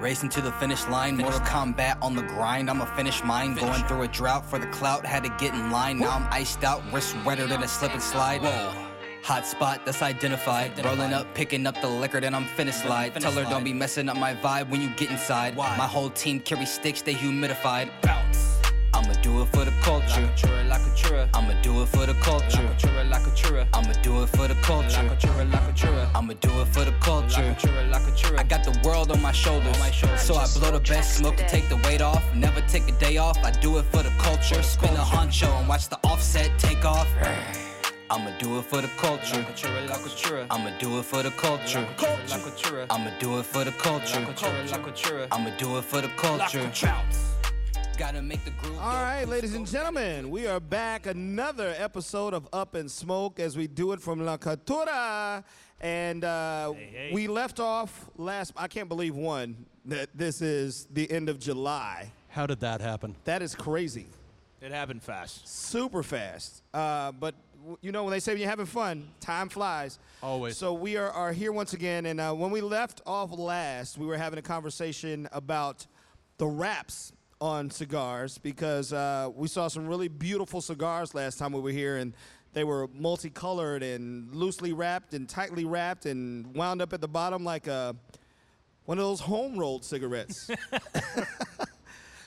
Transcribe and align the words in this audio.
Racing 0.00 0.28
to 0.30 0.42
the 0.42 0.52
finish 0.52 0.86
line, 0.88 1.16
Mortal 1.16 1.40
Kombat 1.40 1.96
on 2.02 2.14
the 2.14 2.22
grind. 2.22 2.68
I'ma 2.68 2.84
finish 2.84 3.24
mine. 3.24 3.54
Going 3.54 3.82
through 3.84 4.02
a 4.02 4.08
drought 4.08 4.44
for 4.44 4.58
the 4.58 4.66
clout, 4.66 5.06
had 5.06 5.24
to 5.24 5.30
get 5.38 5.54
in 5.54 5.70
line. 5.70 5.98
Now 5.98 6.10
I'm 6.10 6.26
iced 6.30 6.64
out, 6.64 6.82
wrist 6.92 7.16
wetter 7.24 7.46
than 7.46 7.62
a 7.62 7.68
slip 7.68 7.92
and 7.92 8.02
slide. 8.02 8.42
Whoa. 8.42 8.72
Hot 9.22 9.46
spot 9.46 9.80
that's 9.86 10.02
identified. 10.02 10.84
Rolling 10.84 11.14
up, 11.14 11.34
picking 11.34 11.66
up 11.66 11.80
the 11.80 11.88
liquor, 11.88 12.20
then 12.20 12.34
I'm 12.34 12.44
finna 12.44 12.72
slide. 12.72 13.14
Tell 13.14 13.32
her 13.32 13.44
don't 13.44 13.64
be 13.64 13.72
messing 13.72 14.08
up 14.10 14.18
my 14.18 14.34
vibe 14.34 14.68
when 14.68 14.82
you 14.82 14.90
get 14.96 15.10
inside. 15.10 15.56
My 15.56 15.64
whole 15.64 16.10
team 16.10 16.40
carry 16.40 16.66
sticks, 16.66 17.00
they 17.00 17.14
humidified. 17.14 17.90
I'ma 18.96 19.12
do 19.20 19.42
it 19.42 19.48
for 19.52 19.64
the 19.66 19.72
culture. 19.82 20.26
I'ma 21.34 21.52
do 21.60 21.82
it 21.82 21.88
for 21.88 22.06
the 22.06 22.14
culture. 22.14 22.66
I'ma 23.74 23.92
do 24.02 24.22
it 24.22 24.28
for 24.30 24.48
the 24.48 24.54
culture. 24.62 24.98
I'ma 26.14 26.32
do 26.40 26.62
it 26.62 26.68
for 26.68 26.84
the 26.86 26.94
culture. 27.00 27.56
I 28.38 28.42
got 28.42 28.64
the 28.64 28.80
world 28.82 29.12
on 29.12 29.20
my 29.20 29.32
shoulders. 29.32 29.76
So 30.16 30.36
I 30.36 30.46
blow 30.58 30.70
the 30.70 30.80
best 30.80 31.16
smoke 31.16 31.36
to 31.36 31.46
take 31.46 31.68
the 31.68 31.76
weight 31.84 32.00
off. 32.00 32.24
Never 32.34 32.62
take 32.62 32.88
a 32.88 32.92
day 32.92 33.18
off. 33.18 33.36
I 33.44 33.50
do 33.50 33.76
it 33.76 33.84
for 33.92 34.02
the 34.02 34.12
culture. 34.18 34.62
Spin 34.62 34.94
a 34.94 35.04
honcho 35.12 35.48
and 35.58 35.68
watch 35.68 35.90
the 35.90 35.98
offset 36.04 36.58
take 36.58 36.86
off. 36.86 37.06
I'ma 38.08 38.30
do 38.38 38.58
it 38.58 38.64
for 38.64 38.80
the 38.80 38.88
culture. 38.96 39.44
I'ma 40.50 40.70
do 40.78 40.98
it 40.98 41.04
for 41.04 41.22
the 41.22 41.30
culture. 41.32 41.86
I'ma 42.88 43.10
do 43.18 43.38
it 43.40 43.44
for 43.44 43.64
the 43.64 43.72
culture. 43.72 44.26
I'ma 45.30 45.50
do 45.58 45.76
it 45.76 45.84
for 45.84 46.00
the 46.00 46.08
culture. 46.16 46.70
Gotta 47.98 48.20
make 48.20 48.44
the 48.44 48.50
groove. 48.50 48.78
All 48.78 49.02
right, 49.02 49.24
ladies 49.24 49.54
and 49.54 49.66
gentlemen, 49.66 50.28
we 50.28 50.46
are 50.46 50.60
back. 50.60 51.06
Another 51.06 51.74
episode 51.78 52.34
of 52.34 52.46
Up 52.52 52.74
in 52.74 52.90
Smoke 52.90 53.40
as 53.40 53.56
we 53.56 53.66
do 53.66 53.92
it 53.92 54.02
from 54.02 54.22
La 54.22 54.36
Cultura. 54.36 55.42
And 55.80 56.22
uh, 56.22 56.74
hey. 56.74 57.10
we 57.14 57.26
left 57.26 57.58
off 57.58 58.10
last, 58.18 58.52
I 58.54 58.68
can't 58.68 58.90
believe 58.90 59.16
one, 59.16 59.64
that 59.86 60.10
this 60.14 60.42
is 60.42 60.86
the 60.92 61.10
end 61.10 61.30
of 61.30 61.40
July. 61.40 62.12
How 62.28 62.46
did 62.46 62.60
that 62.60 62.82
happen? 62.82 63.16
That 63.24 63.40
is 63.40 63.54
crazy. 63.54 64.08
It 64.60 64.72
happened 64.72 65.02
fast. 65.02 65.48
Super 65.48 66.02
fast. 66.02 66.62
Uh, 66.74 67.12
but 67.12 67.34
you 67.80 67.92
know, 67.92 68.04
when 68.04 68.10
they 68.10 68.20
say 68.20 68.32
when 68.32 68.40
you're 68.42 68.50
having 68.50 68.66
fun, 68.66 69.08
time 69.20 69.48
flies. 69.48 69.98
Always. 70.22 70.58
So 70.58 70.74
we 70.74 70.98
are, 70.98 71.10
are 71.10 71.32
here 71.32 71.50
once 71.50 71.72
again. 71.72 72.04
And 72.04 72.20
uh, 72.20 72.34
when 72.34 72.50
we 72.50 72.60
left 72.60 73.00
off 73.06 73.32
last, 73.32 73.96
we 73.96 74.04
were 74.04 74.18
having 74.18 74.38
a 74.38 74.42
conversation 74.42 75.30
about 75.32 75.86
the 76.36 76.46
wraps 76.46 77.12
on 77.40 77.70
cigars 77.70 78.38
because 78.38 78.92
uh, 78.92 79.30
we 79.34 79.48
saw 79.48 79.68
some 79.68 79.86
really 79.86 80.08
beautiful 80.08 80.60
cigars 80.60 81.14
last 81.14 81.38
time 81.38 81.52
we 81.52 81.60
were 81.60 81.70
here. 81.70 81.96
And 81.96 82.14
they 82.52 82.64
were 82.64 82.88
multicolored 82.94 83.82
and 83.82 84.34
loosely 84.34 84.72
wrapped 84.72 85.12
and 85.12 85.28
tightly 85.28 85.64
wrapped 85.64 86.06
and 86.06 86.54
wound 86.54 86.80
up 86.80 86.92
at 86.92 87.00
the 87.00 87.08
bottom 87.08 87.44
like 87.44 87.66
a, 87.66 87.94
one 88.86 88.98
of 88.98 89.04
those 89.04 89.20
home 89.20 89.58
rolled 89.58 89.84
cigarettes. 89.84 90.50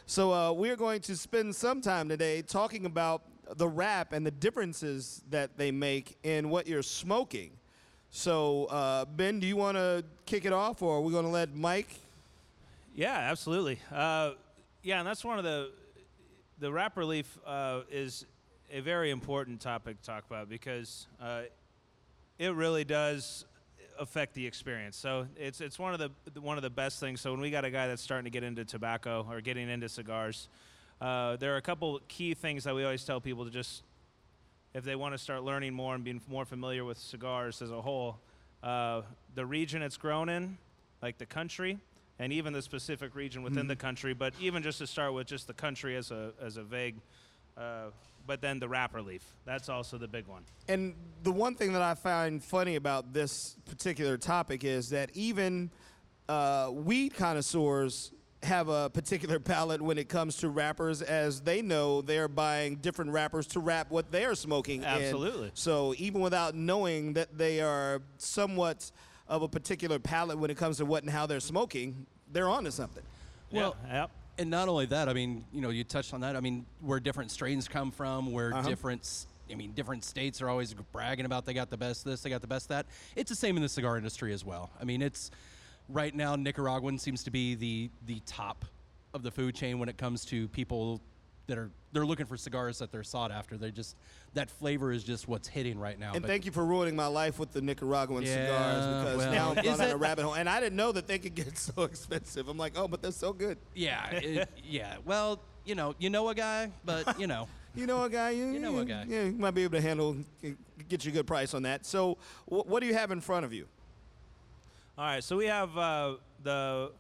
So 0.10 0.34
uh, 0.34 0.52
we're 0.54 0.76
going 0.76 1.02
to 1.02 1.16
spend 1.16 1.56
some 1.56 1.82
time 1.82 2.10
today 2.10 2.42
talking 2.42 2.88
about 2.88 3.22
the 3.58 3.68
wrap 3.68 4.12
and 4.12 4.26
the 4.26 4.32
differences 4.32 5.22
that 5.30 5.56
they 5.56 5.70
make 5.70 6.18
in 6.24 6.50
what 6.50 6.66
you're 6.66 6.82
smoking. 6.82 7.52
So 8.10 8.66
uh, 8.72 9.06
Ben, 9.06 9.40
do 9.40 9.46
you 9.46 9.56
want 9.56 9.78
to 9.78 10.04
kick 10.26 10.46
it 10.46 10.52
off, 10.52 10.82
or 10.82 10.98
are 10.98 11.02
we 11.02 11.12
going 11.12 11.26
to 11.26 11.30
let 11.30 11.56
Mike? 11.56 11.92
Yeah, 12.96 13.14
absolutely. 13.14 13.78
Yeah, 14.90 14.98
and 14.98 15.08
that's 15.08 15.24
one 15.24 15.38
of 15.38 15.44
the 15.44 15.70
the 16.58 16.74
wrapper 16.74 17.06
leaf 17.06 17.38
uh, 17.46 17.82
is 17.92 18.26
a 18.72 18.80
very 18.80 19.12
important 19.12 19.62
topic 19.62 20.02
to 20.02 20.04
talk 20.04 20.24
about 20.28 20.50
because 20.50 21.06
uh, 21.22 21.42
it 22.40 22.56
really 22.56 22.84
does 22.86 23.46
affect 24.00 24.34
the 24.34 24.48
experience. 24.48 24.98
So 24.98 25.28
it's 25.38 25.62
it's 25.62 25.78
one 25.78 25.94
of 25.94 26.00
the 26.00 26.42
one 26.42 26.58
of 26.58 26.64
the 26.64 26.72
best 26.72 27.00
things. 27.00 27.22
So 27.22 27.30
when 27.30 27.40
we 27.40 27.52
got 27.52 27.66
a 27.66 27.70
guy 27.70 27.86
that's 27.86 28.02
starting 28.02 28.24
to 28.24 28.32
get 28.32 28.42
into 28.42 28.66
tobacco 28.66 29.28
or 29.30 29.42
getting 29.42 29.70
into 29.70 29.88
cigars, 29.90 30.48
uh, 31.00 31.36
there 31.36 31.54
are 31.54 31.58
a 31.58 31.62
couple 31.62 32.00
key 32.08 32.34
things 32.34 32.64
that 32.64 32.74
we 32.74 32.84
always 32.84 33.06
tell 33.06 33.22
people 33.22 33.46
to 33.46 33.52
just 33.52 33.84
if 34.74 34.84
they 34.84 34.96
want 34.96 35.14
to 35.14 35.20
start 35.20 35.44
learning 35.44 35.72
more 35.72 35.94
and 35.94 36.04
being 36.04 36.20
more 36.28 36.46
familiar 36.46 36.84
with 36.84 36.98
cigars 36.98 37.62
as 37.62 37.70
a 37.70 37.80
whole, 37.80 38.18
uh, 38.64 39.04
the 39.36 39.46
region 39.46 39.84
it's 39.84 39.98
grown 39.98 40.30
in, 40.30 40.58
like 41.04 41.20
the 41.20 41.28
country, 41.28 41.78
and 42.20 42.34
even 42.34 42.54
the 42.54 42.62
specific 42.62 43.16
region 43.16 43.42
within 43.42 43.68
the 43.68 43.76
country. 43.76 44.14
But 44.14 44.34
even 44.40 44.62
just 44.62 44.80
to 44.80 44.88
start 44.88 45.14
with, 45.14 45.28
just 45.28 45.48
the 45.48 45.54
country 45.54 45.96
as 45.96 46.12
a 46.12 46.32
as 46.42 46.58
a 46.58 46.64
vague. 46.64 46.98
Uh, 47.58 47.92
but 48.28 48.42
then 48.42 48.60
the 48.60 48.70
wrapper 48.70 49.02
leaf. 49.02 49.24
That's 49.44 49.70
also 49.70 49.98
the 49.98 50.08
big 50.08 50.28
one. 50.28 50.44
And 50.68 50.94
the 51.24 51.32
one 51.32 51.56
thing 51.56 51.74
that 51.74 51.82
I 51.82 51.96
find 51.96 52.44
funny 52.44 52.76
about 52.76 53.12
this 53.12 53.56
particular 53.66 54.18
topic 54.18 54.64
is 54.64 54.92
that 54.92 55.10
even 55.16 55.72
uh, 56.28 56.70
weed 56.72 57.16
connoisseurs 57.16 58.12
have 58.44 58.70
a 58.70 58.90
particular 58.92 59.40
palate 59.40 59.82
when 59.82 59.98
it 59.98 60.10
comes 60.10 60.38
to 60.38 60.50
rappers, 60.50 61.02
as 61.02 61.42
they 61.42 61.64
know 61.64 62.02
they're 62.02 62.28
buying 62.28 62.76
different 62.76 63.12
rappers 63.12 63.48
to 63.48 63.60
rap 63.60 63.90
what 63.90 64.12
they're 64.12 64.36
smoking. 64.36 64.82
in. 64.82 64.88
Absolutely. 64.88 65.52
So 65.56 65.96
even 65.98 66.22
without 66.22 66.54
knowing 66.54 67.14
that 67.14 67.38
they 67.38 67.62
are 67.62 68.04
somewhat 68.20 68.92
of 69.30 69.44
a 69.44 69.48
particular 69.48 70.00
palate 70.00 70.38
when 70.40 70.50
it 70.50 70.58
comes 70.58 70.78
to 70.78 70.86
what 70.86 71.04
and 71.04 71.12
how 71.12 71.26
they're 71.26 71.40
smoking, 71.40 72.06
they're 72.32 72.50
onto 72.50 72.72
something. 72.72 73.04
Well, 73.52 73.76
yeah, 73.88 74.02
yep. 74.02 74.12
And 74.40 74.50
not 74.50 74.68
only 74.68 74.86
that, 74.88 75.08
I 75.08 75.14
mean, 75.14 75.46
you 75.54 75.62
know, 75.62 75.70
you 75.70 75.84
touched 75.84 76.14
on 76.14 76.22
that. 76.22 76.36
I 76.36 76.40
mean, 76.40 76.66
where 76.82 77.00
different 77.00 77.30
strains 77.30 77.68
come 77.68 77.92
from, 77.92 78.32
where 78.32 78.54
Uh-huh. 78.54 78.68
different, 78.68 79.26
I 79.52 79.56
mean, 79.56 79.74
different 79.74 80.04
states 80.04 80.42
are 80.42 80.50
always 80.50 80.74
bragging 80.74 81.26
about 81.26 81.46
they 81.46 81.54
got 81.54 81.70
the 81.70 81.78
best 81.78 82.06
this, 82.06 82.22
they 82.22 82.30
got 82.30 82.42
the 82.42 82.48
best 82.48 82.70
that. 82.70 82.86
It's 83.16 83.30
the 83.30 83.36
same 83.36 83.56
in 83.58 83.62
the 83.62 83.70
cigar 83.70 83.98
industry 83.98 84.34
as 84.34 84.44
well. 84.44 84.72
I 84.82 84.86
mean, 84.86 85.02
it's 85.02 85.30
right 85.90 86.14
now 86.16 86.36
Nicaraguan 86.36 86.98
seems 86.98 87.24
to 87.26 87.32
be 87.32 87.56
the 87.56 87.90
the 88.06 88.22
top 88.26 88.66
of 89.14 89.24
the 89.24 89.32
food 89.32 89.56
chain 89.56 89.80
when 89.80 89.90
it 89.90 89.98
comes 89.98 90.24
to 90.26 90.48
people 90.50 91.02
that 91.50 91.58
are 91.58 91.70
they're 91.92 92.06
looking 92.06 92.28
for 92.28 92.38
cigars 92.38 92.78
that 92.80 92.92
they're 92.92 93.04
sought 93.04 93.32
after. 93.32 93.58
They 93.58 93.72
just 93.72 93.96
that 94.36 94.50
flavor 94.50 94.92
is 94.92 95.04
just 95.04 95.28
what's 95.28 95.48
hitting 95.48 95.78
right 95.78 96.00
now. 96.00 96.14
And 96.14 96.22
But- 96.22 96.28
thank 96.30 96.46
you 96.46 96.52
for 96.52 96.64
ruining 96.66 96.96
my 96.96 97.08
life 97.08 97.38
with 97.40 97.52
the 97.52 97.62
Nicaraguan 97.62 98.24
Yeah, 98.24 98.46
cigars 98.46 98.86
because 99.04 99.18
well, 99.18 99.32
now 99.32 99.52
I'm 99.52 99.58
is 99.58 99.64
going 99.66 99.82
on 99.82 99.90
a 99.90 99.98
rabbit 99.98 100.24
hole. 100.24 100.36
And 100.36 100.48
I 100.48 100.60
didn't 100.60 100.76
know 100.78 100.92
that 100.92 101.08
they 101.08 101.20
could 101.20 101.36
get 101.36 101.58
so 101.58 101.84
expensive. 101.84 102.48
I'm 102.48 102.58
like, 102.58 102.74
oh, 102.78 102.88
but 102.88 103.02
they're 103.02 103.12
so 103.12 103.34
good. 103.34 103.58
Yeah, 103.76 104.10
it, 104.12 104.50
yeah. 104.64 104.98
Well, 105.06 105.40
you 105.66 105.76
know, 105.76 105.96
you 106.00 106.10
know 106.10 106.30
a 106.30 106.36
guy, 106.36 106.72
but 106.86 107.20
you 107.20 107.28
know. 107.28 107.48
You 107.76 107.86
know 107.86 108.04
a 108.04 108.10
guy, 108.10 108.32
you, 108.32 108.48
You 108.48 108.60
know 108.60 108.80
a 108.80 108.84
guy. 108.84 109.06
Yeah, 109.08 109.26
you 109.26 109.32
might 109.34 109.52
be 109.52 109.64
able 109.64 109.78
to 109.78 109.82
handle, 109.82 110.18
get 110.90 111.06
you 111.06 111.12
a 111.12 111.14
good 111.14 111.28
price 111.28 111.54
on 111.54 111.62
that. 111.64 111.86
So, 111.86 112.18
wh- 112.48 112.66
what 112.68 112.80
do 112.80 112.88
you 112.88 112.96
have 112.96 113.12
in 113.12 113.22
front 113.22 113.46
of 113.46 113.54
you? 113.54 113.68
All 114.98 115.06
right, 115.06 115.24
so 115.24 115.38
we 115.38 115.46
have 115.46 115.78
uh, 115.78 116.16
the 116.44 116.92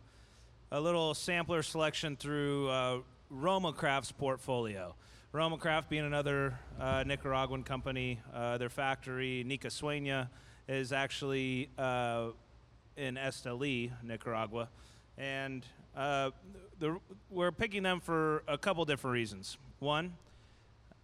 a 0.72 0.80
little 0.80 1.16
sampler 1.16 1.64
selection 1.64 2.16
through 2.16 2.70
uh, 2.70 2.98
Roma 3.30 3.74
Craft's 3.74 4.12
portfolio. 4.12 4.96
Roma 5.32 5.58
Craft 5.58 5.90
being 5.90 6.06
another 6.06 6.58
uh, 6.80 7.04
Nicaraguan 7.06 7.64
company, 7.64 8.20
uh, 8.34 8.58
their 8.58 8.70
factory 8.70 9.44
Nica 9.46 9.68
Sueña 9.68 10.30
is 10.68 10.92
actually 10.92 11.70
uh, 11.78 12.30
in 12.98 13.16
Esteli, 13.16 13.92
Nicaragua, 14.04 14.70
and 15.18 15.66
uh, 15.96 16.32
the, 16.80 16.98
we're 17.30 17.52
picking 17.52 17.84
them 17.84 18.00
for 18.00 18.44
a 18.48 18.58
couple 18.58 18.84
different 18.86 19.14
reasons. 19.14 19.58
One, 19.78 20.14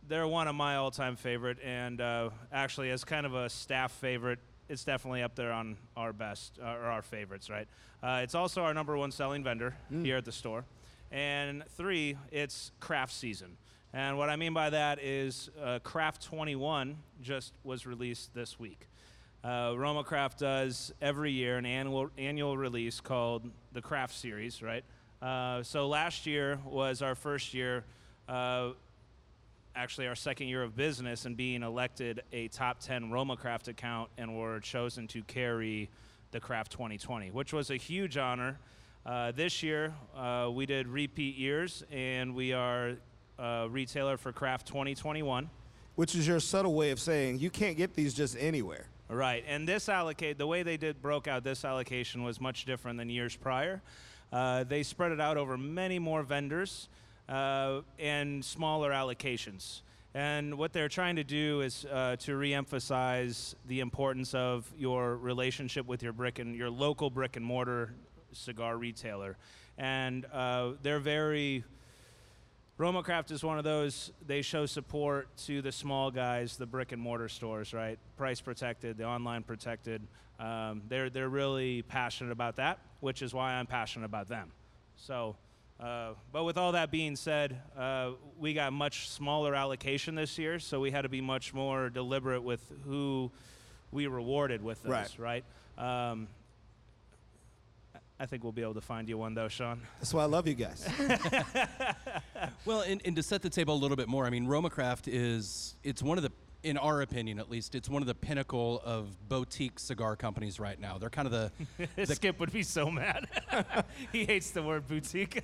they're 0.07 0.27
one 0.27 0.47
of 0.47 0.55
my 0.55 0.75
all-time 0.75 1.15
favorite, 1.15 1.57
and 1.63 2.01
uh, 2.01 2.29
actually, 2.51 2.89
as 2.89 3.03
kind 3.03 3.25
of 3.25 3.35
a 3.35 3.49
staff 3.49 3.91
favorite, 3.91 4.39
it's 4.69 4.83
definitely 4.83 5.21
up 5.21 5.35
there 5.35 5.51
on 5.51 5.77
our 5.95 6.13
best 6.13 6.57
uh, 6.59 6.65
or 6.65 6.85
our 6.85 7.01
favorites. 7.03 7.49
Right? 7.49 7.67
Uh, 8.01 8.21
it's 8.23 8.33
also 8.35 8.63
our 8.63 8.73
number 8.73 8.97
one 8.97 9.11
selling 9.11 9.43
vendor 9.43 9.75
here 10.03 10.17
at 10.17 10.25
the 10.25 10.31
store, 10.31 10.65
and 11.15 11.63
three, 11.69 12.17
it's 12.29 12.73
craft 12.81 13.13
season. 13.13 13.55
And 13.93 14.17
what 14.17 14.29
I 14.29 14.35
mean 14.35 14.53
by 14.53 14.69
that 14.71 15.01
is 15.01 15.49
uh, 15.63 15.79
Craft 15.79 16.21
21 16.23 16.97
just 17.21 17.53
was 17.63 17.85
released 17.85 18.33
this 18.33 18.59
week. 18.59 18.89
Uh, 19.41 19.73
Roma 19.77 20.03
Craft 20.03 20.39
does 20.39 20.93
every 21.01 21.31
year 21.31 21.57
an 21.57 21.65
annual 21.65 22.09
annual 22.17 22.57
release 22.57 22.99
called 22.99 23.49
the 23.71 23.81
Craft 23.81 24.13
Series, 24.13 24.61
right? 24.61 24.83
Uh, 25.21 25.63
so 25.63 25.87
last 25.87 26.25
year 26.25 26.59
was 26.65 27.01
our 27.01 27.15
first 27.15 27.53
year, 27.53 27.85
uh, 28.27 28.71
actually 29.73 30.07
our 30.07 30.15
second 30.15 30.47
year 30.49 30.63
of 30.63 30.75
business, 30.75 31.23
and 31.23 31.37
being 31.37 31.63
elected 31.63 32.23
a 32.33 32.49
top 32.49 32.81
10 32.81 33.09
Roma 33.09 33.37
Craft 33.37 33.69
account, 33.69 34.09
and 34.17 34.37
were 34.37 34.59
chosen 34.59 35.07
to 35.07 35.23
carry 35.23 35.89
the 36.31 36.41
Craft 36.41 36.73
2020, 36.73 37.31
which 37.31 37.53
was 37.53 37.71
a 37.71 37.77
huge 37.77 38.17
honor. 38.17 38.59
Uh, 39.05 39.31
this 39.31 39.61
year 39.61 39.93
uh, 40.17 40.49
we 40.51 40.65
did 40.65 40.87
repeat 40.87 41.35
years, 41.35 41.83
and 41.91 42.33
we 42.33 42.53
are 42.53 42.93
a 43.37 43.67
retailer 43.69 44.17
for 44.17 44.31
Craft 44.31 44.65
2021. 44.67 45.47
Which 45.93 46.15
is 46.15 46.27
your 46.27 46.39
subtle 46.39 46.73
way 46.73 46.89
of 46.89 46.99
saying 46.99 47.37
you 47.37 47.51
can't 47.51 47.77
get 47.77 47.93
these 47.93 48.15
just 48.15 48.35
anywhere. 48.39 48.87
Right, 49.07 49.43
and 49.47 49.67
this 49.69 49.89
allocate 49.89 50.39
the 50.39 50.47
way 50.47 50.63
they 50.63 50.77
did 50.77 51.03
broke 51.03 51.27
out 51.27 51.43
this 51.43 51.63
allocation 51.63 52.23
was 52.23 52.41
much 52.41 52.65
different 52.65 52.97
than 52.97 53.11
years 53.11 53.35
prior. 53.35 53.83
Uh, 54.33 54.63
they 54.63 54.81
spread 54.81 55.11
it 55.11 55.21
out 55.21 55.37
over 55.37 55.55
many 55.55 55.99
more 55.99 56.23
vendors 56.23 56.89
uh, 57.29 57.81
and 57.99 58.43
smaller 58.43 58.89
allocations. 58.89 59.81
And 60.15 60.57
what 60.57 60.73
they're 60.73 60.89
trying 60.89 61.17
to 61.17 61.23
do 61.23 61.61
is 61.61 61.85
uh, 61.91 62.15
to 62.21 62.31
reemphasize 62.31 63.53
the 63.67 63.81
importance 63.81 64.33
of 64.33 64.65
your 64.75 65.17
relationship 65.17 65.85
with 65.85 66.01
your 66.01 66.13
brick 66.13 66.39
and 66.39 66.55
your 66.55 66.71
local 66.71 67.11
brick 67.11 67.35
and 67.35 67.45
mortar 67.45 67.93
cigar 68.35 68.77
retailer, 68.77 69.37
and 69.77 70.25
uh, 70.31 70.71
they're 70.81 70.99
very. 70.99 71.63
Romacraft 72.77 73.31
is 73.31 73.41
one 73.41 73.57
of 73.57 73.63
those. 73.63 74.11
They 74.27 74.41
show 74.41 74.65
support 74.65 75.29
to 75.45 75.61
the 75.61 75.71
small 75.71 76.11
guys, 76.11 76.57
the 76.57 76.65
brick 76.65 76.91
and 76.91 77.01
mortar 77.01 77.29
stores, 77.29 77.73
right? 77.73 77.97
Price 78.17 78.41
protected, 78.41 78.97
the 78.97 79.05
online 79.05 79.43
protected. 79.43 80.01
Um, 80.39 80.81
they're 80.89 81.09
they're 81.09 81.29
really 81.29 81.83
passionate 81.83 82.31
about 82.31 82.57
that, 82.57 82.79
which 82.99 83.21
is 83.21 83.33
why 83.33 83.53
I'm 83.53 83.65
passionate 83.65 84.05
about 84.05 84.27
them. 84.27 84.51
So, 84.97 85.37
uh, 85.79 86.13
but 86.33 86.43
with 86.43 86.57
all 86.57 86.73
that 86.73 86.91
being 86.91 87.15
said, 87.15 87.61
uh, 87.77 88.11
we 88.37 88.53
got 88.53 88.73
much 88.73 89.09
smaller 89.09 89.55
allocation 89.55 90.15
this 90.15 90.37
year, 90.37 90.59
so 90.59 90.81
we 90.81 90.91
had 90.91 91.03
to 91.03 91.09
be 91.09 91.21
much 91.21 91.53
more 91.53 91.89
deliberate 91.89 92.43
with 92.43 92.61
who 92.85 93.31
we 93.91 94.07
rewarded 94.07 94.61
with 94.61 94.83
those, 94.83 94.91
right? 95.19 95.43
Um, 95.77 96.27
I 98.19 98.25
think 98.25 98.43
we'll 98.43 98.53
be 98.53 98.61
able 98.61 98.75
to 98.75 98.81
find 98.81 99.09
you 99.09 99.17
one 99.17 99.33
though, 99.33 99.47
Sean. 99.49 99.81
That's 99.99 100.13
why 100.13 100.23
I 100.23 100.25
love 100.25 100.47
you 100.47 100.53
guys. 100.53 100.87
Well, 102.65 102.81
and, 102.81 103.01
and 103.05 103.15
to 103.15 103.23
set 103.23 103.41
the 103.41 103.49
table 103.49 103.75
a 103.75 103.77
little 103.77 103.97
bit 103.97 104.07
more, 104.07 104.25
I 104.25 104.29
mean, 104.31 104.47
Romacraft 104.47 105.03
is, 105.07 105.75
it's 105.83 106.01
one 106.01 106.17
of 106.17 106.23
the, 106.23 106.31
in 106.63 106.77
our 106.77 107.01
opinion 107.01 107.39
at 107.39 107.49
least, 107.49 107.75
it's 107.75 107.89
one 107.89 108.01
of 108.01 108.07
the 108.07 108.15
pinnacle 108.15 108.81
of 108.83 109.15
boutique 109.29 109.77
cigar 109.77 110.15
companies 110.15 110.59
right 110.59 110.79
now. 110.79 110.97
They're 110.97 111.11
kind 111.11 111.27
of 111.27 111.51
the, 111.97 112.05
Skip 112.05 112.39
would 112.39 112.51
be 112.51 112.63
so 112.63 112.89
mad. 112.89 113.27
he 114.11 114.25
hates 114.25 114.49
the 114.51 114.63
word 114.63 114.87
boutique. 114.87 115.43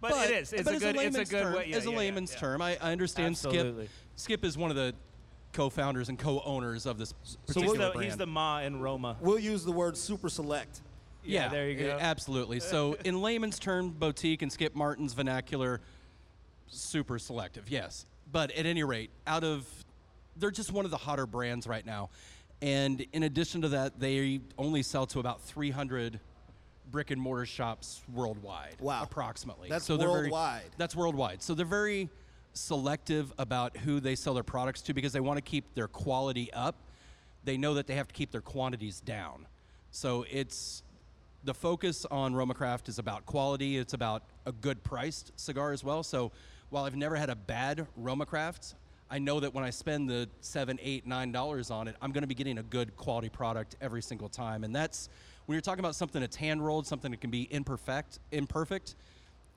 but, 0.00 0.30
it 0.30 0.42
is. 0.42 0.52
It's 0.52 0.62
but 0.62 0.72
a 0.72 0.76
as 0.76 0.82
good. 0.82 0.88
it's 0.90 0.98
a 0.98 0.98
layman's 0.98 1.30
good 1.30 1.42
term, 1.42 1.54
way. 1.54 1.66
Yeah, 1.68 1.76
as 1.76 1.84
a 1.84 1.88
yeah, 1.88 1.92
yeah, 1.92 1.98
layman's 1.98 2.32
yeah. 2.32 2.38
term, 2.38 2.62
I, 2.62 2.76
I 2.80 2.92
understand 2.92 3.32
Absolutely. 3.32 3.86
Skip. 4.16 4.40
Skip 4.40 4.44
is 4.44 4.58
one 4.58 4.70
of 4.70 4.76
the 4.76 4.94
co-founders 5.54 6.08
and 6.10 6.18
co-owners 6.18 6.84
of 6.84 6.98
this 6.98 7.14
He's 7.22 7.36
particular 7.46 7.78
the, 7.78 7.90
brand. 7.92 8.04
he's 8.04 8.16
the 8.16 8.26
ma 8.26 8.60
in 8.60 8.80
Roma. 8.80 9.16
we'll 9.20 9.38
use 9.38 9.64
the 9.64 9.72
word 9.72 9.96
super 9.96 10.28
select. 10.28 10.82
Yeah, 11.24 11.48
there 11.48 11.68
you 11.70 11.78
go. 11.78 11.98
Absolutely. 12.00 12.60
So, 12.60 12.96
in 13.04 13.20
layman's 13.20 13.58
term, 13.58 13.90
boutique 13.90 14.42
and 14.42 14.52
Skip 14.52 14.74
Martin's 14.74 15.14
vernacular, 15.14 15.80
super 16.68 17.18
selective, 17.18 17.68
yes. 17.68 18.06
But 18.30 18.50
at 18.52 18.66
any 18.66 18.82
rate, 18.84 19.10
out 19.26 19.44
of, 19.44 19.66
they're 20.36 20.50
just 20.50 20.72
one 20.72 20.84
of 20.84 20.90
the 20.90 20.96
hotter 20.96 21.26
brands 21.26 21.66
right 21.66 21.84
now. 21.84 22.10
And 22.62 23.04
in 23.12 23.24
addition 23.24 23.62
to 23.62 23.68
that, 23.70 24.00
they 24.00 24.40
only 24.58 24.82
sell 24.82 25.06
to 25.06 25.20
about 25.20 25.42
300 25.42 26.18
brick 26.90 27.10
and 27.10 27.20
mortar 27.20 27.46
shops 27.46 28.02
worldwide. 28.12 28.76
Wow. 28.80 29.02
Approximately. 29.02 29.68
That's 29.68 29.86
they're 29.86 29.98
very- 29.98 30.10
worldwide. 30.10 30.62
that's 30.76 30.94
worldwide. 30.96 31.42
So 31.42 31.54
they're 31.54 31.66
very 31.66 32.08
selective 32.52 33.32
about 33.36 33.76
who 33.76 34.00
they 34.00 34.14
sell 34.14 34.34
their 34.34 34.42
products 34.44 34.80
to 34.82 34.94
because 34.94 35.12
they 35.12 35.20
want 35.20 35.36
to 35.36 35.42
keep 35.42 35.74
their 35.74 35.88
quality 35.88 36.52
up. 36.52 36.76
They 37.44 37.56
know 37.56 37.74
that 37.74 37.86
they 37.86 37.96
have 37.96 38.08
to 38.08 38.14
keep 38.14 38.30
their 38.30 38.40
quantities 38.40 39.00
down. 39.00 39.46
So 39.90 40.24
it's 40.30 40.82
the 41.44 41.54
focus 41.54 42.06
on 42.10 42.34
Romacraft 42.34 42.88
is 42.88 42.98
about 42.98 43.26
quality. 43.26 43.76
It's 43.76 43.92
about 43.92 44.22
a 44.46 44.52
good 44.52 44.82
priced 44.82 45.32
cigar 45.38 45.72
as 45.72 45.84
well. 45.84 46.02
So 46.02 46.32
while 46.70 46.84
I've 46.84 46.96
never 46.96 47.16
had 47.16 47.30
a 47.30 47.36
bad 47.36 47.86
Romacraft, 48.00 48.74
I 49.10 49.18
know 49.18 49.40
that 49.40 49.52
when 49.52 49.62
I 49.64 49.70
spend 49.70 50.08
the 50.08 50.28
seven, 50.40 50.78
eight, 50.82 51.06
nine 51.06 51.30
dollars 51.32 51.70
on 51.70 51.86
it, 51.88 51.96
I'm 52.00 52.12
going 52.12 52.22
to 52.22 52.28
be 52.28 52.34
getting 52.34 52.58
a 52.58 52.62
good 52.62 52.96
quality 52.96 53.28
product 53.28 53.76
every 53.80 54.02
single 54.02 54.28
time. 54.28 54.64
And 54.64 54.74
that's 54.74 55.08
when 55.46 55.54
you're 55.54 55.62
talking 55.62 55.80
about 55.80 55.94
something 55.94 56.20
that's 56.20 56.36
hand 56.36 56.64
rolled, 56.64 56.86
something 56.86 57.10
that 57.10 57.20
can 57.20 57.30
be 57.30 57.46
imperfect, 57.52 58.18
imperfect. 58.32 58.96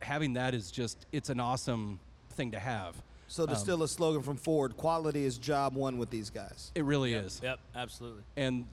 Having 0.01 0.33
that 0.33 0.53
is 0.53 0.69
just 0.69 1.07
it's 1.11 1.29
an 1.29 1.39
awesome 1.39 1.99
thing 2.31 2.51
to 2.51 2.59
have. 2.59 3.01
So 3.29 3.45
to 3.45 3.53
um, 3.53 3.57
steal 3.57 3.83
a 3.83 3.87
slogan 3.87 4.21
from 4.21 4.37
Ford, 4.37 4.77
quality 4.77 5.25
is 5.25 5.37
job 5.37 5.75
one 5.75 5.97
with 5.97 6.09
these 6.09 6.29
guys. 6.29 6.71
It 6.75 6.85
really 6.85 7.13
is. 7.13 7.41
Yep, 7.43 7.59
absolutely. 7.75 8.23
and 8.35 8.65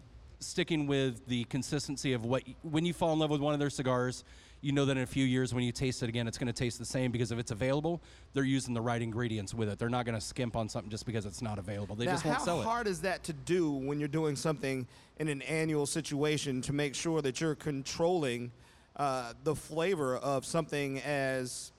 sticking 0.44 0.86
with 0.86 1.26
the 1.26 1.44
consistency 1.44 2.12
of 2.12 2.24
what 2.24 2.42
when 2.62 2.84
you 2.84 2.92
fall 2.92 3.12
in 3.12 3.18
love 3.18 3.30
with 3.30 3.40
one 3.40 3.54
of 3.54 3.60
their 3.60 3.70
cigars 3.70 4.24
you 4.60 4.72
know 4.72 4.84
that 4.84 4.96
in 4.96 5.02
a 5.02 5.06
few 5.06 5.24
years 5.24 5.52
when 5.52 5.62
you 5.62 5.72
taste 5.72 6.02
it 6.02 6.08
again 6.08 6.26
it's 6.26 6.38
going 6.38 6.46
to 6.46 6.52
taste 6.52 6.78
the 6.78 6.84
same 6.84 7.10
because 7.10 7.32
if 7.32 7.38
it's 7.38 7.50
available 7.50 8.00
they're 8.32 8.44
using 8.44 8.72
the 8.74 8.80
right 8.80 9.02
ingredients 9.02 9.52
with 9.54 9.68
it 9.68 9.78
they're 9.78 9.88
not 9.88 10.04
going 10.04 10.14
to 10.14 10.20
skimp 10.20 10.56
on 10.56 10.68
something 10.68 10.90
just 10.90 11.06
because 11.06 11.26
it's 11.26 11.42
not 11.42 11.58
available 11.58 11.94
they 11.94 12.06
now, 12.06 12.12
just 12.12 12.24
won't 12.24 12.40
sell 12.40 12.60
it 12.60 12.64
How 12.64 12.70
hard 12.70 12.86
is 12.86 13.00
that 13.02 13.22
to 13.24 13.32
do 13.32 13.70
when 13.70 13.98
you're 13.98 14.08
doing 14.08 14.36
something 14.36 14.86
in 15.18 15.28
an 15.28 15.42
annual 15.42 15.86
situation 15.86 16.60
to 16.62 16.72
make 16.72 16.94
sure 16.94 17.22
that 17.22 17.40
you're 17.40 17.54
controlling 17.54 18.50
uh, 18.96 19.32
the 19.44 19.54
flavor 19.54 20.16
of 20.16 20.44
something 20.44 21.00
as 21.00 21.72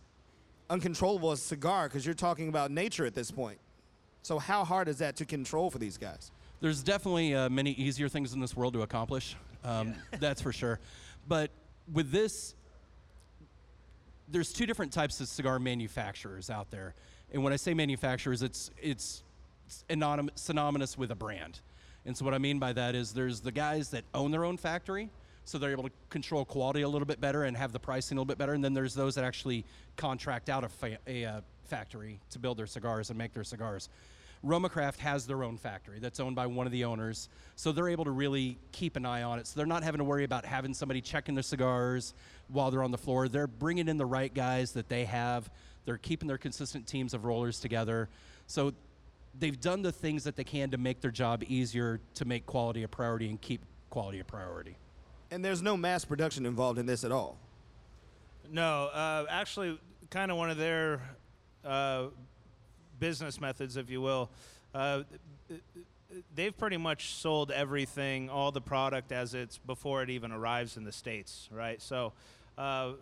uncontrollable 0.69 1.31
as 1.31 1.39
a 1.39 1.43
cigar? 1.43 1.87
Because 1.87 2.05
you're 2.05 2.15
talking 2.15 2.49
about 2.49 2.71
nature 2.71 3.05
at 3.05 3.13
this 3.13 3.31
point. 3.31 3.59
So 4.21 4.39
how 4.39 4.63
hard 4.65 4.87
is 4.87 4.97
that 4.99 5.15
to 5.17 5.25
control 5.25 5.69
for 5.69 5.77
these 5.77 5.97
guys? 5.97 6.31
There's 6.65 6.81
definitely 6.81 7.35
uh, 7.35 7.47
many 7.47 7.69
easier 7.73 8.09
things 8.09 8.33
in 8.33 8.39
this 8.39 8.55
world 8.55 8.73
to 8.73 8.81
accomplish 8.81 9.35
um, 9.63 9.93
that's 10.19 10.41
for 10.41 10.51
sure. 10.51 10.79
But 11.27 11.51
with 11.93 12.09
this 12.09 12.55
there's 14.27 14.51
two 14.51 14.65
different 14.65 14.91
types 14.91 15.21
of 15.21 15.27
cigar 15.27 15.59
manufacturers 15.59 16.49
out 16.49 16.71
there. 16.71 16.95
And 17.31 17.43
when 17.43 17.53
i 17.53 17.55
say 17.55 17.75
manufacturers 17.75 18.41
it's 18.41 18.71
it's 18.81 19.21
anonym, 19.91 20.29
synonymous 20.33 20.97
with 20.97 21.11
a 21.11 21.15
brand. 21.15 21.59
And 22.03 22.17
so 22.17 22.25
what 22.25 22.33
i 22.33 22.39
mean 22.39 22.57
by 22.57 22.73
that 22.73 22.95
is 22.95 23.13
there's 23.13 23.41
the 23.41 23.51
guys 23.51 23.91
that 23.91 24.03
own 24.15 24.31
their 24.31 24.43
own 24.43 24.57
factory 24.57 25.11
so 25.43 25.59
they're 25.59 25.69
able 25.69 25.83
to 25.83 25.91
control 26.09 26.45
quality 26.45 26.81
a 26.81 26.89
little 26.89 27.05
bit 27.05 27.21
better 27.21 27.43
and 27.43 27.55
have 27.55 27.73
the 27.73 27.79
pricing 27.79 28.17
a 28.17 28.21
little 28.21 28.25
bit 28.25 28.39
better. 28.39 28.53
And 28.53 28.63
then 28.63 28.73
there's 28.73 28.95
those 28.95 29.13
that 29.13 29.23
actually 29.23 29.63
contract 29.95 30.49
out 30.49 30.63
a, 30.63 30.69
fa- 30.69 30.97
a 31.05 31.25
uh, 31.25 31.41
factory 31.65 32.19
to 32.31 32.39
build 32.39 32.57
their 32.57 32.65
cigars 32.65 33.11
and 33.11 33.19
make 33.19 33.31
their 33.31 33.43
cigars 33.43 33.89
Romacraft 34.45 34.97
has 34.97 35.25
their 35.25 35.43
own 35.43 35.57
factory 35.57 35.99
that's 35.99 36.19
owned 36.19 36.35
by 36.35 36.45
one 36.45 36.67
of 36.67 36.71
the 36.71 36.85
owners, 36.85 37.29
so 37.55 37.71
they're 37.71 37.89
able 37.89 38.05
to 38.05 38.11
really 38.11 38.59
keep 38.71 38.95
an 38.95 39.05
eye 39.05 39.23
on 39.23 39.39
it. 39.39 39.47
So 39.47 39.57
they're 39.57 39.65
not 39.65 39.83
having 39.83 39.99
to 39.99 40.03
worry 40.03 40.23
about 40.23 40.45
having 40.45 40.73
somebody 40.73 41.01
checking 41.01 41.33
their 41.33 41.43
cigars 41.43 42.13
while 42.47 42.69
they're 42.69 42.83
on 42.83 42.91
the 42.91 42.97
floor. 42.97 43.27
They're 43.27 43.47
bringing 43.47 43.87
in 43.87 43.97
the 43.97 44.05
right 44.05 44.33
guys 44.33 44.73
that 44.73 44.87
they 44.87 45.05
have. 45.05 45.49
They're 45.85 45.97
keeping 45.97 46.27
their 46.27 46.37
consistent 46.37 46.85
teams 46.85 47.13
of 47.13 47.25
rollers 47.25 47.59
together. 47.59 48.07
So 48.47 48.73
they've 49.39 49.59
done 49.59 49.81
the 49.81 49.91
things 49.91 50.23
that 50.25 50.35
they 50.35 50.43
can 50.43 50.69
to 50.71 50.77
make 50.77 51.01
their 51.01 51.11
job 51.11 51.43
easier 51.47 51.99
to 52.15 52.25
make 52.25 52.45
quality 52.45 52.83
a 52.83 52.87
priority 52.87 53.29
and 53.29 53.41
keep 53.41 53.61
quality 53.89 54.19
a 54.19 54.23
priority. 54.23 54.77
And 55.31 55.43
there's 55.43 55.61
no 55.61 55.75
mass 55.75 56.05
production 56.05 56.45
involved 56.45 56.77
in 56.77 56.85
this 56.85 57.03
at 57.03 57.11
all. 57.11 57.37
No, 58.51 58.85
uh, 58.87 59.25
actually, 59.27 59.79
kind 60.11 60.29
of 60.29 60.37
one 60.37 60.51
of 60.51 60.57
their 60.57 61.01
uh, 61.63 62.07
business 62.99 63.39
methods, 63.39 63.77
if 63.77 63.89
you 63.89 64.01
will. 64.01 64.29
Uh, 64.73 65.03
they've 66.33 66.57
pretty 66.57 66.77
much 66.77 67.13
sold 67.13 67.51
everything, 67.51 68.29
all 68.29 68.51
the 68.51 68.61
product 68.61 69.11
as 69.11 69.33
it's 69.33 69.57
before 69.57 70.03
it 70.03 70.09
even 70.09 70.31
arrives 70.31 70.77
in 70.77 70.83
the 70.83 70.91
states, 70.91 71.49
right? 71.51 71.81
So, 71.81 72.13
uh, 72.57 72.93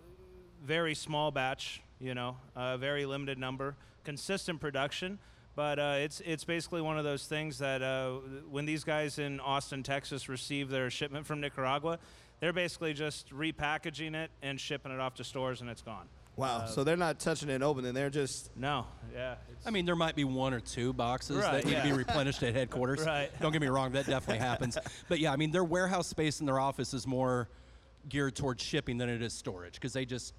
very 0.63 0.95
small 0.95 1.31
batch, 1.31 1.81
you 1.99 2.13
know, 2.13 2.37
uh, 2.55 2.77
very 2.77 3.05
limited 3.05 3.37
number, 3.37 3.75
consistent 4.03 4.59
production. 4.61 5.19
But 5.55 5.77
uh, 5.77 5.95
it's 5.99 6.19
it's 6.25 6.43
basically 6.43 6.81
one 6.81 6.97
of 6.97 7.03
those 7.03 7.27
things 7.27 7.59
that 7.59 7.83
uh, 7.83 8.13
when 8.49 8.65
these 8.65 8.83
guys 8.83 9.19
in 9.19 9.39
Austin, 9.39 9.83
Texas, 9.83 10.27
receive 10.27 10.69
their 10.69 10.89
shipment 10.89 11.27
from 11.27 11.41
Nicaragua, 11.41 11.99
they're 12.39 12.53
basically 12.53 12.93
just 12.93 13.29
repackaging 13.29 14.15
it 14.15 14.31
and 14.41 14.59
shipping 14.59 14.91
it 14.91 14.99
off 14.99 15.13
to 15.15 15.23
stores, 15.23 15.61
and 15.61 15.69
it's 15.69 15.83
gone. 15.83 16.07
Wow. 16.35 16.57
Uh, 16.59 16.65
so 16.67 16.83
they're 16.83 16.97
not 16.97 17.19
touching 17.19 17.49
it 17.49 17.61
open, 17.61 17.85
and. 17.85 17.95
They're 17.95 18.09
just 18.09 18.55
No, 18.57 18.87
yeah. 19.13 19.35
I 19.65 19.69
mean, 19.71 19.85
there 19.85 19.95
might 19.95 20.15
be 20.15 20.23
one 20.23 20.53
or 20.53 20.59
two 20.59 20.91
boxes 20.93 21.37
Right, 21.37 21.63
that 21.63 21.65
need 21.65 21.75
to 21.75 21.83
be 21.83 21.91
replenished 21.93 22.41
at 22.43 22.53
headquarters. 22.55 22.99
Right. 23.05 23.29
Don't 23.39 23.51
get 23.51 23.61
me 23.61 23.67
wrong, 23.67 23.91
that 23.93 24.07
definitely 24.07 24.39
happens. 24.45 24.77
But 25.07 25.19
yeah, 25.19 25.31
I 25.31 25.35
mean, 25.35 25.51
their 25.51 25.63
warehouse 25.63 26.07
space 26.07 26.39
in 26.39 26.45
their 26.45 26.59
office 26.59 26.93
is 26.93 27.05
more 27.05 27.49
geared 28.09 28.35
towards 28.35 28.61
shipping 28.63 28.97
than 28.97 29.09
it 29.09 29.21
is 29.21 29.31
storage 29.33 29.75
because 29.75 29.93
they 29.93 30.05
just, 30.05 30.33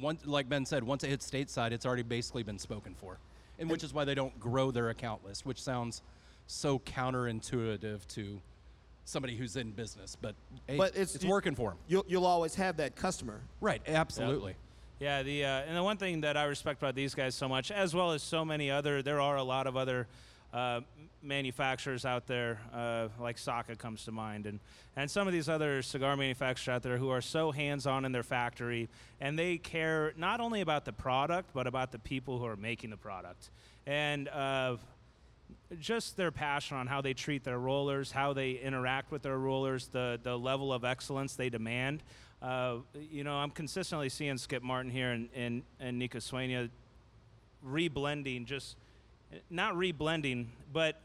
one, 0.00 0.18
like 0.24 0.48
Ben 0.48 0.66
said, 0.66 0.82
once 0.84 1.04
it 1.04 1.08
hits 1.08 1.28
stateside, 1.30 1.72
it's 1.72 1.86
already 1.86 2.02
basically 2.02 2.42
been 2.42 2.58
spoken 2.58 2.94
for, 2.94 3.18
and 3.58 3.70
which 3.70 3.82
is 3.84 3.94
why 3.94 4.04
they 4.04 4.14
don't 4.14 4.38
grow 4.40 4.70
their 4.70 4.90
account 4.90 5.24
list, 5.24 5.46
which 5.46 5.62
sounds 5.62 6.02
so 6.46 6.78
counterintuitive 6.80 8.06
to 8.08 8.40
somebody 9.04 9.36
who's 9.36 9.56
in 9.56 9.70
business. 9.70 10.16
But, 10.20 10.34
hey, 10.66 10.76
But 10.76 10.90
it's- 10.90 11.14
it's 11.14 11.24
you- 11.24 11.30
working 11.30 11.54
for 11.54 11.70
them. 11.70 11.78
you'll 11.88 12.04
you'll 12.08 12.26
always 12.26 12.54
have 12.56 12.76
that 12.78 12.96
customer. 12.96 13.40
Right. 13.60 13.80
Absolutely. 13.86 14.54
Yeah, 15.00 15.22
the 15.22 15.44
uh, 15.44 15.48
and 15.60 15.76
the 15.76 15.82
one 15.82 15.96
thing 15.96 16.22
that 16.22 16.36
I 16.36 16.44
respect 16.44 16.82
about 16.82 16.96
these 16.96 17.14
guys 17.14 17.36
so 17.36 17.48
much, 17.48 17.70
as 17.70 17.94
well 17.94 18.10
as 18.10 18.20
so 18.20 18.44
many 18.44 18.68
other, 18.68 19.00
there 19.00 19.20
are 19.20 19.36
a 19.36 19.44
lot 19.44 19.68
of 19.68 19.76
other 19.76 20.08
uh, 20.52 20.80
manufacturers 21.22 22.04
out 22.04 22.26
there, 22.26 22.60
uh, 22.74 23.06
like 23.20 23.38
Saka 23.38 23.76
comes 23.76 24.04
to 24.06 24.12
mind, 24.12 24.46
and 24.46 24.58
and 24.96 25.08
some 25.08 25.28
of 25.28 25.32
these 25.32 25.48
other 25.48 25.82
cigar 25.82 26.16
manufacturers 26.16 26.74
out 26.74 26.82
there 26.82 26.98
who 26.98 27.10
are 27.10 27.20
so 27.20 27.52
hands-on 27.52 28.04
in 28.04 28.10
their 28.10 28.24
factory, 28.24 28.88
and 29.20 29.38
they 29.38 29.56
care 29.56 30.14
not 30.16 30.40
only 30.40 30.62
about 30.62 30.84
the 30.84 30.92
product 30.92 31.50
but 31.54 31.68
about 31.68 31.92
the 31.92 32.00
people 32.00 32.40
who 32.40 32.46
are 32.46 32.56
making 32.56 32.90
the 32.90 32.96
product, 32.96 33.50
and. 33.86 34.28
Uh, 34.28 34.76
just 35.80 36.16
their 36.16 36.30
passion 36.30 36.76
on 36.76 36.86
how 36.86 37.00
they 37.00 37.14
treat 37.14 37.44
their 37.44 37.58
rollers, 37.58 38.10
how 38.10 38.32
they 38.32 38.52
interact 38.52 39.10
with 39.10 39.22
their 39.22 39.38
rollers, 39.38 39.88
the 39.88 40.18
the 40.22 40.38
level 40.38 40.72
of 40.72 40.84
excellence 40.84 41.36
they 41.36 41.48
demand. 41.48 42.02
Uh, 42.40 42.76
you 43.10 43.24
know, 43.24 43.34
I'm 43.34 43.50
consistently 43.50 44.08
seeing 44.08 44.38
Skip 44.38 44.62
Martin 44.62 44.90
here 44.90 45.10
and 45.10 45.28
and, 45.34 45.62
and 45.80 45.98
Nica 45.98 46.18
Sueña 46.18 46.70
reblending, 47.66 48.44
just 48.46 48.76
not 49.50 49.74
reblending, 49.74 50.46
but 50.72 51.00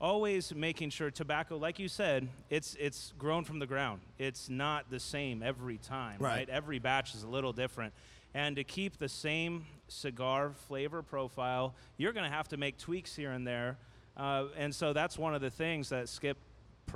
always 0.00 0.54
making 0.54 0.90
sure 0.90 1.10
tobacco, 1.10 1.56
like 1.56 1.78
you 1.78 1.88
said, 1.88 2.28
it's 2.50 2.76
it's 2.78 3.12
grown 3.18 3.44
from 3.44 3.58
the 3.58 3.66
ground. 3.66 4.00
It's 4.18 4.48
not 4.48 4.90
the 4.90 5.00
same 5.00 5.42
every 5.42 5.78
time, 5.78 6.18
Right. 6.20 6.36
right? 6.36 6.48
Every 6.48 6.78
batch 6.78 7.14
is 7.14 7.22
a 7.22 7.28
little 7.28 7.52
different. 7.52 7.92
And 8.34 8.56
to 8.56 8.64
keep 8.64 8.98
the 8.98 9.08
same 9.08 9.64
cigar 9.88 10.50
flavor 10.68 11.02
profile, 11.02 11.74
you're 11.96 12.12
going 12.12 12.28
to 12.30 12.34
have 12.36 12.48
to 12.48 12.56
make 12.56 12.76
tweaks 12.76 13.16
here 13.16 13.32
and 13.32 13.46
there. 13.46 13.78
Uh, 14.16 14.44
and 14.56 14.74
so 14.74 14.92
that's 14.92 15.18
one 15.18 15.34
of 15.34 15.40
the 15.40 15.50
things 15.50 15.88
that 15.88 16.08
Skip 16.08 16.36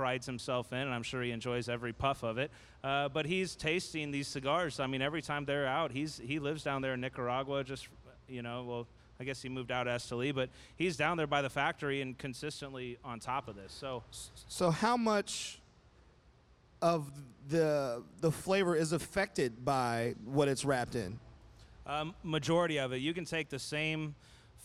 prides 0.01 0.25
himself 0.25 0.73
in, 0.73 0.79
and 0.79 0.91
I'm 0.91 1.03
sure 1.03 1.21
he 1.21 1.29
enjoys 1.29 1.69
every 1.69 1.93
puff 1.93 2.23
of 2.23 2.39
it. 2.39 2.49
Uh, 2.83 3.07
but 3.07 3.27
he's 3.27 3.55
tasting 3.55 4.09
these 4.09 4.27
cigars. 4.27 4.79
I 4.79 4.87
mean, 4.87 4.99
every 4.99 5.21
time 5.21 5.45
they're 5.45 5.67
out, 5.67 5.91
he's 5.91 6.19
he 6.25 6.39
lives 6.39 6.63
down 6.63 6.81
there 6.81 6.95
in 6.95 7.01
Nicaragua. 7.01 7.63
Just 7.63 7.87
you 8.27 8.41
know, 8.41 8.63
well, 8.67 8.87
I 9.19 9.25
guess 9.25 9.43
he 9.43 9.47
moved 9.47 9.71
out 9.71 9.83
to 9.83 9.91
Esteli, 9.91 10.33
but 10.33 10.49
he's 10.75 10.97
down 10.97 11.17
there 11.17 11.27
by 11.27 11.43
the 11.43 11.51
factory 11.51 12.01
and 12.01 12.17
consistently 12.17 12.97
on 13.05 13.19
top 13.19 13.47
of 13.47 13.55
this. 13.55 13.71
So 13.71 14.01
So 14.47 14.71
how 14.71 14.97
much 14.97 15.59
of 16.81 17.11
the 17.47 18.01
the 18.21 18.31
flavor 18.31 18.75
is 18.75 18.93
affected 18.93 19.63
by 19.63 20.15
what 20.25 20.47
it's 20.47 20.65
wrapped 20.65 20.95
in? 20.95 21.19
Um, 21.85 22.15
majority 22.23 22.79
of 22.79 22.91
it, 22.91 23.01
you 23.01 23.13
can 23.13 23.25
take 23.25 23.49
the 23.49 23.59
same 23.59 24.15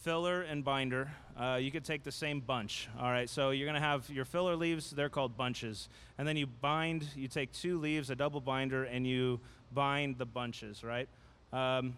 filler 0.01 0.41
and 0.41 0.65
binder. 0.65 1.11
Uh, 1.39 1.57
you 1.57 1.71
could 1.71 1.85
take 1.85 2.03
the 2.03 2.13
same 2.13 2.41
bunch. 2.41 2.89
All 2.99 3.11
right, 3.11 3.29
so 3.29 3.51
you're 3.51 3.67
gonna 3.67 3.79
have 3.81 4.09
your 4.09 4.25
filler 4.25 4.57
leaves. 4.57 4.91
They're 4.91 5.11
called 5.11 5.37
bunches, 5.37 5.89
and 6.17 6.27
then 6.27 6.37
you 6.37 6.47
bind. 6.47 7.07
You 7.15 7.29
take 7.29 7.53
two 7.53 7.79
leaves, 7.79 8.09
a 8.09 8.17
double 8.17 8.41
binder, 8.41 8.85
and 8.85 9.07
you 9.07 9.41
bind 9.73 10.17
the 10.17 10.25
bunches. 10.25 10.83
Right, 10.83 11.09
um, 11.53 11.97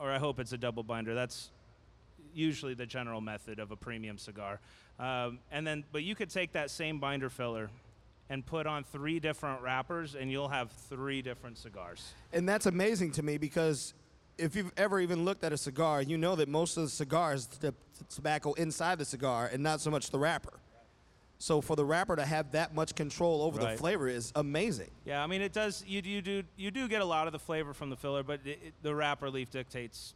or 0.00 0.10
I 0.10 0.18
hope 0.18 0.40
it's 0.40 0.52
a 0.52 0.58
double 0.58 0.82
binder. 0.82 1.14
That's 1.14 1.50
usually 2.34 2.74
the 2.74 2.86
general 2.86 3.20
method 3.20 3.58
of 3.58 3.70
a 3.70 3.76
premium 3.76 4.18
cigar. 4.18 4.58
Um, 4.98 5.38
and 5.50 5.66
then, 5.66 5.84
but 5.92 6.02
you 6.02 6.14
could 6.14 6.30
take 6.30 6.52
that 6.52 6.70
same 6.70 6.98
binder 6.98 7.28
filler 7.28 7.70
and 8.30 8.44
put 8.44 8.66
on 8.66 8.84
three 8.84 9.20
different 9.20 9.60
wrappers, 9.60 10.14
and 10.14 10.30
you'll 10.30 10.48
have 10.48 10.70
three 10.88 11.20
different 11.22 11.58
cigars. 11.58 12.14
And 12.32 12.48
that's 12.48 12.66
amazing 12.66 13.12
to 13.12 13.22
me 13.22 13.38
because 13.38 13.94
if 14.38 14.56
you've 14.56 14.72
ever 14.76 15.00
even 15.00 15.24
looked 15.24 15.44
at 15.44 15.52
a 15.52 15.56
cigar, 15.56 16.02
you 16.02 16.18
know 16.18 16.34
that 16.36 16.48
most 16.48 16.76
of 16.76 16.84
the 16.84 16.90
cigars, 16.90 17.46
the 17.46 17.74
the 17.98 18.04
tobacco 18.14 18.52
inside 18.54 18.98
the 18.98 19.04
cigar 19.04 19.48
and 19.52 19.62
not 19.62 19.80
so 19.80 19.90
much 19.90 20.10
the 20.10 20.18
wrapper. 20.18 20.52
So 21.38 21.60
for 21.60 21.76
the 21.76 21.84
wrapper 21.84 22.16
to 22.16 22.24
have 22.24 22.52
that 22.52 22.74
much 22.74 22.94
control 22.94 23.42
over 23.42 23.58
the 23.58 23.76
flavor 23.76 24.08
is 24.08 24.32
amazing. 24.34 24.90
Yeah, 25.04 25.22
I 25.22 25.26
mean 25.26 25.42
it 25.42 25.52
does. 25.52 25.84
You, 25.86 26.00
you 26.04 26.22
do 26.22 26.42
you 26.56 26.70
do 26.70 26.88
get 26.88 27.02
a 27.02 27.04
lot 27.04 27.26
of 27.26 27.32
the 27.32 27.38
flavor 27.38 27.74
from 27.74 27.90
the 27.90 27.96
filler, 27.96 28.22
but 28.22 28.40
it, 28.44 28.60
it, 28.64 28.74
the 28.82 28.94
wrapper 28.94 29.28
leaf 29.30 29.50
dictates 29.50 30.14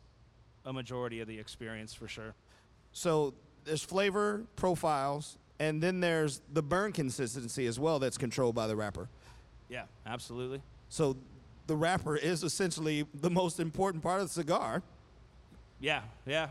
a 0.64 0.72
majority 0.72 1.20
of 1.20 1.28
the 1.28 1.38
experience 1.38 1.92
for 1.92 2.08
sure. 2.08 2.34
So 2.92 3.34
there's 3.64 3.82
flavor 3.82 4.44
profiles, 4.56 5.38
and 5.58 5.82
then 5.82 6.00
there's 6.00 6.40
the 6.52 6.62
burn 6.62 6.92
consistency 6.92 7.66
as 7.66 7.78
well 7.78 7.98
that's 7.98 8.18
controlled 8.18 8.54
by 8.54 8.66
the 8.66 8.76
wrapper. 8.76 9.08
Yeah, 9.68 9.84
absolutely. 10.06 10.62
So 10.88 11.16
the 11.68 11.76
wrapper 11.76 12.16
is 12.16 12.42
essentially 12.42 13.06
the 13.14 13.30
most 13.30 13.60
important 13.60 14.02
part 14.02 14.20
of 14.20 14.26
the 14.26 14.32
cigar. 14.32 14.82
Yeah, 15.78 16.00
yeah. 16.26 16.48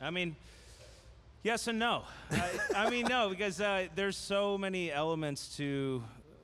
I 0.00 0.10
mean, 0.10 0.36
yes 1.42 1.66
and 1.66 1.78
no. 1.78 2.04
I, 2.30 2.50
I 2.76 2.90
mean 2.90 3.06
no 3.06 3.28
because 3.28 3.60
uh, 3.60 3.88
there's 3.94 4.16
so 4.16 4.56
many 4.56 4.90
elements 4.90 5.56
to 5.56 6.02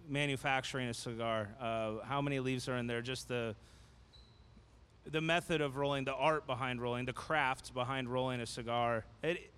manufacturing 0.08 0.88
a 0.88 0.94
cigar. 0.94 1.48
Uh, 1.60 2.04
how 2.04 2.20
many 2.20 2.40
leaves 2.40 2.68
are 2.68 2.76
in 2.76 2.86
there? 2.86 3.00
Just 3.00 3.28
the 3.28 3.54
the 5.10 5.20
method 5.22 5.62
of 5.62 5.76
rolling, 5.76 6.04
the 6.04 6.14
art 6.14 6.46
behind 6.46 6.82
rolling, 6.82 7.06
the 7.06 7.14
craft 7.14 7.72
behind 7.72 8.12
rolling 8.12 8.40
a 8.40 8.46
cigar. 8.46 9.04
It, 9.22 9.50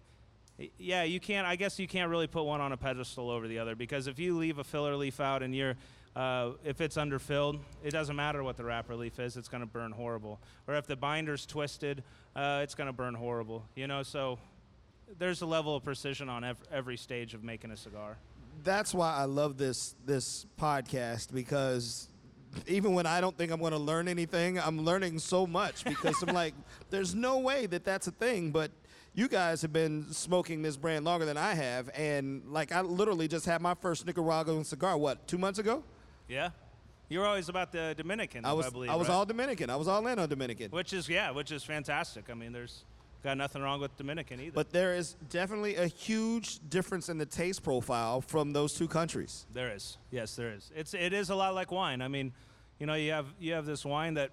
yeah, 0.76 1.02
you 1.02 1.18
can't. 1.18 1.46
I 1.46 1.56
guess 1.56 1.78
you 1.78 1.88
can't 1.88 2.10
really 2.10 2.26
put 2.26 2.44
one 2.44 2.60
on 2.60 2.72
a 2.72 2.76
pedestal 2.76 3.30
over 3.30 3.48
the 3.48 3.58
other 3.58 3.74
because 3.74 4.06
if 4.06 4.18
you 4.18 4.36
leave 4.36 4.58
a 4.58 4.64
filler 4.64 4.94
leaf 4.96 5.18
out 5.18 5.42
and 5.42 5.54
you're, 5.54 5.76
uh, 6.16 6.52
if 6.64 6.80
it's 6.80 6.96
underfilled, 6.96 7.60
it 7.84 7.90
doesn't 7.90 8.16
matter 8.16 8.42
what 8.42 8.56
the 8.56 8.64
wrapper 8.64 8.96
leaf 8.96 9.18
is. 9.18 9.36
It's 9.36 9.48
going 9.48 9.60
to 9.62 9.66
burn 9.66 9.92
horrible. 9.92 10.40
Or 10.66 10.74
if 10.74 10.86
the 10.86 10.96
binder's 10.96 11.46
twisted, 11.46 12.02
uh, 12.34 12.60
it's 12.62 12.74
going 12.74 12.88
to 12.88 12.92
burn 12.92 13.14
horrible. 13.14 13.64
You 13.76 13.86
know, 13.86 14.02
so 14.02 14.38
there's 15.18 15.42
a 15.42 15.46
level 15.46 15.76
of 15.76 15.84
precision 15.84 16.28
on 16.28 16.44
ev- 16.44 16.62
every 16.72 16.96
stage 16.96 17.34
of 17.34 17.44
making 17.44 17.70
a 17.70 17.76
cigar. 17.76 18.16
That's 18.64 18.92
why 18.92 19.14
I 19.14 19.24
love 19.24 19.56
this 19.56 19.94
this 20.04 20.44
podcast 20.60 21.32
because 21.32 22.08
even 22.66 22.94
when 22.94 23.06
I 23.06 23.20
don't 23.20 23.36
think 23.38 23.52
I'm 23.52 23.60
going 23.60 23.72
to 23.72 23.78
learn 23.78 24.08
anything, 24.08 24.58
I'm 24.58 24.84
learning 24.84 25.20
so 25.20 25.46
much 25.46 25.84
because 25.84 26.20
I'm 26.22 26.34
like, 26.34 26.54
there's 26.90 27.14
no 27.14 27.38
way 27.38 27.66
that 27.66 27.84
that's 27.84 28.08
a 28.08 28.10
thing. 28.10 28.50
But 28.50 28.72
you 29.14 29.28
guys 29.28 29.62
have 29.62 29.72
been 29.72 30.12
smoking 30.12 30.62
this 30.62 30.76
brand 30.76 31.04
longer 31.04 31.24
than 31.24 31.36
I 31.36 31.54
have, 31.54 31.88
and 31.94 32.42
like 32.48 32.72
I 32.72 32.80
literally 32.80 33.28
just 33.28 33.46
had 33.46 33.62
my 33.62 33.74
first 33.74 34.06
Nicaraguan 34.06 34.64
cigar. 34.64 34.98
What 34.98 35.26
two 35.26 35.38
months 35.38 35.58
ago? 35.58 35.84
Yeah, 36.30 36.50
you're 37.08 37.26
always 37.26 37.48
about 37.48 37.72
the 37.72 37.92
Dominican. 37.96 38.44
I 38.44 38.52
was 38.52 38.66
I, 38.66 38.70
believe, 38.70 38.90
I 38.90 38.94
was 38.94 39.08
right? 39.08 39.14
all 39.14 39.26
Dominican. 39.26 39.68
I 39.68 39.74
was 39.74 39.88
all 39.88 40.06
in 40.06 40.16
on 40.16 40.28
Dominican. 40.28 40.70
which 40.70 40.92
is 40.92 41.08
yeah, 41.08 41.32
which 41.32 41.50
is 41.50 41.64
fantastic. 41.64 42.30
I 42.30 42.34
mean, 42.34 42.52
there's 42.52 42.84
got 43.24 43.36
nothing 43.36 43.62
wrong 43.62 43.80
with 43.80 43.96
Dominican 43.96 44.40
either. 44.40 44.52
But 44.52 44.70
there 44.70 44.94
is 44.94 45.16
definitely 45.28 45.74
a 45.74 45.88
huge 45.88 46.60
difference 46.70 47.08
in 47.08 47.18
the 47.18 47.26
taste 47.26 47.64
profile 47.64 48.20
from 48.20 48.52
those 48.52 48.74
two 48.74 48.86
countries. 48.86 49.44
There 49.52 49.74
is. 49.74 49.98
Yes, 50.12 50.36
there 50.36 50.52
is. 50.52 50.70
It's 50.74 50.94
it 50.94 51.12
is 51.12 51.30
a 51.30 51.34
lot 51.34 51.56
like 51.56 51.72
wine. 51.72 52.00
I 52.00 52.06
mean, 52.06 52.32
you 52.78 52.86
know, 52.86 52.94
you 52.94 53.10
have 53.10 53.26
you 53.40 53.54
have 53.54 53.66
this 53.66 53.84
wine 53.84 54.14
that 54.14 54.30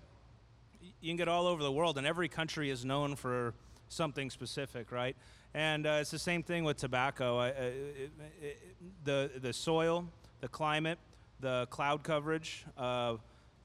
you 1.01 1.09
can 1.09 1.17
get 1.17 1.27
all 1.27 1.47
over 1.47 1.63
the 1.63 1.71
world, 1.71 1.97
and 1.97 2.05
every 2.05 2.29
country 2.29 2.69
is 2.69 2.85
known 2.85 3.15
for 3.15 3.55
something 3.89 4.29
specific, 4.29 4.91
right? 4.91 5.15
And 5.55 5.87
uh, 5.87 5.97
it's 6.01 6.11
the 6.11 6.19
same 6.19 6.43
thing 6.43 6.63
with 6.63 6.77
tobacco. 6.77 7.37
I, 7.39 7.49
uh, 7.49 7.53
it, 7.63 8.11
it, 8.39 8.75
the 9.03 9.31
the 9.41 9.51
soil, 9.51 10.07
the 10.41 10.47
climate, 10.47 10.99
the 11.39 11.67
cloud 11.69 12.03
coverage, 12.03 12.65
uh, 12.77 13.15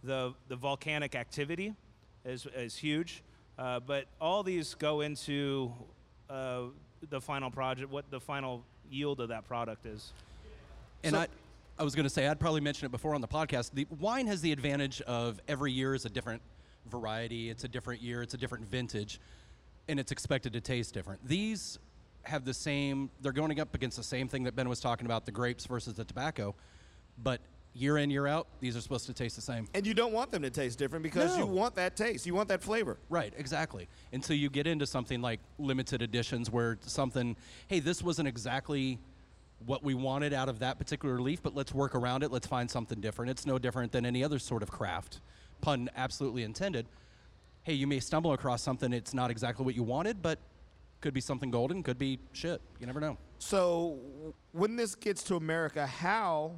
the 0.04 0.34
the 0.48 0.56
volcanic 0.56 1.14
activity 1.14 1.74
is 2.24 2.46
is 2.56 2.76
huge. 2.76 3.22
Uh, 3.58 3.80
but 3.80 4.06
all 4.20 4.42
these 4.42 4.74
go 4.74 5.02
into 5.02 5.72
uh, 6.30 6.62
the 7.10 7.20
final 7.20 7.50
project, 7.50 7.90
what 7.90 8.10
the 8.10 8.20
final 8.20 8.64
yield 8.90 9.20
of 9.20 9.28
that 9.28 9.46
product 9.46 9.86
is. 9.86 10.12
And 11.04 11.14
So- 11.14 11.20
I, 11.20 11.26
I 11.78 11.84
was 11.84 11.94
going 11.94 12.04
to 12.04 12.10
say, 12.10 12.26
I'd 12.28 12.40
probably 12.40 12.60
mentioned 12.60 12.86
it 12.88 12.92
before 12.92 13.14
on 13.14 13.20
the 13.20 13.28
podcast. 13.28 13.70
The 13.74 13.86
wine 13.98 14.26
has 14.26 14.40
the 14.40 14.52
advantage 14.52 15.00
of 15.02 15.40
every 15.48 15.72
year 15.72 15.94
is 15.94 16.04
a 16.04 16.08
different 16.10 16.40
variety. 16.90 17.50
It's 17.50 17.64
a 17.64 17.68
different 17.68 18.02
year. 18.02 18.22
It's 18.22 18.34
a 18.34 18.36
different 18.36 18.70
vintage, 18.70 19.20
and 19.88 19.98
it's 20.00 20.12
expected 20.12 20.52
to 20.54 20.60
taste 20.60 20.94
different. 20.94 21.26
These 21.26 21.78
have 22.24 22.44
the 22.44 22.54
same. 22.54 23.10
They're 23.20 23.32
going 23.32 23.58
up 23.58 23.74
against 23.74 23.96
the 23.96 24.02
same 24.02 24.28
thing 24.28 24.44
that 24.44 24.54
Ben 24.54 24.68
was 24.68 24.80
talking 24.80 25.06
about: 25.06 25.24
the 25.26 25.32
grapes 25.32 25.66
versus 25.66 25.94
the 25.94 26.04
tobacco. 26.04 26.54
But 27.22 27.40
year 27.74 27.98
in, 27.98 28.10
year 28.10 28.26
out, 28.26 28.46
these 28.60 28.76
are 28.76 28.80
supposed 28.80 29.06
to 29.06 29.14
taste 29.14 29.36
the 29.36 29.42
same. 29.42 29.66
And 29.74 29.86
you 29.86 29.94
don't 29.94 30.12
want 30.12 30.30
them 30.30 30.42
to 30.42 30.50
taste 30.50 30.78
different 30.78 31.02
because 31.02 31.36
you 31.38 31.46
want 31.46 31.74
that 31.76 31.96
taste. 31.96 32.26
You 32.26 32.34
want 32.34 32.48
that 32.48 32.62
flavor. 32.62 32.98
Right, 33.08 33.32
exactly. 33.36 33.88
Until 34.12 34.36
you 34.36 34.50
get 34.50 34.66
into 34.66 34.86
something 34.86 35.22
like 35.22 35.40
limited 35.58 36.02
editions 36.02 36.50
where 36.50 36.78
something, 36.82 37.36
hey, 37.68 37.80
this 37.80 38.02
wasn't 38.02 38.28
exactly 38.28 38.98
what 39.64 39.82
we 39.82 39.94
wanted 39.94 40.32
out 40.32 40.48
of 40.48 40.58
that 40.58 40.78
particular 40.78 41.20
leaf, 41.20 41.42
but 41.42 41.54
let's 41.54 41.72
work 41.72 41.94
around 41.94 42.22
it. 42.22 42.30
Let's 42.30 42.46
find 42.46 42.70
something 42.70 43.00
different. 43.00 43.30
It's 43.30 43.46
no 43.46 43.58
different 43.58 43.92
than 43.92 44.04
any 44.04 44.24
other 44.24 44.38
sort 44.38 44.62
of 44.62 44.70
craft. 44.70 45.20
Pun 45.60 45.88
absolutely 45.96 46.42
intended. 46.42 46.86
Hey, 47.62 47.74
you 47.74 47.86
may 47.86 48.00
stumble 48.00 48.32
across 48.32 48.60
something 48.60 48.92
it's 48.92 49.14
not 49.14 49.30
exactly 49.30 49.64
what 49.64 49.76
you 49.76 49.84
wanted, 49.84 50.20
but 50.20 50.40
could 51.00 51.14
be 51.14 51.20
something 51.20 51.50
golden, 51.50 51.82
could 51.82 51.98
be 51.98 52.18
shit. 52.32 52.60
You 52.80 52.86
never 52.86 53.00
know. 53.00 53.16
So 53.38 53.98
when 54.52 54.76
this 54.76 54.94
gets 54.94 55.22
to 55.24 55.36
America, 55.36 55.86
how 55.86 56.52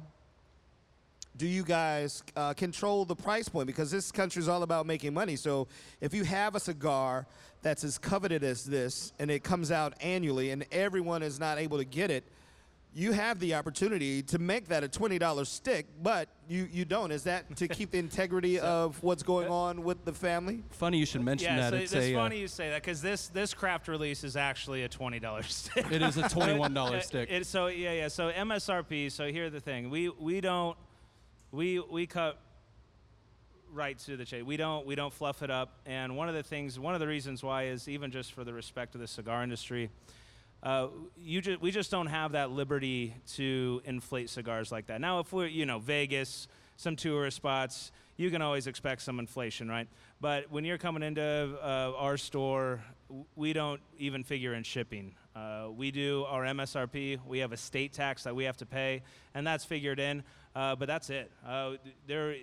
do 1.37 1.47
you 1.47 1.63
guys 1.63 2.23
uh, 2.35 2.53
control 2.53 3.05
the 3.05 3.15
price 3.15 3.49
point? 3.49 3.67
Because 3.67 3.91
this 3.91 4.11
country 4.11 4.39
is 4.41 4.47
all 4.47 4.63
about 4.63 4.85
making 4.85 5.13
money. 5.13 5.35
So 5.35 5.67
if 6.01 6.13
you 6.13 6.23
have 6.23 6.55
a 6.55 6.59
cigar 6.59 7.27
that's 7.61 7.83
as 7.83 7.97
coveted 7.97 8.43
as 8.43 8.63
this, 8.63 9.11
and 9.19 9.29
it 9.29 9.43
comes 9.43 9.71
out 9.71 9.93
annually, 10.01 10.51
and 10.51 10.65
everyone 10.71 11.23
is 11.23 11.39
not 11.39 11.57
able 11.57 11.77
to 11.77 11.85
get 11.85 12.11
it, 12.11 12.23
you 12.97 13.11
have 13.11 13.39
the 13.41 13.53
opportunity 13.55 14.21
to 14.23 14.39
make 14.39 14.69
that 14.69 14.81
a 14.81 14.87
twenty 14.87 15.19
dollars 15.19 15.49
stick, 15.49 15.85
but 16.01 16.29
you, 16.47 16.69
you 16.71 16.85
don't. 16.85 17.11
Is 17.11 17.23
that 17.23 17.53
to 17.57 17.67
keep 17.67 17.91
the 17.91 17.97
integrity 17.97 18.57
of 18.61 19.03
what's 19.03 19.21
going 19.21 19.49
on 19.49 19.83
with 19.83 20.05
the 20.05 20.13
family? 20.13 20.63
Funny 20.69 20.99
you 20.99 21.05
should 21.05 21.21
mention 21.21 21.47
Yeah, 21.53 21.57
that. 21.57 21.69
so 21.71 21.75
it's 21.75 21.91
it's 21.91 22.05
a, 22.05 22.15
uh, 22.15 22.17
funny 22.23 22.39
you 22.39 22.47
say 22.47 22.69
that 22.69 22.81
because 22.81 23.01
this 23.01 23.27
this 23.27 23.53
craft 23.53 23.89
release 23.89 24.23
is 24.23 24.37
actually 24.37 24.83
a 24.83 24.87
twenty 24.87 25.19
dollars 25.19 25.53
stick. 25.53 25.91
it 25.91 26.01
is 26.01 26.15
a 26.15 26.21
$21 26.23 26.77
Uh, 26.77 26.99
stick. 27.01 27.29
It, 27.29 27.45
so 27.45 27.67
yeah, 27.67 27.91
yeah. 27.91 28.07
So 28.07 28.31
MSRP. 28.31 29.11
So 29.11 29.29
here's 29.29 29.51
the 29.51 29.59
thing: 29.59 29.89
we 29.89 30.07
we 30.07 30.39
don't 30.39 30.77
we 31.55 31.79
we 31.79 32.05
cut 32.05 32.37
right 33.73 33.97
to 33.99 34.17
the 34.17 34.25
chase. 34.25 34.43
We 34.43 34.57
don't 34.57 34.85
we 34.85 34.95
don't 34.95 35.13
fluff 35.13 35.41
it 35.41 35.49
up. 35.49 35.79
And 35.85 36.17
one 36.17 36.27
of 36.27 36.35
the 36.35 36.43
things, 36.43 36.77
one 36.77 36.93
of 36.93 36.99
the 36.99 37.07
reasons 37.07 37.41
why 37.43 37.67
is 37.67 37.87
even 37.87 38.11
just 38.11 38.33
for 38.33 38.43
the 38.43 38.53
respect 38.53 38.93
of 38.95 39.01
the 39.01 39.07
cigar 39.07 39.41
industry. 39.41 39.89
Uh, 40.61 40.87
you 41.17 41.41
ju- 41.41 41.57
we 41.61 41.69
just 41.69 41.91
don't 41.91 42.07
have 42.07 42.31
that 42.31 42.49
liberty 42.49 43.13
to 43.33 43.81
inflate 43.85 44.29
cigars 44.29 44.71
like 44.71 44.87
that. 44.87 44.99
Now, 44.99 45.19
if 45.19 45.31
we're, 45.31 45.45
you 45.45 45.65
know, 45.65 45.77
Vegas, 45.77 46.47
some 46.75 46.95
tourist 46.95 47.37
spots, 47.37 47.91
you 48.17 48.31
can 48.31 48.41
always 48.41 48.65
expect 48.65 49.03
some 49.03 49.19
inflation, 49.19 49.69
right? 49.69 49.87
But 50.19 50.49
when 50.49 50.65
you're 50.65 50.79
coming 50.79 51.03
into 51.03 51.55
uh, 51.61 51.93
our 51.95 52.17
store, 52.17 52.83
we 53.35 53.53
don't 53.53 53.81
even 53.97 54.23
figure 54.23 54.53
in 54.53 54.63
shipping. 54.63 55.15
Uh, 55.35 55.67
we 55.75 55.91
do 55.91 56.25
our 56.27 56.43
MSRP. 56.43 57.19
We 57.25 57.39
have 57.39 57.51
a 57.51 57.57
state 57.57 57.93
tax 57.93 58.23
that 58.23 58.35
we 58.35 58.45
have 58.45 58.57
to 58.57 58.65
pay, 58.65 59.03
and 59.33 59.45
that's 59.45 59.65
figured 59.65 59.99
in. 59.99 60.23
Uh, 60.55 60.75
but 60.75 60.87
that's 60.87 61.09
it. 61.09 61.31
Uh, 61.45 61.73
there, 62.07 62.35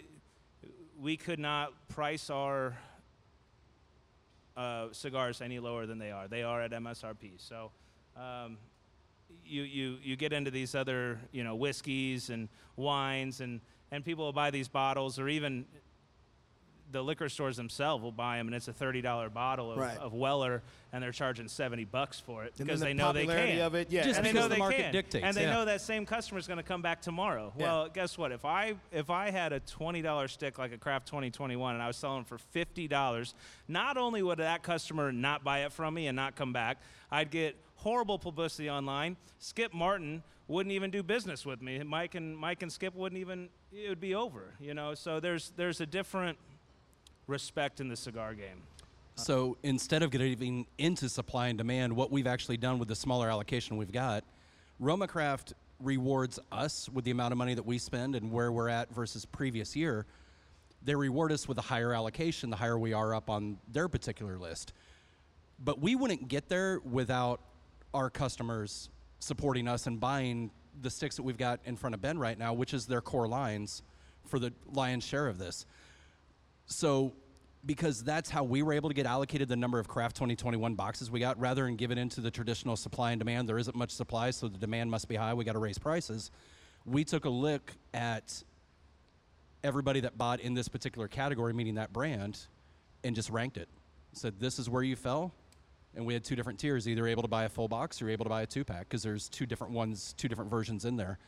we 1.01 1.17
could 1.17 1.39
not 1.39 1.73
price 1.89 2.31
our 2.31 2.77
uh, 4.57 4.89
cigars 4.93 5.41
any 5.41 5.59
lower 5.59 5.87
than 5.87 5.99
they 5.99 6.11
are. 6.11 6.29
They 6.29 6.43
are 6.43 6.61
at 6.61 6.73
MSRP. 6.73 7.33
So 7.39 7.71
um, 8.17 8.59
you, 9.45 9.63
you, 9.63 9.97
you 10.03 10.17
get 10.17 10.33
into 10.33 10.51
these 10.51 10.75
other, 10.75 11.19
you 11.33 11.43
know, 11.43 11.57
whiskeys 11.57 12.31
and 12.31 12.49
wines, 12.77 13.41
and, 13.41 13.61
and 13.91 14.05
people 14.05 14.27
will 14.27 14.33
buy 14.33 14.51
these 14.51 14.69
bottles, 14.69 15.19
or 15.19 15.29
even 15.29 15.65
the 16.93 17.03
liquor 17.03 17.29
stores 17.29 17.57
themselves 17.57 18.03
will 18.03 18.13
buy 18.13 18.37
them, 18.37 18.47
and 18.47 18.55
it's 18.55 18.69
a 18.69 18.73
thirty 18.73 19.01
dollar 19.01 19.29
bottle 19.31 19.73
of, 19.73 19.79
Right. 19.79 19.97
of 19.99 20.13
Weller, 20.13 20.63
and 20.93 21.03
they're 21.03 21.11
charging 21.13 21.49
seventy 21.49 21.85
bucks 21.85 22.21
for 22.21 22.45
it 22.45 22.55
because 22.57 22.81
then 22.81 22.89
they 22.91 22.95
know 22.95 23.13
they 23.13 23.27
can. 23.27 23.61
of 23.61 23.75
it, 23.75 23.91
yeah, 23.91 24.03
Just 24.05 24.19
and 24.19 24.27
they 24.27 24.33
because 24.33 24.45
know 24.45 24.49
the 24.49 24.55
they 24.55 24.59
market 24.59 24.77
can. 24.83 24.93
dictates, 24.93 25.25
and 25.25 25.37
they 25.37 25.43
yeah. 25.45 25.53
know 25.55 25.65
that 25.65 25.81
same 25.81 26.05
customer 26.07 26.39
is 26.39 26.47
going 26.47 26.59
to 26.59 26.63
come 26.63 26.83
back 26.83 27.01
tomorrow. 27.03 27.53
Yeah. 27.57 27.65
Well, 27.65 27.89
guess 27.89 28.17
what? 28.19 28.31
If 28.31 28.45
I 28.45 28.75
if 28.93 29.11
I 29.11 29.31
had 29.31 29.53
a 29.53 29.61
twenty 29.61 30.03
dollar 30.03 30.29
stick 30.29 30.59
like 30.59 30.73
a 30.73 30.79
Craft 30.79 31.07
2021 31.09 31.75
and 31.75 31.83
I 31.83 31.87
was 31.87 31.97
selling 31.97 32.25
for 32.25 32.39
fifty 32.39 32.87
dollars, 32.87 33.35
not 33.67 33.97
only 33.97 34.23
would 34.23 34.39
that 34.39 34.63
customer 34.63 35.11
not 35.13 35.43
buy 35.43 35.61
it 35.65 35.73
from 35.73 35.95
me 35.95 36.07
and 36.07 36.17
not 36.17 36.37
come 36.37 36.53
back, 36.53 36.79
I'd 37.11 37.31
get 37.31 37.57
horrible 37.77 38.19
publicity 38.19 38.71
online. 38.71 39.17
Skip 39.39 39.75
Martin 39.75 40.23
wouldn't 40.49 40.73
even 40.73 40.91
do 40.91 41.03
business 41.03 41.47
with 41.47 41.63
me. 41.63 41.83
Mike 41.83 42.15
and 42.15 42.37
Mike 42.37 42.63
and 42.63 42.71
Skip 42.71 42.95
wouldn't 42.95 43.19
even. 43.21 43.49
It 43.73 43.89
would 43.89 44.01
be 44.01 44.15
over. 44.15 44.55
You 44.61 44.75
know. 44.75 44.95
So 44.95 45.19
there's 45.21 45.53
there's 45.57 45.81
a 45.81 45.87
different 45.87 46.37
respect 47.27 47.81
in 47.81 47.89
the 47.89 47.97
cigar 47.97 48.35
game. 48.35 48.63
So 49.15 49.57
instead 49.63 50.03
of 50.03 50.11
getting 50.11 50.67
into 50.79 51.09
supply 51.09 51.49
and 51.49 51.59
demand, 51.59 51.95
what 51.95 52.11
we've 52.11 52.27
actually 52.27 52.57
done 52.57 52.79
with 52.79 52.89
the 52.89 52.97
smaller 52.97 53.29
allocation 53.29 53.77
we've 53.77 53.93
got, 53.93 54.25
RomaCraft 54.81 55.53
rewards 55.81 56.39
us 56.51 56.89
with 56.89 57.05
the 57.05 57.11
amount 57.11 57.33
of 57.33 57.39
money 57.39 57.55
that 57.55 57.67
we 57.67 57.79
spend 57.79 58.17
and 58.17 58.33
where 58.33 58.51
we're 58.51 58.69
at 58.69 58.93
versus 58.95 59.25
previous 59.25 59.77
year. 59.77 60.07
They 60.85 60.95
reward 60.95 61.31
us 61.31 61.47
with 61.47 61.59
a 61.59 61.63
higher 61.63 61.93
allocation 61.93 62.51
the 62.51 62.57
higher 62.57 62.79
we 62.79 62.93
are 62.93 63.15
up 63.15 63.31
on 63.31 63.59
their 63.71 63.89
particular 63.89 64.39
list. 64.39 64.73
But 65.63 65.81
we 65.81 65.95
wouldn't 65.95 66.29
get 66.29 66.49
there 66.49 66.81
without 66.81 67.41
our 67.95 68.11
customers 68.11 68.89
supporting 69.21 69.69
us 69.69 69.87
and 69.87 70.01
buying 70.01 70.51
the 70.81 70.91
sticks 70.91 71.17
that 71.17 71.23
we've 71.23 71.39
got 71.39 71.61
in 71.65 71.77
front 71.77 71.95
of 71.95 72.01
Ben 72.01 72.19
right 72.19 72.39
now, 72.39 72.53
which 72.53 72.75
is 72.75 72.87
their 72.87 73.01
core 73.01 73.29
lines 73.29 73.83
for 74.27 74.39
the 74.39 74.53
lion's 74.73 75.05
share 75.05 75.29
of 75.29 75.39
this. 75.39 75.67
So, 76.73 77.13
because 77.65 78.03
that's 78.03 78.29
how 78.29 78.43
we 78.43 78.63
were 78.63 78.73
able 78.73 78.89
to 78.89 78.95
get 78.95 79.07
allocated 79.07 79.49
the 79.49 79.57
number 79.57 79.79
of 79.79 79.87
Craft 79.87 80.17
2021 80.17 80.75
boxes 80.75 81.11
we 81.11 81.21
got, 81.21 81.39
rather 81.39 81.65
than 81.65 81.77
give 81.77 81.91
it 81.91 81.99
into 81.99 82.21
the 82.21 82.31
traditional 82.31 82.77
supply 82.77 83.13
and 83.13 83.21
demand, 83.21 83.49
there 83.49 83.59
isn't 83.59 83.77
much 83.77 83.91
supply, 83.91 84.31
so 84.31 84.49
the 84.49 84.59
demand 84.59 84.91
must 84.91 85.07
be 85.07 85.15
high. 85.15 85.35
We 85.35 85.45
got 85.45 85.53
to 85.53 85.59
raise 85.59 85.79
prices. 85.79 86.31
We 86.85 87.05
took 87.05 87.25
a 87.25 87.31
look 87.31 87.73
at 87.95 88.43
everybody 89.63 90.01
that 90.01 90.19
bought 90.19 90.41
in 90.41 90.55
this 90.55 90.67
particular 90.69 91.07
category, 91.07 91.53
meaning 91.53 91.77
that 91.77 91.93
brand, 91.93 92.39
and 93.05 93.15
just 93.15 93.31
ranked 93.31 93.57
it. 93.57 93.69
Said, 94.13 94.41
this 94.41 94.59
is 94.59 94.69
where 94.69 94.83
you 94.83 94.97
fell. 94.97 95.33
And 95.95 96.07
we 96.07 96.15
had 96.15 96.25
two 96.25 96.35
different 96.35 96.59
tiers 96.59 96.89
either 96.89 97.07
able 97.07 97.23
to 97.23 97.29
buy 97.29 97.45
a 97.45 97.49
full 97.49 97.69
box 97.69 98.01
or 98.01 98.09
able 98.09 98.25
to 98.25 98.31
buy 98.31 98.43
a 98.43 98.47
two 98.47 98.65
pack 98.65 98.89
because 98.89 99.03
there's 99.03 99.29
two 99.29 99.47
different 99.47 99.73
ones, 99.73 100.15
two 100.17 100.27
different 100.27 100.51
versions 100.51 100.85
in 100.85 100.97
there. 100.97 101.19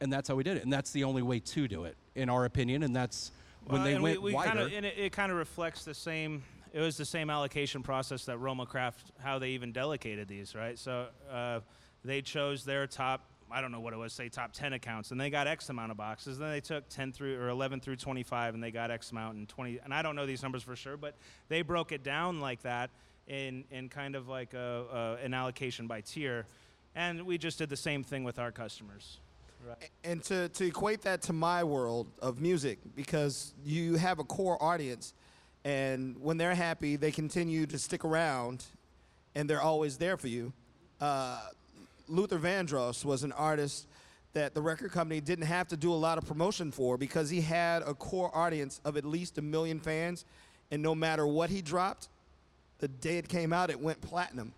And 0.00 0.12
that's 0.12 0.28
how 0.28 0.34
we 0.34 0.42
did 0.42 0.56
it. 0.56 0.62
And 0.64 0.72
that's 0.72 0.92
the 0.92 1.04
only 1.04 1.22
way 1.22 1.40
to 1.40 1.68
do 1.68 1.84
it, 1.84 1.96
in 2.14 2.28
our 2.30 2.44
opinion. 2.46 2.82
And 2.82 2.96
that's 2.96 3.32
when 3.68 3.80
Well, 3.80 3.88
they 3.88 3.94
and 3.94 4.02
went 4.02 4.22
we, 4.22 4.30
we 4.30 4.34
wider. 4.34 4.60
Kinda, 4.60 4.76
and 4.76 4.86
it, 4.86 4.94
it 4.96 5.12
kind 5.12 5.30
of 5.30 5.38
reflects 5.38 5.84
the 5.84 5.94
same. 5.94 6.42
It 6.72 6.80
was 6.80 6.96
the 6.96 7.04
same 7.04 7.30
allocation 7.30 7.82
process 7.82 8.24
that 8.26 8.38
Roma 8.38 8.66
Craft, 8.66 9.12
how 9.18 9.38
they 9.38 9.50
even 9.50 9.72
delegated 9.72 10.28
these, 10.28 10.54
right? 10.54 10.78
So 10.78 11.06
uh, 11.30 11.60
they 12.04 12.22
chose 12.22 12.64
their 12.64 12.86
top. 12.86 13.24
I 13.50 13.62
don't 13.62 13.72
know 13.72 13.80
what 13.80 13.94
it 13.94 13.96
was, 13.96 14.12
say 14.12 14.28
top 14.28 14.52
10 14.52 14.74
accounts, 14.74 15.10
and 15.10 15.18
they 15.18 15.30
got 15.30 15.46
X 15.46 15.70
amount 15.70 15.90
of 15.90 15.96
boxes. 15.96 16.38
Then 16.38 16.50
they 16.50 16.60
took 16.60 16.86
10 16.90 17.12
through 17.12 17.38
or 17.38 17.48
11 17.48 17.80
through 17.80 17.96
25, 17.96 18.52
and 18.54 18.62
they 18.62 18.70
got 18.70 18.90
X 18.90 19.10
amount 19.10 19.36
and 19.36 19.48
20. 19.48 19.80
And 19.84 19.94
I 19.94 20.02
don't 20.02 20.16
know 20.16 20.26
these 20.26 20.42
numbers 20.42 20.62
for 20.62 20.76
sure, 20.76 20.98
but 20.98 21.14
they 21.48 21.62
broke 21.62 21.92
it 21.92 22.02
down 22.02 22.40
like 22.40 22.62
that 22.62 22.90
in 23.26 23.64
in 23.70 23.88
kind 23.88 24.14
of 24.16 24.28
like 24.28 24.54
a, 24.54 25.18
a, 25.20 25.24
an 25.24 25.32
allocation 25.34 25.86
by 25.86 26.02
tier. 26.02 26.46
And 26.94 27.22
we 27.22 27.38
just 27.38 27.58
did 27.58 27.68
the 27.70 27.76
same 27.76 28.02
thing 28.02 28.24
with 28.24 28.38
our 28.38 28.50
customers. 28.50 29.18
Right. 29.66 29.90
and 30.04 30.22
to, 30.24 30.48
to 30.48 30.64
equate 30.64 31.02
that 31.02 31.22
to 31.22 31.32
my 31.32 31.62
world 31.64 32.08
of 32.20 32.40
music 32.40 32.78
because 32.96 33.52
you 33.64 33.96
have 33.96 34.18
a 34.18 34.24
core 34.24 34.62
audience 34.62 35.12
and 35.64 36.16
when 36.20 36.38
they're 36.38 36.54
happy 36.54 36.96
they 36.96 37.10
continue 37.10 37.66
to 37.66 37.78
stick 37.78 38.04
around 38.04 38.64
and 39.34 39.50
they're 39.50 39.60
always 39.60 39.98
there 39.98 40.16
for 40.16 40.28
you 40.28 40.52
uh, 41.00 41.40
luther 42.06 42.38
vandross 42.38 43.04
was 43.04 43.24
an 43.24 43.32
artist 43.32 43.86
that 44.32 44.54
the 44.54 44.62
record 44.62 44.92
company 44.92 45.20
didn't 45.20 45.46
have 45.46 45.68
to 45.68 45.76
do 45.76 45.92
a 45.92 45.96
lot 45.96 46.16
of 46.18 46.26
promotion 46.26 46.70
for 46.70 46.96
because 46.96 47.28
he 47.28 47.40
had 47.40 47.82
a 47.82 47.92
core 47.94 48.30
audience 48.34 48.80
of 48.84 48.96
at 48.96 49.04
least 49.04 49.36
a 49.38 49.42
million 49.42 49.80
fans 49.80 50.24
and 50.70 50.82
no 50.82 50.94
matter 50.94 51.26
what 51.26 51.50
he 51.50 51.60
dropped 51.60 52.08
the 52.78 52.88
day 52.88 53.18
it 53.18 53.28
came 53.28 53.52
out 53.52 53.68
it 53.70 53.80
went 53.80 54.00
platinum 54.00 54.52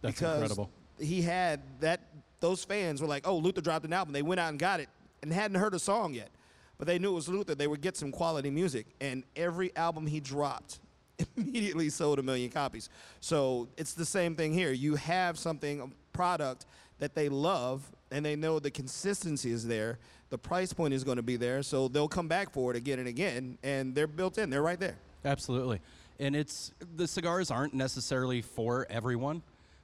That's 0.00 0.14
because 0.14 0.34
incredible. 0.42 0.70
He 1.00 1.22
had 1.22 1.60
that. 1.80 2.00
Those 2.40 2.64
fans 2.64 3.00
were 3.00 3.08
like, 3.08 3.26
"Oh, 3.26 3.36
Luther 3.36 3.60
dropped 3.60 3.84
an 3.84 3.92
album." 3.92 4.12
They 4.12 4.22
went 4.22 4.40
out 4.40 4.50
and 4.50 4.58
got 4.58 4.80
it 4.80 4.88
and 5.22 5.32
hadn't 5.32 5.58
heard 5.58 5.74
a 5.74 5.78
song 5.78 6.14
yet, 6.14 6.30
but 6.78 6.86
they 6.86 6.98
knew 6.98 7.10
it 7.10 7.14
was 7.14 7.28
Luther. 7.28 7.54
They 7.54 7.66
would 7.66 7.80
get 7.80 7.96
some 7.96 8.12
quality 8.12 8.50
music, 8.50 8.86
and 9.00 9.24
every 9.36 9.74
album 9.76 10.06
he 10.06 10.20
dropped 10.20 10.80
immediately 11.36 11.90
sold 11.90 12.18
a 12.18 12.22
million 12.22 12.50
copies. 12.50 12.88
So 13.20 13.68
it's 13.76 13.94
the 13.94 14.06
same 14.06 14.34
thing 14.36 14.52
here. 14.52 14.72
You 14.72 14.96
have 14.96 15.38
something, 15.38 15.80
a 15.80 15.88
product 16.16 16.66
that 16.98 17.14
they 17.14 17.28
love, 17.28 17.90
and 18.10 18.24
they 18.24 18.36
know 18.36 18.58
the 18.58 18.70
consistency 18.70 19.50
is 19.50 19.66
there. 19.66 19.98
The 20.30 20.38
price 20.38 20.72
point 20.72 20.92
is 20.94 21.04
going 21.04 21.16
to 21.16 21.22
be 21.22 21.36
there, 21.36 21.62
so 21.62 21.88
they'll 21.88 22.08
come 22.08 22.28
back 22.28 22.52
for 22.52 22.70
it 22.70 22.76
again 22.76 22.98
and 22.98 23.08
again, 23.08 23.58
and 23.62 23.94
they're 23.94 24.06
built 24.06 24.38
in. 24.38 24.50
They're 24.50 24.62
right 24.62 24.78
there. 24.78 24.96
Absolutely. 25.24 25.80
And 26.20 26.34
it's 26.34 26.72
the 26.96 27.06
cigars 27.06 27.50
aren't 27.50 27.74
necessarily 27.74 28.42
for 28.42 28.86
everyone. 28.90 29.42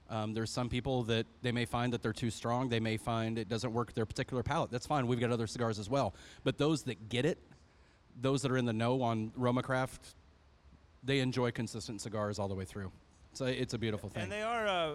Um, 0.09 0.33
there's 0.33 0.51
some 0.51 0.69
people 0.69 1.03
that 1.03 1.25
they 1.41 1.51
may 1.51 1.65
find 1.65 1.91
that 1.93 2.03
they're 2.03 2.13
too 2.13 2.29
strong. 2.29 2.69
They 2.69 2.79
may 2.79 2.97
find 2.97 3.39
it 3.39 3.49
doesn't 3.49 3.73
work 3.73 3.93
their 3.93 4.05
particular 4.05 4.43
palate. 4.43 4.69
That's 4.69 4.85
fine. 4.85 5.07
We've 5.07 5.19
got 5.19 5.31
other 5.31 5.47
cigars 5.47 5.79
as 5.79 5.89
well. 5.89 6.13
But 6.43 6.57
those 6.57 6.83
that 6.83 7.09
get 7.09 7.25
it, 7.25 7.39
those 8.21 8.41
that 8.43 8.51
are 8.51 8.57
in 8.57 8.65
the 8.65 8.73
know 8.73 9.01
on 9.01 9.31
RomaCraft, 9.37 9.99
they 11.03 11.19
enjoy 11.19 11.51
consistent 11.51 12.01
cigars 12.01 12.37
all 12.39 12.47
the 12.47 12.55
way 12.55 12.65
through. 12.65 12.91
So 13.33 13.45
it's 13.45 13.73
a 13.73 13.77
beautiful 13.77 14.09
thing. 14.09 14.23
And 14.23 14.31
they 14.31 14.43
are, 14.43 14.67
uh, 14.67 14.93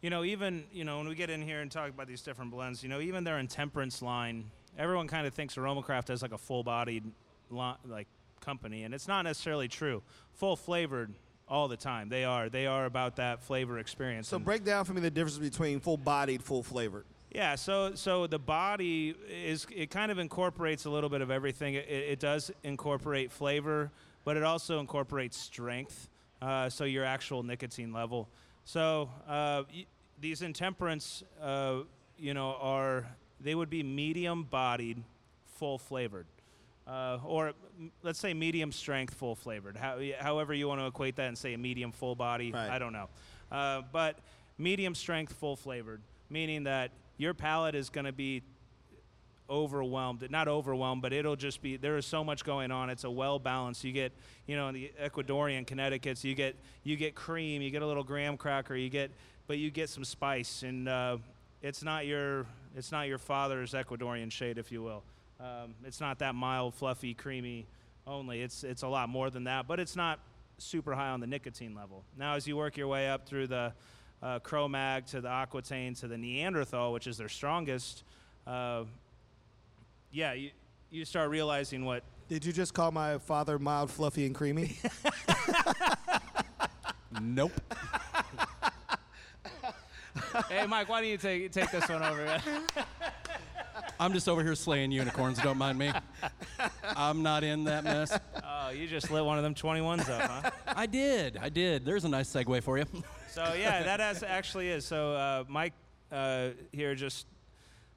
you 0.00 0.10
know, 0.10 0.24
even 0.24 0.64
you 0.72 0.84
know 0.84 0.98
when 0.98 1.08
we 1.08 1.14
get 1.14 1.30
in 1.30 1.42
here 1.42 1.60
and 1.60 1.70
talk 1.70 1.90
about 1.90 2.06
these 2.06 2.22
different 2.22 2.50
blends, 2.50 2.82
you 2.82 2.88
know, 2.88 3.00
even 3.00 3.24
their 3.24 3.38
intemperance 3.38 4.00
line, 4.00 4.50
everyone 4.78 5.08
kind 5.08 5.26
of 5.26 5.34
thinks 5.34 5.56
Aromacraft 5.56 6.10
as 6.10 6.22
like 6.22 6.32
a 6.32 6.38
full-bodied, 6.38 7.04
li- 7.50 7.74
like 7.86 8.06
company, 8.40 8.84
and 8.84 8.94
it's 8.94 9.08
not 9.08 9.22
necessarily 9.22 9.68
true. 9.68 10.02
Full 10.34 10.56
flavored 10.56 11.12
all 11.48 11.68
the 11.68 11.76
time. 11.76 12.08
They 12.08 12.24
are. 12.24 12.48
They 12.48 12.66
are 12.66 12.84
about 12.84 13.16
that 13.16 13.42
flavor 13.42 13.78
experience. 13.78 14.28
So 14.28 14.36
And- 14.36 14.44
break 14.44 14.64
down 14.64 14.84
for 14.84 14.92
me 14.94 15.00
the 15.00 15.10
difference 15.10 15.38
between 15.38 15.80
full-bodied, 15.80 16.42
full-flavored. 16.42 17.04
yeah, 17.30 17.54
so 17.54 17.94
so 17.94 18.26
the 18.26 18.38
body 18.38 19.14
is 19.28 19.66
it 19.74 19.90
kind 19.90 20.10
of 20.10 20.18
incorporates 20.18 20.84
a 20.86 20.90
little 20.90 21.10
bit 21.10 21.20
of 21.20 21.30
everything. 21.30 21.74
It, 21.74 21.88
it 21.88 22.20
does 22.20 22.50
incorporate 22.62 23.30
flavor, 23.32 23.90
but 24.24 24.36
it 24.36 24.42
also 24.42 24.80
incorporates 24.80 25.36
strength. 25.36 26.08
Uh, 26.40 26.68
so 26.70 26.84
your 26.84 27.04
actual 27.04 27.42
nicotine 27.42 27.92
level. 27.92 28.28
So 28.64 29.10
uh, 29.26 29.64
y- 29.74 29.86
these 30.20 30.42
intemperance, 30.42 31.24
uh, 31.42 31.80
you 32.18 32.32
know, 32.34 32.56
are 32.60 33.06
they 33.40 33.54
would 33.54 33.70
be 33.70 33.82
medium 33.82 34.44
bodied, 34.44 35.02
full 35.56 35.78
flavored. 35.78 36.26
Uh, 36.88 37.18
or 37.26 37.52
let's 38.02 38.18
say 38.18 38.32
medium 38.32 38.72
strength, 38.72 39.12
full 39.14 39.34
flavored. 39.34 39.76
How, 39.76 39.98
however 40.18 40.54
you 40.54 40.66
want 40.68 40.80
to 40.80 40.86
equate 40.86 41.16
that 41.16 41.28
and 41.28 41.36
say 41.36 41.52
a 41.52 41.58
medium 41.58 41.92
full 41.92 42.14
body, 42.14 42.50
Right. 42.50 42.70
I 42.70 42.78
don't 42.78 42.94
know. 42.94 43.08
Uh, 43.52 43.82
but 43.92 44.18
medium 44.56 44.94
strength, 44.94 45.32
full 45.34 45.54
flavored, 45.56 46.00
meaning 46.30 46.64
that 46.64 46.90
your 47.18 47.34
palate 47.34 47.74
is 47.74 47.90
going 47.90 48.06
to 48.06 48.12
be 48.12 48.42
overwhelmed. 49.50 50.30
Not 50.30 50.48
overwhelmed, 50.48 51.02
but 51.02 51.12
it'll 51.12 51.36
just 51.36 51.62
be 51.62 51.76
there 51.76 51.96
is 51.96 52.06
so 52.06 52.24
much 52.24 52.44
going 52.44 52.70
on. 52.70 52.90
It's 52.90 53.04
a 53.04 53.10
well 53.10 53.38
balanced. 53.38 53.84
You 53.84 53.92
get, 53.92 54.12
you 54.46 54.56
know, 54.56 54.68
in 54.68 54.74
the 54.74 54.90
Ecuadorian 55.02 55.66
Connecticut's, 55.66 56.24
you 56.24 56.34
get 56.34 56.56
you 56.84 56.96
get 56.96 57.14
cream, 57.14 57.62
you 57.62 57.70
get 57.70 57.82
a 57.82 57.86
little 57.86 58.04
graham 58.04 58.36
cracker, 58.36 58.74
you 58.76 58.88
get, 58.88 59.10
but 59.46 59.58
you 59.58 59.70
get 59.70 59.88
some 59.88 60.04
spice, 60.04 60.62
and 60.62 60.88
uh, 60.88 61.18
it's 61.62 61.82
not 61.82 62.06
your 62.06 62.46
it's 62.76 62.92
not 62.92 63.08
your 63.08 63.18
father's 63.18 63.72
Ecuadorian 63.72 64.30
shade, 64.30 64.58
if 64.58 64.70
you 64.70 64.82
will. 64.82 65.02
Um, 65.40 65.74
it's 65.84 66.00
not 66.00 66.18
that 66.18 66.34
mild, 66.34 66.74
fluffy, 66.74 67.14
creamy 67.14 67.66
only. 68.06 68.42
It's 68.42 68.64
it's 68.64 68.82
a 68.82 68.88
lot 68.88 69.08
more 69.08 69.30
than 69.30 69.44
that, 69.44 69.68
but 69.68 69.78
it's 69.78 69.94
not 69.94 70.18
super 70.58 70.94
high 70.94 71.10
on 71.10 71.20
the 71.20 71.26
nicotine 71.26 71.74
level. 71.74 72.04
Now, 72.16 72.34
as 72.34 72.46
you 72.46 72.56
work 72.56 72.76
your 72.76 72.88
way 72.88 73.08
up 73.08 73.26
through 73.26 73.46
the 73.46 73.72
uh, 74.22 74.40
Cro-Mag 74.40 75.06
to 75.06 75.20
the 75.20 75.28
Aquitaine 75.28 75.94
to 75.94 76.08
the 76.08 76.18
Neanderthal, 76.18 76.92
which 76.92 77.06
is 77.06 77.16
their 77.16 77.28
strongest, 77.28 78.02
uh, 78.46 78.82
yeah, 80.10 80.32
you, 80.32 80.50
you 80.90 81.04
start 81.04 81.30
realizing 81.30 81.84
what 81.84 82.02
Did 82.28 82.44
you 82.44 82.52
just 82.52 82.74
call 82.74 82.90
my 82.90 83.18
father 83.18 83.58
mild, 83.58 83.90
fluffy, 83.90 84.26
and 84.26 84.34
creamy? 84.34 84.76
Nope. 87.20 87.52
hey, 90.48 90.66
Mike, 90.66 90.88
why 90.88 91.00
don't 91.00 91.10
you 91.10 91.16
take 91.16 91.50
take 91.52 91.70
this 91.70 91.88
one 91.88 92.02
over? 92.02 92.40
I'm 94.00 94.12
just 94.12 94.28
over 94.28 94.42
here 94.42 94.54
slaying 94.54 94.92
unicorns. 94.92 95.38
Don't 95.38 95.58
mind 95.58 95.78
me. 95.78 95.92
I'm 96.96 97.22
not 97.22 97.42
in 97.42 97.64
that 97.64 97.84
mess. 97.84 98.16
oh, 98.44 98.70
you 98.70 98.86
just 98.86 99.10
lit 99.10 99.24
one 99.24 99.38
of 99.38 99.44
them 99.44 99.54
21s 99.54 100.08
up, 100.08 100.30
huh? 100.30 100.50
I 100.68 100.86
did. 100.86 101.36
I 101.36 101.48
did. 101.48 101.84
There's 101.84 102.04
a 102.04 102.08
nice 102.08 102.32
segue 102.32 102.62
for 102.62 102.78
you. 102.78 102.84
So 103.30 103.54
yeah, 103.54 103.82
that 103.82 104.00
as 104.00 104.22
actually 104.22 104.68
is. 104.68 104.84
So 104.84 105.12
uh, 105.12 105.44
Mike 105.48 105.72
uh, 106.10 106.50
here 106.72 106.94
just 106.94 107.26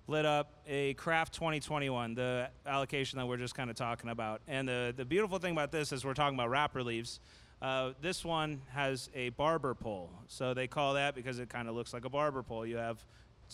lit 0.08 0.26
up 0.26 0.54
a 0.68 0.94
Craft 0.96 1.34
2021, 1.34 2.16
the 2.16 2.50
allocation 2.66 3.18
that 3.18 3.26
we're 3.26 3.38
just 3.38 3.56
kind 3.56 3.70
of 3.70 3.76
talking 3.76 4.10
about. 4.10 4.42
And 4.48 4.68
the 4.68 4.94
the 4.96 5.06
beautiful 5.06 5.40
thing 5.40 5.54
about 5.54 5.72
this 5.72 5.92
is 5.92 6.04
we're 6.04 6.14
talking 6.14 6.36
about 6.38 6.50
wrapper 6.50 6.84
leaves. 6.84 7.20
Uh, 7.62 7.92
this 8.02 8.26
one 8.26 8.62
has 8.70 9.10
a 9.14 9.30
barber 9.30 9.76
pole, 9.76 10.10
so 10.28 10.54
they 10.54 10.68
call 10.68 10.96
that 10.96 11.14
because 11.16 11.40
it 11.40 11.48
kind 11.48 11.70
of 11.70 11.76
looks 11.76 11.94
like 11.94 12.06
a 12.06 12.10
barber 12.10 12.42
pole. 12.42 12.66
You 12.66 12.78
have 12.78 13.04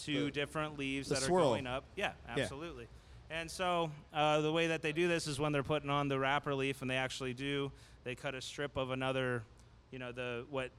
two 0.03 0.25
The- 0.25 0.31
different 0.31 0.77
leaves 0.77 1.10
that 1.10 1.19
swirl. 1.19 1.45
are 1.45 1.47
going 1.49 1.67
up. 1.67 1.83
Yeah, 1.95 2.12
absolutely. 2.27 2.88
And 3.29 3.49
so 3.51 3.91
uh, 4.13 4.39
the 4.41 4.51
way 4.51 4.67
that 4.67 4.81
they 4.81 4.93
do 4.93 5.07
this 5.07 5.27
is 5.27 5.39
when 5.39 5.51
they're 5.51 5.63
putting 5.63 5.89
on 5.89 6.07
the 6.07 6.17
wrapper 6.17 6.53
leaf, 6.55 6.81
and 6.81 6.89
they 6.89 6.95
actually 6.95 7.33
do, 7.33 7.71
they 8.05 8.15
cut 8.15 8.33
a 8.36 8.41
strip 8.41 8.77
of 8.77 8.91
another, 8.91 9.43
you 9.91 9.99
know, 9.99 10.12
the 10.13 10.45
what 10.49 10.71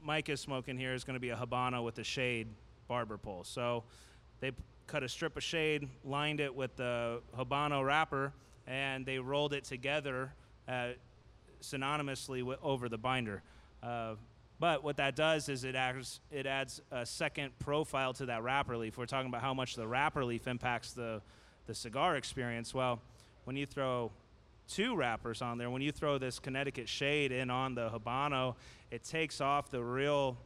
Mike 0.00 0.28
is 0.28 0.40
smoking 0.40 0.78
here 0.78 0.94
is 0.94 1.02
going 1.02 1.14
to 1.14 1.20
be 1.20 1.30
a 1.30 1.36
Habano 1.36 1.82
with 1.82 1.98
a 1.98 2.04
shade 2.04 2.46
barber 2.86 3.18
pole. 3.18 3.42
So 3.42 3.82
they 4.38 4.52
cut 4.86 5.02
a 5.02 5.08
strip 5.08 5.36
of 5.36 5.42
shade, 5.42 5.88
lined 6.04 6.38
it 6.38 6.54
with 6.54 6.76
the 6.76 7.20
Habano 7.36 7.84
wrapper, 7.84 8.32
and 8.68 9.04
they 9.04 9.18
rolled 9.18 9.52
it 9.52 9.64
together 9.64 10.32
uh, 10.68 10.90
synonymously 11.60 12.38
wi- 12.40 12.58
over 12.62 12.88
the 12.88 12.98
binder. 12.98 13.42
Uh, 13.82 14.14
but 14.58 14.82
what 14.82 14.96
that 14.96 15.16
does 15.16 15.48
is 15.48 15.64
it 15.64 15.74
adds, 15.74 16.20
it 16.30 16.46
adds 16.46 16.80
a 16.90 17.04
second 17.04 17.58
profile 17.58 18.14
to 18.14 18.26
that 18.26 18.42
wrapper 18.42 18.76
leaf. 18.76 18.96
We're 18.96 19.06
talking 19.06 19.28
about 19.28 19.42
how 19.42 19.52
much 19.52 19.74
the 19.76 19.86
wrapper 19.86 20.24
leaf 20.24 20.46
impacts 20.46 20.92
the, 20.92 21.20
the 21.66 21.74
cigar 21.74 22.16
experience. 22.16 22.72
Well, 22.72 23.00
when 23.44 23.56
you 23.56 23.66
throw 23.66 24.10
two 24.68 24.96
wrappers 24.96 25.42
on 25.42 25.58
there, 25.58 25.70
when 25.70 25.82
you 25.82 25.92
throw 25.92 26.18
this 26.18 26.38
Connecticut 26.38 26.88
shade 26.88 27.32
in 27.32 27.50
on 27.50 27.74
the 27.74 27.90
Habano, 27.90 28.54
it 28.90 29.04
takes 29.04 29.40
off 29.40 29.70
the 29.70 29.82
real 29.82 30.36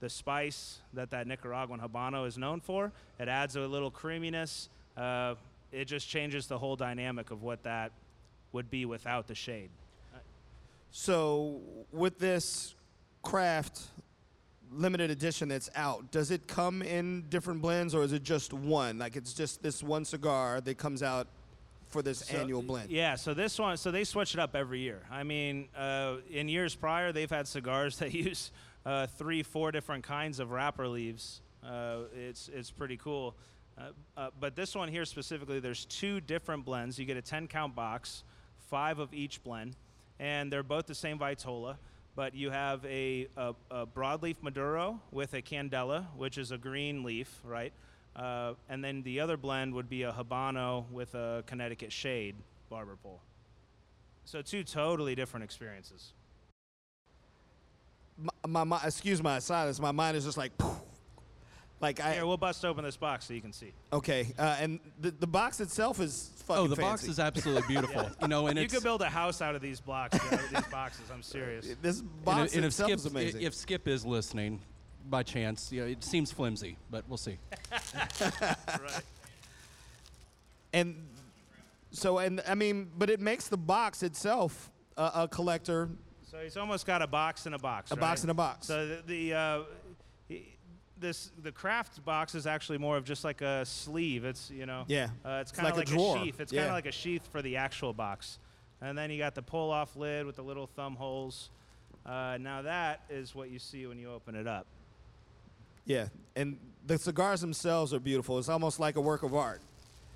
the 0.00 0.08
spice 0.10 0.78
that 0.92 1.10
that 1.10 1.26
Nicaraguan 1.26 1.80
Habano 1.80 2.26
is 2.26 2.36
known 2.36 2.60
for. 2.60 2.92
It 3.18 3.28
adds 3.28 3.56
a 3.56 3.60
little 3.60 3.90
creaminess. 3.90 4.68
Uh, 4.96 5.34
it 5.72 5.86
just 5.86 6.08
changes 6.08 6.46
the 6.46 6.58
whole 6.58 6.76
dynamic 6.76 7.30
of 7.30 7.42
what 7.42 7.62
that 7.62 7.92
would 8.52 8.70
be 8.70 8.84
without 8.84 9.26
the 9.26 9.34
shade. 9.34 9.70
so, 10.90 11.60
with 11.92 12.18
this 12.18 12.75
craft 13.26 13.80
limited 14.72 15.10
edition 15.10 15.48
that's 15.48 15.68
out, 15.74 16.10
does 16.12 16.30
it 16.30 16.46
come 16.46 16.80
in 16.82 17.24
different 17.28 17.60
blends 17.60 17.94
or 17.94 18.02
is 18.02 18.12
it 18.12 18.22
just 18.22 18.52
one? 18.52 18.98
Like 18.98 19.16
it's 19.16 19.32
just 19.32 19.62
this 19.62 19.82
one 19.82 20.04
cigar 20.04 20.60
that 20.60 20.78
comes 20.78 21.02
out 21.02 21.26
for 21.88 22.02
this 22.02 22.18
So- 22.20 22.36
annual 22.38 22.62
blend? 22.62 22.90
Yeah, 22.90 23.16
so 23.16 23.34
this 23.34 23.58
one, 23.58 23.76
so 23.76 23.90
they 23.90 24.04
switch 24.04 24.34
it 24.34 24.40
up 24.40 24.54
every 24.54 24.80
year. 24.80 25.02
I 25.10 25.22
mean, 25.24 25.68
uh, 25.76 26.16
in 26.30 26.48
years 26.48 26.74
prior, 26.74 27.12
they've 27.12 27.30
had 27.30 27.48
cigars 27.48 27.98
that 28.00 28.12
use 28.14 28.52
uh, 28.84 29.06
three, 29.06 29.42
four 29.42 29.72
different 29.72 30.04
kinds 30.04 30.38
of 30.38 30.50
wrapper 30.52 30.86
leaves. 30.86 31.40
Uh, 31.64 32.02
it's 32.14 32.48
it's 32.54 32.70
pretty 32.70 32.96
cool. 32.96 33.34
Uh, 33.76 33.88
uh, 34.16 34.30
but 34.38 34.54
this 34.54 34.74
one 34.74 34.88
here 34.88 35.04
specifically, 35.04 35.58
there's 35.58 35.84
two 35.86 36.20
different 36.20 36.64
blends. 36.64 36.98
You 36.98 37.04
get 37.04 37.16
a 37.16 37.22
10 37.22 37.48
count 37.48 37.74
box, 37.74 38.22
five 38.70 39.00
of 39.00 39.12
each 39.12 39.42
blend, 39.42 39.76
and 40.20 40.50
they're 40.52 40.62
both 40.62 40.86
the 40.86 40.94
same 40.94 41.18
Vitola. 41.18 41.76
But 42.16 42.34
you 42.34 42.50
have 42.50 42.84
a, 42.86 43.28
a, 43.36 43.54
a 43.70 43.86
broadleaf 43.86 44.36
Maduro 44.40 45.00
with 45.12 45.34
a 45.34 45.42
Candela, 45.42 46.06
which 46.16 46.38
is 46.38 46.50
a 46.50 46.56
green 46.56 47.04
leaf, 47.04 47.40
right? 47.44 47.74
Uh, 48.16 48.54
and 48.70 48.82
then 48.82 49.02
the 49.02 49.20
other 49.20 49.36
blend 49.36 49.74
would 49.74 49.90
be 49.90 50.02
a 50.02 50.12
Habano 50.12 50.90
with 50.90 51.14
a 51.14 51.44
Connecticut 51.46 51.92
Shade 51.92 52.34
barber 52.70 52.96
pole. 53.02 53.20
So 54.24 54.40
two 54.40 54.64
totally 54.64 55.14
different 55.14 55.44
experiences. 55.44 56.14
My, 58.16 58.64
my, 58.64 58.64
mi- 58.64 58.86
excuse 58.86 59.22
my 59.22 59.38
silence. 59.38 59.78
My 59.78 59.92
mind 59.92 60.16
is 60.16 60.24
just 60.24 60.38
like, 60.38 60.52
like 61.80 62.00
I. 62.00 62.14
Here, 62.14 62.26
we'll 62.26 62.36
bust 62.36 62.64
open 62.64 62.84
this 62.84 62.96
box 62.96 63.26
so 63.26 63.34
you 63.34 63.40
can 63.40 63.52
see. 63.52 63.72
Okay, 63.92 64.32
uh, 64.38 64.56
and 64.60 64.80
the, 65.00 65.10
the 65.10 65.26
box 65.26 65.60
itself 65.60 66.00
is 66.00 66.30
fucking 66.46 66.64
Oh, 66.64 66.66
the 66.66 66.76
box 66.76 67.04
is 67.04 67.18
absolutely 67.18 67.62
beautiful. 67.68 68.08
You 68.22 68.28
know, 68.28 68.46
and 68.46 68.58
you 68.58 68.64
it's 68.64 68.74
could 68.74 68.82
build 68.82 69.02
a 69.02 69.08
house 69.08 69.42
out 69.42 69.54
of 69.54 69.62
these 69.62 69.80
blocks, 69.80 70.18
these 70.30 70.66
boxes. 70.70 71.04
I'm 71.12 71.22
serious. 71.22 71.66
This 71.82 72.00
box 72.00 72.54
and 72.54 72.64
if 72.64 72.70
itself 72.70 72.88
Skip 72.88 72.98
is 72.98 73.06
amazing. 73.06 73.42
if 73.42 73.54
Skip 73.54 73.88
is 73.88 74.04
listening, 74.04 74.60
by 75.08 75.22
chance, 75.22 75.70
you 75.70 75.82
know, 75.82 75.86
it 75.86 76.02
seems 76.02 76.32
flimsy, 76.32 76.76
but 76.90 77.04
we'll 77.08 77.16
see. 77.16 77.38
right. 78.20 79.02
and 80.72 80.96
so, 81.90 82.18
and 82.18 82.42
I 82.48 82.54
mean, 82.54 82.90
but 82.96 83.10
it 83.10 83.20
makes 83.20 83.48
the 83.48 83.56
box 83.56 84.02
itself 84.02 84.70
a, 84.96 85.10
a 85.14 85.28
collector. 85.28 85.88
So 86.30 86.38
he's 86.38 86.56
almost 86.56 86.86
got 86.86 87.02
a 87.02 87.06
box 87.06 87.46
in 87.46 87.54
a 87.54 87.58
box. 87.58 87.90
A 87.90 87.96
box 87.96 88.24
in 88.24 88.30
a 88.30 88.34
box. 88.34 88.66
So 88.66 88.86
the, 88.86 89.02
the 89.06 89.34
uh, 89.34 89.58
he- 89.58 89.85
this 90.98 91.30
the 91.42 91.52
craft 91.52 92.04
box 92.04 92.34
is 92.34 92.46
actually 92.46 92.78
more 92.78 92.96
of 92.96 93.04
just 93.04 93.24
like 93.24 93.40
a 93.42 93.64
sleeve. 93.66 94.24
It's 94.24 94.50
you 94.50 94.66
know. 94.66 94.84
Yeah. 94.88 95.08
Uh, 95.24 95.38
it's 95.40 95.50
It's 95.50 95.58
kind 95.60 95.68
of 95.68 95.76
like 95.76 95.86
like, 95.86 95.94
a 95.94 95.98
drawer. 95.98 96.18
sheath. 96.24 96.40
It's 96.40 96.52
Yeah. 96.52 96.60
kind 96.62 96.70
of 96.70 96.74
like 96.76 96.86
a 96.86 96.92
sheath 96.92 97.26
for 97.30 97.42
the 97.42 97.56
actual 97.56 97.92
box. 97.92 98.38
And 98.80 98.96
then 98.96 99.10
you 99.10 99.18
got 99.18 99.34
the 99.34 99.42
pull 99.42 99.70
off 99.70 99.96
lid 99.96 100.26
with 100.26 100.36
the 100.36 100.42
little 100.42 100.66
thumb 100.66 100.96
holes. 100.96 101.50
Uh, 102.04 102.38
now 102.40 102.62
that 102.62 103.00
is 103.10 103.34
what 103.34 103.50
you 103.50 103.58
see 103.58 103.86
when 103.86 103.98
you 103.98 104.10
open 104.12 104.34
it 104.34 104.46
up. 104.46 104.66
Yeah, 105.84 106.08
and 106.34 106.58
the 106.86 106.98
cigars 106.98 107.40
themselves 107.40 107.94
are 107.94 108.00
beautiful. 108.00 108.38
It's 108.38 108.48
almost 108.48 108.78
like 108.80 108.96
a 108.96 109.00
work 109.00 109.22
of 109.22 109.34
art. 109.34 109.60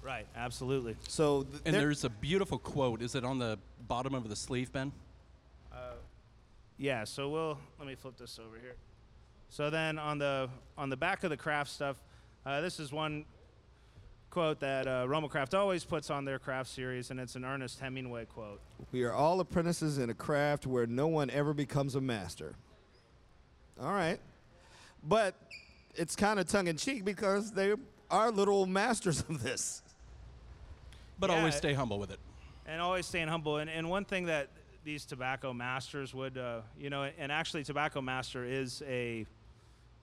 Right. 0.02 0.26
Absolutely. 0.34 0.96
So, 1.08 1.42
th- 1.44 1.62
And 1.66 1.74
there's 1.76 2.04
a 2.04 2.08
beautiful 2.10 2.58
quote. 2.58 3.02
Is 3.02 3.14
it 3.14 3.24
on 3.24 3.38
the 3.38 3.58
bottom 3.86 4.14
of 4.14 4.28
the 4.28 4.34
sleeve, 4.36 4.72
Ben? 4.72 4.92
Yeah, 6.78 7.04
so 7.04 7.28
we'll 7.28 7.58
let 7.78 7.86
me 7.86 7.94
flip 7.94 8.16
this 8.16 8.38
over 8.38 8.56
here. 8.58 8.74
So 9.50 9.68
then 9.68 9.98
on 9.98 10.18
the 10.18 10.48
on 10.78 10.90
the 10.90 10.96
back 10.96 11.24
of 11.24 11.30
the 11.30 11.36
craft 11.36 11.70
stuff, 11.70 11.96
uh, 12.46 12.60
this 12.60 12.78
is 12.80 12.92
one 12.92 13.24
quote 14.30 14.60
that 14.60 14.86
uh, 14.86 15.06
Roma 15.08 15.28
Craft 15.28 15.54
always 15.54 15.84
puts 15.84 16.08
on 16.08 16.24
their 16.24 16.38
craft 16.38 16.70
series, 16.70 17.10
and 17.10 17.18
it's 17.18 17.34
an 17.34 17.44
Ernest 17.44 17.80
Hemingway 17.80 18.26
quote. 18.26 18.60
we 18.92 19.02
are 19.02 19.12
all 19.12 19.40
apprentices 19.40 19.98
in 19.98 20.08
a 20.08 20.14
craft 20.14 20.68
where 20.68 20.86
no 20.86 21.08
one 21.08 21.30
ever 21.30 21.52
becomes 21.52 21.96
a 21.96 22.00
master. 22.00 22.54
All 23.80 23.92
right, 23.92 24.20
but 25.02 25.34
it's 25.96 26.14
kind 26.14 26.38
of 26.38 26.46
tongue 26.46 26.68
in 26.68 26.76
cheek 26.76 27.04
because 27.04 27.50
they 27.50 27.74
are 28.08 28.30
little 28.30 28.66
masters 28.66 29.20
of 29.28 29.42
this. 29.42 29.82
But 31.18 31.30
Yeah, 31.30 31.38
always 31.38 31.56
stay 31.56 31.74
humble 31.74 31.98
with 31.98 32.12
it. 32.12 32.20
and 32.66 32.80
always 32.80 33.04
staying 33.04 33.28
humble. 33.28 33.56
And, 33.58 33.68
and 33.68 33.90
one 33.90 34.04
thing 34.04 34.26
that 34.26 34.48
these 34.84 35.04
tobacco 35.04 35.52
masters 35.52 36.14
would, 36.14 36.38
uh, 36.38 36.60
you 36.78 36.88
know, 36.88 37.10
and 37.18 37.30
actually 37.32 37.64
tobacco 37.64 38.00
master 38.00 38.44
is 38.44 38.82
a, 38.86 39.26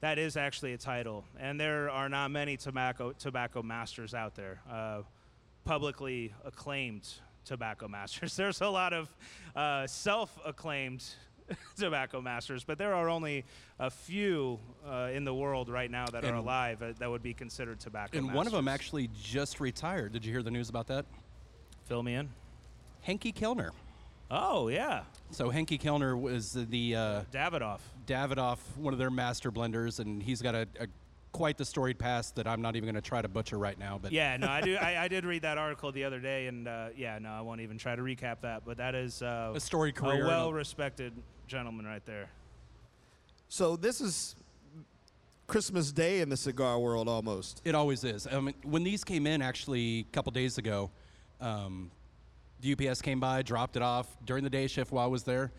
that 0.01 0.19
is 0.19 0.37
actually 0.37 0.73
a 0.73 0.77
title. 0.77 1.23
And 1.39 1.59
there 1.59 1.89
are 1.89 2.09
not 2.09 2.31
many 2.31 2.57
tobacco 2.57 3.13
tobacco 3.13 3.61
masters 3.63 4.13
out 4.13 4.35
there, 4.35 4.61
uh, 4.69 5.01
publicly 5.65 6.33
acclaimed 6.45 7.07
tobacco 7.45 7.87
masters. 7.89 8.35
There's 8.35 8.61
a 8.61 8.67
lot 8.69 8.93
of 8.93 9.09
uh, 9.55 9.87
self-acclaimed 9.87 11.03
tobacco 11.77 12.21
masters, 12.21 12.63
but 12.63 12.77
there 12.77 12.93
are 12.93 13.09
only 13.09 13.45
a 13.79 13.89
few 13.89 14.59
uh, 14.85 15.09
in 15.13 15.23
the 15.23 15.33
world 15.33 15.69
right 15.69 15.89
now 15.89 16.05
that 16.07 16.25
are 16.25 16.35
alive 16.35 16.81
uh, 16.83 16.91
that 16.99 17.09
would 17.09 17.23
be 17.23 17.33
considered 17.33 17.79
tobacco 17.79 18.17
And 18.17 18.27
masters. 18.27 18.35
one 18.37 18.47
of 18.47 18.53
them 18.53 18.67
actually 18.67 19.09
just 19.21 19.59
retired. 19.59 20.11
Did 20.11 20.25
you 20.25 20.31
hear 20.33 20.43
the 20.43 20.51
news 20.51 20.69
about 20.69 20.87
that? 20.87 21.05
fill 21.85 22.03
me 22.03 22.15
in. 22.15 22.27
Henke 22.99 23.33
Kelner. 23.33 23.69
Oh 24.29 24.67
yeah, 24.67 25.03
So 25.31 25.49
Henke 25.49 25.79
Kelner 25.81 26.19
was 26.19 26.53
the 26.53 26.95
uh, 26.95 27.21
Davidoff. 27.31 27.79
Davidoff, 28.05 28.59
one 28.75 28.93
of 28.93 28.99
their 28.99 29.09
master 29.09 29.51
blenders, 29.51 29.99
and 29.99 30.21
he's 30.21 30.41
got 30.41 30.53
a, 30.53 30.67
a 30.79 30.87
quite 31.31 31.57
the 31.57 31.63
storied 31.65 31.97
past 31.99 32.35
that 32.35 32.47
I'm 32.47 32.61
not 32.61 32.75
even 32.75 32.87
going 32.87 32.95
to 32.95 33.07
try 33.07 33.21
to 33.21 33.27
butcher 33.27 33.57
right 33.57 33.77
now. 33.77 33.99
But 34.01 34.11
Yeah, 34.11 34.35
no, 34.37 34.47
I 34.47 34.61
do. 34.61 34.75
I, 34.75 35.03
I 35.03 35.07
did 35.07 35.23
read 35.25 35.43
that 35.43 35.57
article 35.57 35.91
the 35.91 36.03
other 36.03 36.19
day, 36.19 36.47
and 36.47 36.67
uh, 36.67 36.87
yeah, 36.95 37.19
no, 37.19 37.29
I 37.29 37.41
won't 37.41 37.61
even 37.61 37.77
try 37.77 37.95
to 37.95 38.01
recap 38.01 38.41
that. 38.41 38.63
But 38.65 38.77
that 38.77 38.95
is 38.95 39.21
uh, 39.21 39.53
a 39.55 39.59
storied 39.59 39.95
career. 39.95 40.23
a 40.23 40.25
a- 40.25 40.29
well-respected 40.29 41.13
gentleman 41.47 41.85
right 41.85 42.05
there. 42.05 42.29
So 43.49 43.77
this 43.77 44.01
is 44.01 44.35
Christmas 45.47 45.93
Day 45.93 46.19
in 46.19 46.27
the 46.27 46.35
cigar 46.37 46.79
world 46.79 47.07
almost. 47.07 47.61
It 47.63 47.75
always 47.75 48.03
is. 48.03 48.27
I 48.27 48.39
mean, 48.41 48.55
when 48.63 48.83
these 48.83 49.05
came 49.05 49.25
in, 49.25 49.41
actually, 49.41 49.99
a 49.99 50.13
couple 50.13 50.31
days 50.31 50.57
ago, 50.57 50.91
um, 51.39 51.91
the 52.61 52.73
UPS 52.89 53.01
came 53.01 53.19
by, 53.19 53.41
dropped 53.41 53.75
it 53.75 53.81
off 53.81 54.07
during 54.25 54.43
the 54.43 54.49
day 54.49 54.67
shift 54.67 54.91
while 54.91 55.05
I 55.05 55.07
was 55.07 55.23
there. 55.23 55.51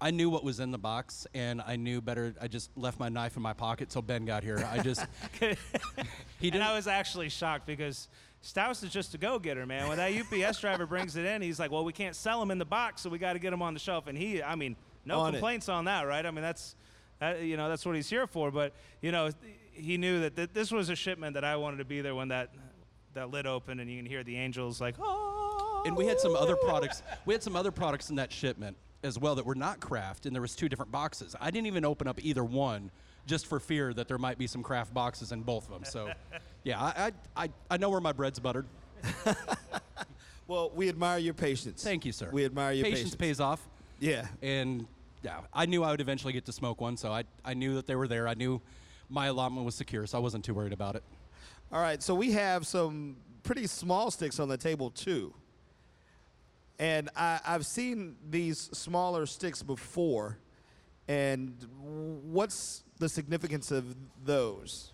I 0.00 0.10
knew 0.10 0.28
what 0.28 0.44
was 0.44 0.60
in 0.60 0.70
the 0.70 0.78
box, 0.78 1.26
and 1.34 1.62
I 1.66 1.76
knew 1.76 2.00
better. 2.00 2.34
I 2.40 2.48
just 2.48 2.76
left 2.76 2.98
my 2.98 3.08
knife 3.08 3.36
in 3.36 3.42
my 3.42 3.52
pocket 3.52 3.88
till 3.88 4.02
Ben 4.02 4.24
got 4.24 4.42
here. 4.42 4.66
I 4.70 4.80
just 4.80 5.06
he 5.40 6.50
didn't. 6.50 6.62
I 6.62 6.74
was 6.74 6.86
actually 6.86 7.28
shocked 7.28 7.66
because 7.66 8.08
Stouse 8.42 8.82
is 8.82 8.92
just 8.92 9.14
a 9.14 9.18
go-getter, 9.18 9.64
man. 9.64 9.88
When 9.88 9.96
that 9.96 10.12
UPS 10.12 10.60
driver 10.60 10.84
brings 10.86 11.16
it 11.16 11.24
in, 11.24 11.40
he's 11.40 11.58
like, 11.58 11.70
"Well, 11.70 11.84
we 11.84 11.92
can't 11.92 12.16
sell 12.16 12.40
them 12.40 12.50
in 12.50 12.58
the 12.58 12.64
box, 12.64 13.02
so 13.02 13.08
we 13.08 13.18
got 13.18 13.34
to 13.34 13.38
get 13.38 13.50
them 13.50 13.62
on 13.62 13.72
the 13.72 13.80
shelf." 13.80 14.06
And 14.06 14.18
he, 14.18 14.42
I 14.42 14.56
mean, 14.56 14.76
no 15.04 15.20
On 15.20 15.28
it. 15.28 15.32
complaints 15.32 15.68
on 15.68 15.84
that, 15.86 16.02
right? 16.06 16.26
I 16.26 16.30
mean, 16.30 16.42
that's, 16.42 16.74
uh, 17.22 17.34
you 17.40 17.56
know, 17.56 17.68
that's 17.68 17.86
what 17.86 17.94
he's 17.94 18.10
here 18.10 18.26
for. 18.26 18.50
But 18.50 18.74
you 19.00 19.12
know, 19.12 19.30
he 19.72 19.96
knew 19.96 20.20
that 20.20 20.36
th- 20.36 20.50
this 20.52 20.70
was 20.72 20.90
a 20.90 20.96
shipment 20.96 21.34
that 21.34 21.44
I 21.44 21.56
wanted 21.56 21.78
to 21.78 21.84
be 21.84 22.00
there 22.00 22.14
when 22.14 22.28
that 22.28 22.50
that 23.14 23.30
lid 23.30 23.46
opened, 23.46 23.80
and 23.80 23.88
you 23.88 23.96
can 23.96 24.06
hear 24.06 24.24
the 24.24 24.36
angels 24.36 24.80
like, 24.80 24.96
"Oh." 24.98 25.43
And 25.84 25.96
we 25.96 26.06
had 26.06 26.18
some 26.18 26.34
other 26.34 26.56
products. 26.56 27.02
We 27.26 27.34
had 27.34 27.42
some 27.42 27.56
other 27.56 27.70
products 27.70 28.10
in 28.10 28.16
that 28.16 28.32
shipment 28.32 28.76
as 29.02 29.18
well 29.18 29.34
that 29.34 29.44
were 29.44 29.54
not 29.54 29.80
craft, 29.80 30.24
and 30.24 30.34
there 30.34 30.40
was 30.40 30.56
two 30.56 30.68
different 30.68 30.90
boxes. 30.90 31.36
I 31.40 31.50
didn't 31.50 31.66
even 31.66 31.84
open 31.84 32.08
up 32.08 32.24
either 32.24 32.42
one, 32.42 32.90
just 33.26 33.46
for 33.46 33.60
fear 33.60 33.92
that 33.94 34.08
there 34.08 34.16
might 34.18 34.38
be 34.38 34.46
some 34.46 34.62
craft 34.62 34.94
boxes 34.94 35.30
in 35.30 35.42
both 35.42 35.66
of 35.66 35.74
them. 35.74 35.84
So, 35.84 36.10
yeah, 36.62 36.80
I 36.80 37.12
I, 37.36 37.50
I, 37.70 37.76
know 37.76 37.90
where 37.90 38.00
my 38.00 38.12
bread's 38.12 38.38
buttered. 38.38 38.66
Well, 40.46 40.70
we 40.74 40.88
admire 40.88 41.18
your 41.18 41.34
patience. 41.34 41.82
Thank 41.82 42.04
you, 42.04 42.12
sir. 42.12 42.28
We 42.30 42.44
admire 42.44 42.72
your 42.72 42.84
patience. 42.84 43.00
patience. 43.00 43.14
pays 43.14 43.40
off, 43.40 43.66
Yeah. 43.98 44.26
and 44.42 44.86
yeah, 45.22 45.40
I 45.54 45.64
knew 45.64 45.82
I 45.82 45.90
would 45.90 46.02
eventually 46.02 46.34
get 46.34 46.44
to 46.46 46.52
smoke 46.52 46.80
one, 46.82 46.98
so 46.98 47.10
I 47.10 47.24
I 47.44 47.54
knew 47.54 47.74
that 47.76 47.86
they 47.86 47.96
were 47.96 48.06
there. 48.08 48.28
I 48.28 48.34
knew 48.34 48.60
my 49.08 49.26
allotment 49.26 49.64
was 49.64 49.74
secure, 49.74 50.06
so 50.06 50.18
I 50.18 50.20
wasn't 50.20 50.44
too 50.44 50.52
worried 50.52 50.74
about 50.74 50.96
it. 50.96 51.02
All 51.72 51.80
right, 51.80 52.02
so 52.02 52.14
we 52.14 52.32
have 52.32 52.66
some 52.66 53.16
pretty 53.42 53.66
small 53.66 54.10
sticks 54.10 54.38
on 54.38 54.48
the 54.48 54.58
table 54.58 54.90
too. 54.90 55.32
And 56.78 57.10
I, 57.16 57.40
I've 57.46 57.66
seen 57.66 58.16
these 58.28 58.58
smaller 58.72 59.26
sticks 59.26 59.62
before. 59.62 60.38
And 61.06 61.54
what's 61.80 62.82
the 62.98 63.08
significance 63.08 63.70
of 63.70 63.94
those? 64.24 64.92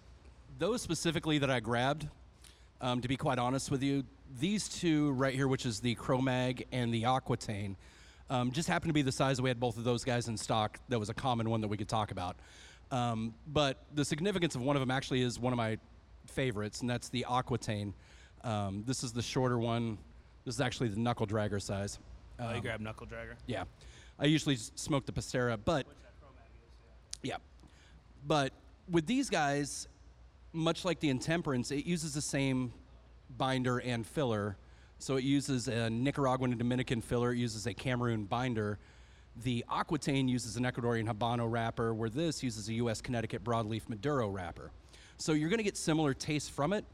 Those 0.58 0.82
specifically 0.82 1.38
that 1.38 1.50
I 1.50 1.60
grabbed, 1.60 2.08
um, 2.80 3.00
to 3.00 3.08
be 3.08 3.16
quite 3.16 3.38
honest 3.38 3.70
with 3.70 3.82
you, 3.82 4.04
these 4.38 4.68
two 4.68 5.12
right 5.12 5.34
here, 5.34 5.48
which 5.48 5.66
is 5.66 5.80
the 5.80 5.94
CroMag 5.96 6.66
and 6.72 6.92
the 6.92 7.04
Aquitaine, 7.04 7.76
um, 8.28 8.52
just 8.52 8.68
happened 8.68 8.90
to 8.90 8.94
be 8.94 9.02
the 9.02 9.12
size 9.12 9.36
that 9.38 9.42
we 9.42 9.50
had 9.50 9.58
both 9.58 9.76
of 9.76 9.84
those 9.84 10.04
guys 10.04 10.28
in 10.28 10.36
stock. 10.36 10.78
That 10.88 10.98
was 10.98 11.08
a 11.08 11.14
common 11.14 11.48
one 11.50 11.60
that 11.62 11.68
we 11.68 11.76
could 11.76 11.88
talk 11.88 12.10
about. 12.10 12.36
Um, 12.90 13.34
but 13.46 13.78
the 13.94 14.04
significance 14.04 14.54
of 14.54 14.62
one 14.62 14.76
of 14.76 14.80
them 14.80 14.90
actually 14.90 15.22
is 15.22 15.38
one 15.38 15.52
of 15.52 15.56
my 15.56 15.78
favorites, 16.26 16.80
and 16.80 16.90
that's 16.90 17.08
the 17.08 17.26
Aquitaine. 17.28 17.94
Um, 18.42 18.84
this 18.86 19.02
is 19.02 19.12
the 19.12 19.22
shorter 19.22 19.58
one. 19.58 19.98
This 20.50 20.56
is 20.56 20.62
actually 20.62 20.88
the 20.88 20.98
knuckle 20.98 21.28
dragger 21.28 21.62
size. 21.62 22.00
Oh, 22.40 22.50
you 22.50 22.56
um, 22.56 22.60
grab 22.60 22.80
knuckle 22.80 23.06
dragger. 23.06 23.36
Yeah. 23.46 23.62
I 24.18 24.24
usually 24.24 24.56
smoke 24.56 25.06
the 25.06 25.12
Pastera, 25.12 25.56
but 25.64 25.86
yeah. 27.22 27.36
But 28.26 28.52
with 28.90 29.06
these 29.06 29.30
guys, 29.30 29.86
much 30.52 30.84
like 30.84 30.98
the 30.98 31.08
Intemperance, 31.08 31.70
it 31.70 31.86
uses 31.86 32.14
the 32.14 32.20
same 32.20 32.72
binder 33.38 33.78
and 33.78 34.04
filler. 34.04 34.56
So 34.98 35.14
it 35.14 35.22
uses 35.22 35.68
a 35.68 35.88
Nicaraguan 35.88 36.50
and 36.50 36.58
Dominican 36.58 37.00
filler, 37.00 37.32
it 37.32 37.38
uses 37.38 37.68
a 37.68 37.72
Cameroon 37.72 38.24
binder. 38.24 38.80
The 39.44 39.64
Aquitaine 39.70 40.26
uses 40.26 40.56
an 40.56 40.64
Ecuadorian 40.64 41.08
Habano 41.08 41.48
wrapper, 41.48 41.94
where 41.94 42.10
this 42.10 42.42
uses 42.42 42.68
a 42.68 42.72
U.S. 42.74 43.00
Connecticut 43.00 43.44
broadleaf 43.44 43.88
Maduro 43.88 44.28
wrapper. 44.28 44.72
So 45.16 45.30
you're 45.30 45.48
going 45.48 45.58
to 45.58 45.64
get 45.64 45.76
similar 45.76 46.12
taste 46.12 46.50
from 46.50 46.72
it, 46.72 46.84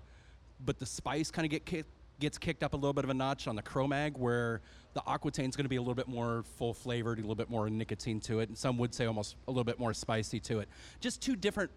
but 0.63 0.79
the 0.79 0.85
spice 0.85 1.31
kind 1.31 1.47
of 1.47 1.51
get 1.51 1.65
kick, 1.65 1.87
gets 2.19 2.39
kicked 2.39 2.63
up 2.63 2.73
a 2.73 2.77
little 2.77 2.93
bit 2.93 3.05
of 3.05 3.11
a 3.11 3.15
notch 3.15 3.47
on 3.47 3.57
the 3.57 3.63
CroMag, 3.63 4.17
where 4.17 4.61
the 4.95 5.03
Aquitaine 5.07 5.49
is 5.49 5.57
going 5.57 5.65
to 5.65 5.71
be 5.71 5.77
a 5.77 5.81
little 5.81 5.95
bit 5.95 6.09
more 6.09 6.45
full 6.57 6.73
flavored, 6.73 7.19
a 7.19 7.21
little 7.21 7.35
bit 7.35 7.51
more 7.51 7.69
nicotine 7.69 8.21
to 8.21 8.41
it, 8.41 8.49
and 8.49 8.57
some 8.57 8.79
would 8.79 8.95
say 8.95 9.07
almost 9.07 9.37
a 9.47 9.51
little 9.51 9.65
bit 9.65 9.79
more 9.79 9.93
spicy 9.93 10.41
to 10.41 10.61
it. 10.61 10.69
Just 11.01 11.21
two 11.21 11.37
different, 11.37 11.71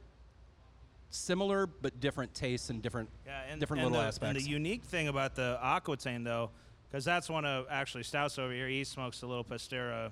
similar 1.09 1.67
but 1.67 1.99
different 1.99 2.33
tastes 2.33 2.69
and 2.69 2.81
different, 2.81 3.09
Yeah, 3.25 3.41
and, 3.49 3.59
different 3.59 3.81
and 3.83 3.91
little 3.91 4.01
the, 4.01 4.07
aspects. 4.07 4.37
And 4.37 4.45
the 4.45 4.49
unique 4.49 4.83
thing 4.83 5.09
about 5.09 5.35
the 5.35 5.59
Aquitaine, 5.61 6.23
though, 6.23 6.51
because 6.89 7.03
that's 7.03 7.29
one 7.29 7.45
of 7.45 7.65
actually 7.69 8.03
Stouts 8.03 8.39
over 8.39 8.53
here. 8.53 8.67
He 8.67 8.83
smokes 8.83 9.19
the 9.19 9.27
little 9.27 9.43
Pastera 9.43 10.11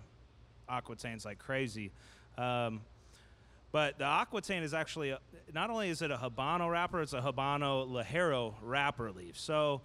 Aquitaines 0.69 1.25
like 1.25 1.39
crazy. 1.39 1.91
Um, 2.37 2.81
but 3.71 3.97
the 3.97 4.05
Aquitaine 4.05 4.63
is 4.63 4.73
actually 4.73 5.11
a, 5.11 5.19
not 5.53 5.69
only 5.69 5.89
is 5.89 6.01
it 6.01 6.11
a 6.11 6.17
Habano 6.17 6.69
wrapper, 6.71 7.01
it's 7.01 7.13
a 7.13 7.21
Habano 7.21 7.87
Ligero 7.87 8.55
wrapper 8.61 9.11
leaf. 9.11 9.37
So 9.37 9.81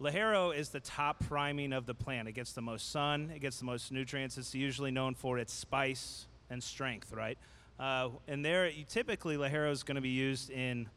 Ligero 0.00 0.54
is 0.54 0.68
the 0.68 0.80
top 0.80 1.24
priming 1.26 1.72
of 1.72 1.86
the 1.86 1.94
plant. 1.94 2.28
It 2.28 2.32
gets 2.32 2.52
the 2.52 2.60
most 2.60 2.90
sun, 2.90 3.32
it 3.34 3.40
gets 3.40 3.58
the 3.58 3.64
most 3.64 3.90
nutrients. 3.90 4.36
It's 4.36 4.54
usually 4.54 4.90
known 4.90 5.14
for 5.14 5.38
its 5.38 5.52
spice 5.52 6.26
and 6.50 6.62
strength, 6.62 7.12
right? 7.12 7.38
Uh, 7.80 8.10
and 8.28 8.44
there, 8.44 8.70
typically 8.88 9.36
Ligero 9.36 9.70
is 9.70 9.82
going 9.82 9.96
to 9.96 10.02
be 10.02 10.10
used 10.10 10.50
in 10.50 10.88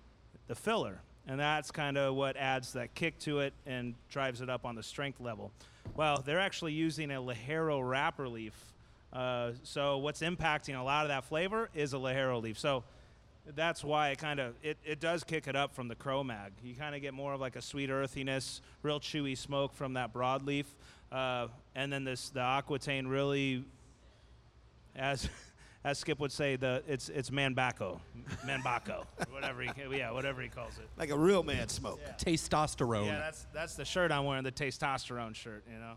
the 0.47 0.55
filler, 0.55 1.01
and 1.27 1.39
that's 1.39 1.71
kind 1.71 1.97
of 1.97 2.15
what 2.15 2.35
adds 2.35 2.73
that 2.73 2.93
kick 2.93 3.17
to 3.19 3.39
it 3.39 3.53
and 3.65 3.95
drives 4.09 4.41
it 4.41 4.49
up 4.49 4.65
on 4.65 4.75
the 4.75 4.83
strength 4.83 5.21
level. 5.21 5.51
Well, 5.95 6.21
they're 6.25 6.39
actually 6.39 6.73
using 6.73 7.12
a 7.12 7.21
Ligero 7.21 7.88
wrapper 7.88 8.27
leaf. 8.27 8.53
Uh, 9.13 9.51
so 9.63 9.97
what's 9.97 10.21
impacting 10.21 10.79
a 10.79 10.83
lot 10.83 11.05
of 11.05 11.09
that 11.09 11.23
flavor 11.23 11.69
is 11.73 11.93
a 11.93 11.97
Ligero 11.97 12.41
leaf. 12.41 12.59
So 12.59 12.83
that's 13.55 13.83
why 13.83 14.09
it 14.09 14.17
kind 14.17 14.39
of 14.39 14.55
it, 14.62 14.77
it 14.83 14.99
does 14.99 15.23
kick 15.23 15.47
it 15.47 15.55
up 15.55 15.73
from 15.73 15.88
the 15.88 15.95
CroMag. 15.95 16.51
You 16.63 16.75
kind 16.75 16.95
of 16.95 17.01
get 17.01 17.13
more 17.13 17.33
of 17.33 17.41
like 17.41 17.55
a 17.55 17.62
sweet 17.62 17.89
earthiness, 17.89 18.62
real 18.83 18.99
chewy 18.99 19.38
smoke 19.38 19.73
from 19.73 19.93
that 19.93 20.13
broadleaf, 20.13 20.65
uh, 21.12 21.47
and 21.75 21.91
then 21.91 22.03
this 22.03 22.29
the 22.29 22.41
Aquitaine 22.41 23.07
really, 23.07 23.63
as 24.95 25.29
as 25.83 25.99
Skip 25.99 26.19
would 26.19 26.31
say, 26.31 26.55
the 26.55 26.83
it's 26.88 27.09
it's 27.09 27.29
manbaco, 27.29 27.99
manbaco, 28.45 29.05
whatever 29.31 29.62
he 29.62 29.71
yeah 29.97 30.12
whatever 30.12 30.41
he 30.41 30.49
calls 30.49 30.77
it. 30.77 30.88
Like 30.97 31.09
a 31.09 31.17
real 31.17 31.43
man 31.43 31.69
smoke. 31.69 31.99
Testosterone. 32.17 33.07
Yeah, 33.07 33.19
that's 33.19 33.47
that's 33.53 33.75
the 33.75 33.85
shirt 33.85 34.12
I'm 34.12 34.25
wearing, 34.25 34.43
the 34.43 34.51
testosterone 34.51 35.35
shirt. 35.35 35.63
You 35.71 35.79
know. 35.79 35.93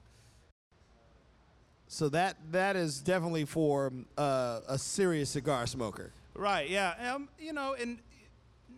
So 1.88 2.08
that 2.08 2.38
that 2.52 2.76
is 2.76 3.00
definitely 3.00 3.44
for 3.44 3.92
uh, 4.16 4.60
a 4.66 4.78
serious 4.78 5.30
cigar 5.30 5.66
smoker. 5.66 6.12
Right. 6.34 6.68
Yeah. 6.68 7.14
Um, 7.14 7.28
you 7.38 7.52
know, 7.52 7.74
and 7.78 7.98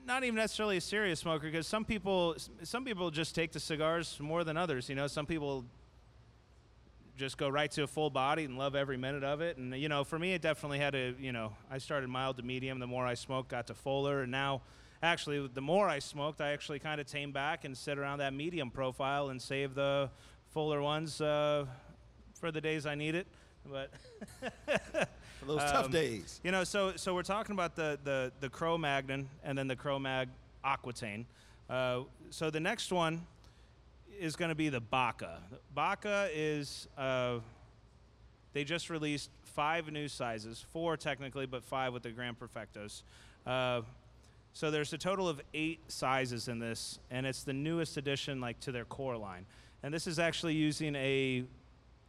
not 0.06 0.24
even 0.24 0.34
necessarily 0.34 0.76
a 0.76 0.80
serious 0.80 1.20
smoker 1.20 1.46
because 1.46 1.66
some 1.66 1.84
people 1.84 2.36
some 2.62 2.84
people 2.84 3.10
just 3.10 3.34
take 3.34 3.52
the 3.52 3.60
cigars 3.60 4.18
more 4.20 4.44
than 4.44 4.56
others. 4.56 4.88
You 4.88 4.94
know, 4.94 5.06
some 5.06 5.26
people 5.26 5.64
just 7.16 7.38
go 7.38 7.48
right 7.48 7.70
to 7.70 7.84
a 7.84 7.86
full 7.86 8.10
body 8.10 8.44
and 8.44 8.58
love 8.58 8.74
every 8.74 8.96
minute 8.96 9.22
of 9.24 9.40
it. 9.40 9.56
And 9.56 9.74
you 9.74 9.88
know, 9.88 10.04
for 10.04 10.18
me, 10.18 10.34
it 10.34 10.42
definitely 10.42 10.78
had 10.78 10.94
a 10.94 11.14
you 11.18 11.32
know, 11.32 11.52
I 11.70 11.78
started 11.78 12.08
mild 12.08 12.36
to 12.38 12.42
medium. 12.42 12.78
The 12.80 12.86
more 12.86 13.06
I 13.06 13.14
smoked, 13.14 13.48
got 13.48 13.66
to 13.68 13.74
fuller, 13.74 14.22
and 14.22 14.32
now. 14.32 14.62
Actually, 15.02 15.46
the 15.52 15.60
more 15.60 15.86
I 15.86 15.98
smoked, 15.98 16.40
I 16.40 16.52
actually 16.52 16.78
kind 16.78 16.98
of 16.98 17.06
tamed 17.06 17.34
back 17.34 17.66
and 17.66 17.76
sit 17.76 17.98
around 17.98 18.20
that 18.20 18.32
medium 18.32 18.70
profile 18.70 19.28
and 19.28 19.42
save 19.42 19.74
the 19.74 20.08
fuller 20.48 20.80
ones 20.80 21.20
uh, 21.20 21.66
for 22.40 22.50
the 22.50 22.60
days 22.60 22.86
I 22.86 22.94
need 22.94 23.14
it. 23.14 23.26
But 23.70 23.90
For 25.46 25.52
those 25.52 25.70
tough 25.70 25.87
Um, 25.87 25.90
days. 25.92 26.40
you 26.42 26.50
know, 26.50 26.64
so 26.64 26.96
so 26.96 27.14
we're 27.14 27.22
talking 27.22 27.52
about 27.52 27.76
the 27.76 27.98
the 28.04 28.33
the 28.40 28.48
Cro 28.48 28.78
Magnon 28.78 29.28
and 29.42 29.57
then 29.57 29.68
the 29.68 29.76
Cro 29.76 29.98
Mag 29.98 30.28
Aquitaine. 30.64 31.26
Uh, 31.68 32.00
so 32.30 32.50
the 32.50 32.61
next 32.61 32.92
one 32.92 33.26
is 34.18 34.37
going 34.37 34.48
to 34.48 34.54
be 34.54 34.68
the 34.68 34.80
Baka. 34.80 35.40
Baka 35.74 36.28
is 36.33 36.88
uh, 36.96 37.38
they 38.52 38.64
just 38.64 38.88
released 38.90 39.30
five 39.42 39.90
new 39.90 40.09
sizes, 40.09 40.64
four 40.72 40.96
technically, 40.96 41.46
but 41.46 41.62
five 41.64 41.92
with 41.92 42.02
the 42.04 42.11
Grand 42.11 42.37
Perfectos. 42.38 43.02
Uh, 43.46 43.83
so 44.52 44.70
there's 44.70 44.92
a 44.92 44.98
total 44.98 45.28
of 45.28 45.40
eight 45.52 45.80
sizes 45.88 46.48
in 46.48 46.59
this, 46.61 46.98
and 47.11 47.26
it's 47.26 47.42
the 47.42 47.52
newest 47.52 47.96
addition, 47.96 48.40
like 48.40 48.61
to 48.61 48.72
their 48.72 48.85
core 48.85 49.16
line. 49.16 49.46
And 49.83 49.92
this 49.92 50.07
is 50.07 50.18
actually 50.18 50.54
using 50.54 50.94
a 50.94 51.44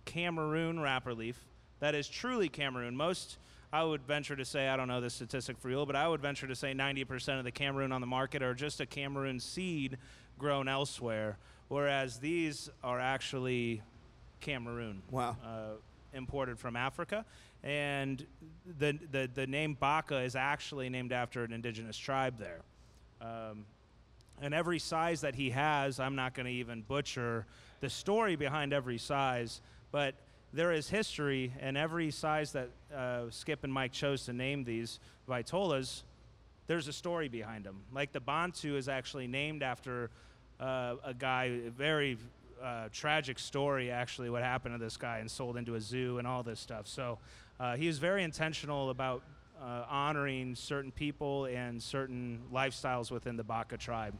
Cameroon 0.05 0.79
wrapper 0.79 1.13
leaf 1.13 1.39
that 1.79 1.95
is 1.95 2.07
truly 2.07 2.49
Cameroon. 2.49 2.95
Most, 2.95 3.37
I 3.71 3.83
would 3.83 4.01
venture 4.05 4.35
to 4.35 4.45
say, 4.45 4.67
I 4.67 4.77
don't 4.77 4.87
know 4.87 5.01
the 5.01 5.09
statistic 5.09 5.57
for 5.57 5.67
real, 5.67 5.85
but 5.85 5.95
I 5.95 6.07
would 6.07 6.21
venture 6.21 6.47
to 6.47 6.55
say 6.55 6.73
90% 6.73 7.37
of 7.37 7.43
the 7.43 7.51
Cameroon 7.51 7.91
on 7.91 8.01
the 8.01 8.07
market 8.07 8.41
are 8.41 8.53
just 8.53 8.81
a 8.81 8.85
Cameroon 8.85 9.39
seed 9.39 9.97
grown 10.37 10.67
elsewhere, 10.67 11.37
whereas 11.67 12.19
these 12.19 12.69
are 12.83 12.99
actually 12.99 13.81
Cameroon. 14.41 15.01
Wow. 15.11 15.37
Uh, 15.43 15.75
imported 16.15 16.57
from 16.57 16.75
Africa. 16.75 17.25
And 17.63 18.25
the, 18.79 18.97
the, 19.11 19.29
the 19.33 19.47
name 19.47 19.75
Baka 19.79 20.21
is 20.21 20.35
actually 20.35 20.89
named 20.89 21.11
after 21.11 21.43
an 21.43 21.51
indigenous 21.51 21.97
tribe 21.97 22.37
there. 22.39 22.61
Um, 23.21 23.65
and 24.41 24.53
every 24.53 24.79
size 24.79 25.21
that 25.21 25.35
he 25.35 25.49
has, 25.51 25.99
I'm 25.99 26.15
not 26.15 26.33
going 26.33 26.45
to 26.45 26.51
even 26.51 26.81
butcher 26.81 27.45
the 27.79 27.89
story 27.89 28.35
behind 28.35 28.73
every 28.73 28.97
size, 28.97 29.61
but 29.91 30.15
there 30.55 30.71
is 30.71 30.89
history, 30.89 31.51
and 31.59 31.77
every 31.77 32.09
size 32.11 32.53
that 32.53 32.69
uh, 32.95 33.23
Skip 33.29 33.63
and 33.65 33.73
Mike 33.73 33.91
chose 33.91 34.25
to 34.25 34.33
name 34.33 34.63
these 34.63 34.99
Vitolas, 35.27 36.03
there's 36.67 36.87
a 36.87 36.93
story 36.93 37.27
behind 37.27 37.65
them. 37.65 37.81
Like 37.93 38.13
the 38.13 38.21
Bantu 38.21 38.77
is 38.77 38.87
actually 38.87 39.27
named 39.27 39.61
after 39.61 40.09
uh, 40.59 40.95
a 41.03 41.13
guy, 41.13 41.45
a 41.67 41.69
very 41.69 42.17
uh, 42.63 42.87
tragic 42.93 43.37
story, 43.37 43.91
actually, 43.91 44.29
what 44.29 44.43
happened 44.43 44.73
to 44.73 44.83
this 44.83 44.95
guy 44.95 45.17
and 45.17 45.29
sold 45.29 45.57
into 45.57 45.75
a 45.75 45.81
zoo 45.81 46.19
and 46.19 46.27
all 46.27 46.41
this 46.41 46.59
stuff. 46.59 46.87
So 46.87 47.19
uh, 47.59 47.75
he 47.75 47.87
was 47.87 47.99
very 47.99 48.23
intentional 48.23 48.89
about 48.91 49.23
uh, 49.61 49.83
honoring 49.89 50.55
certain 50.55 50.91
people 50.91 51.45
and 51.45 51.83
certain 51.83 52.41
lifestyles 52.53 53.11
within 53.11 53.35
the 53.35 53.43
Baka 53.43 53.77
tribe. 53.77 54.13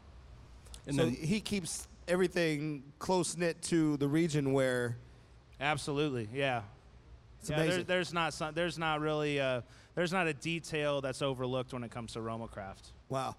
And 0.85 0.97
so 0.97 1.05
then 1.05 1.13
he 1.13 1.39
keeps 1.39 1.87
everything 2.09 2.83
close 2.99 3.37
knit 3.37 3.61
to 3.63 3.95
the 3.97 4.07
region 4.07 4.51
where 4.51 4.97
Absolutely, 5.59 6.27
yeah. 6.33 6.61
it's 7.39 7.49
yeah, 7.49 7.65
there, 7.65 7.83
there's 7.83 8.13
not 8.13 8.33
some, 8.33 8.53
there's 8.53 8.77
not 8.77 8.99
really 8.99 9.39
uh, 9.39 9.61
there's 9.95 10.11
not 10.11 10.27
a 10.27 10.33
detail 10.33 11.01
that's 11.01 11.21
overlooked 11.21 11.73
when 11.73 11.83
it 11.83 11.91
comes 11.91 12.13
to 12.13 12.21
Roma 12.21 12.47
craft. 12.47 12.91
wow. 13.09 13.35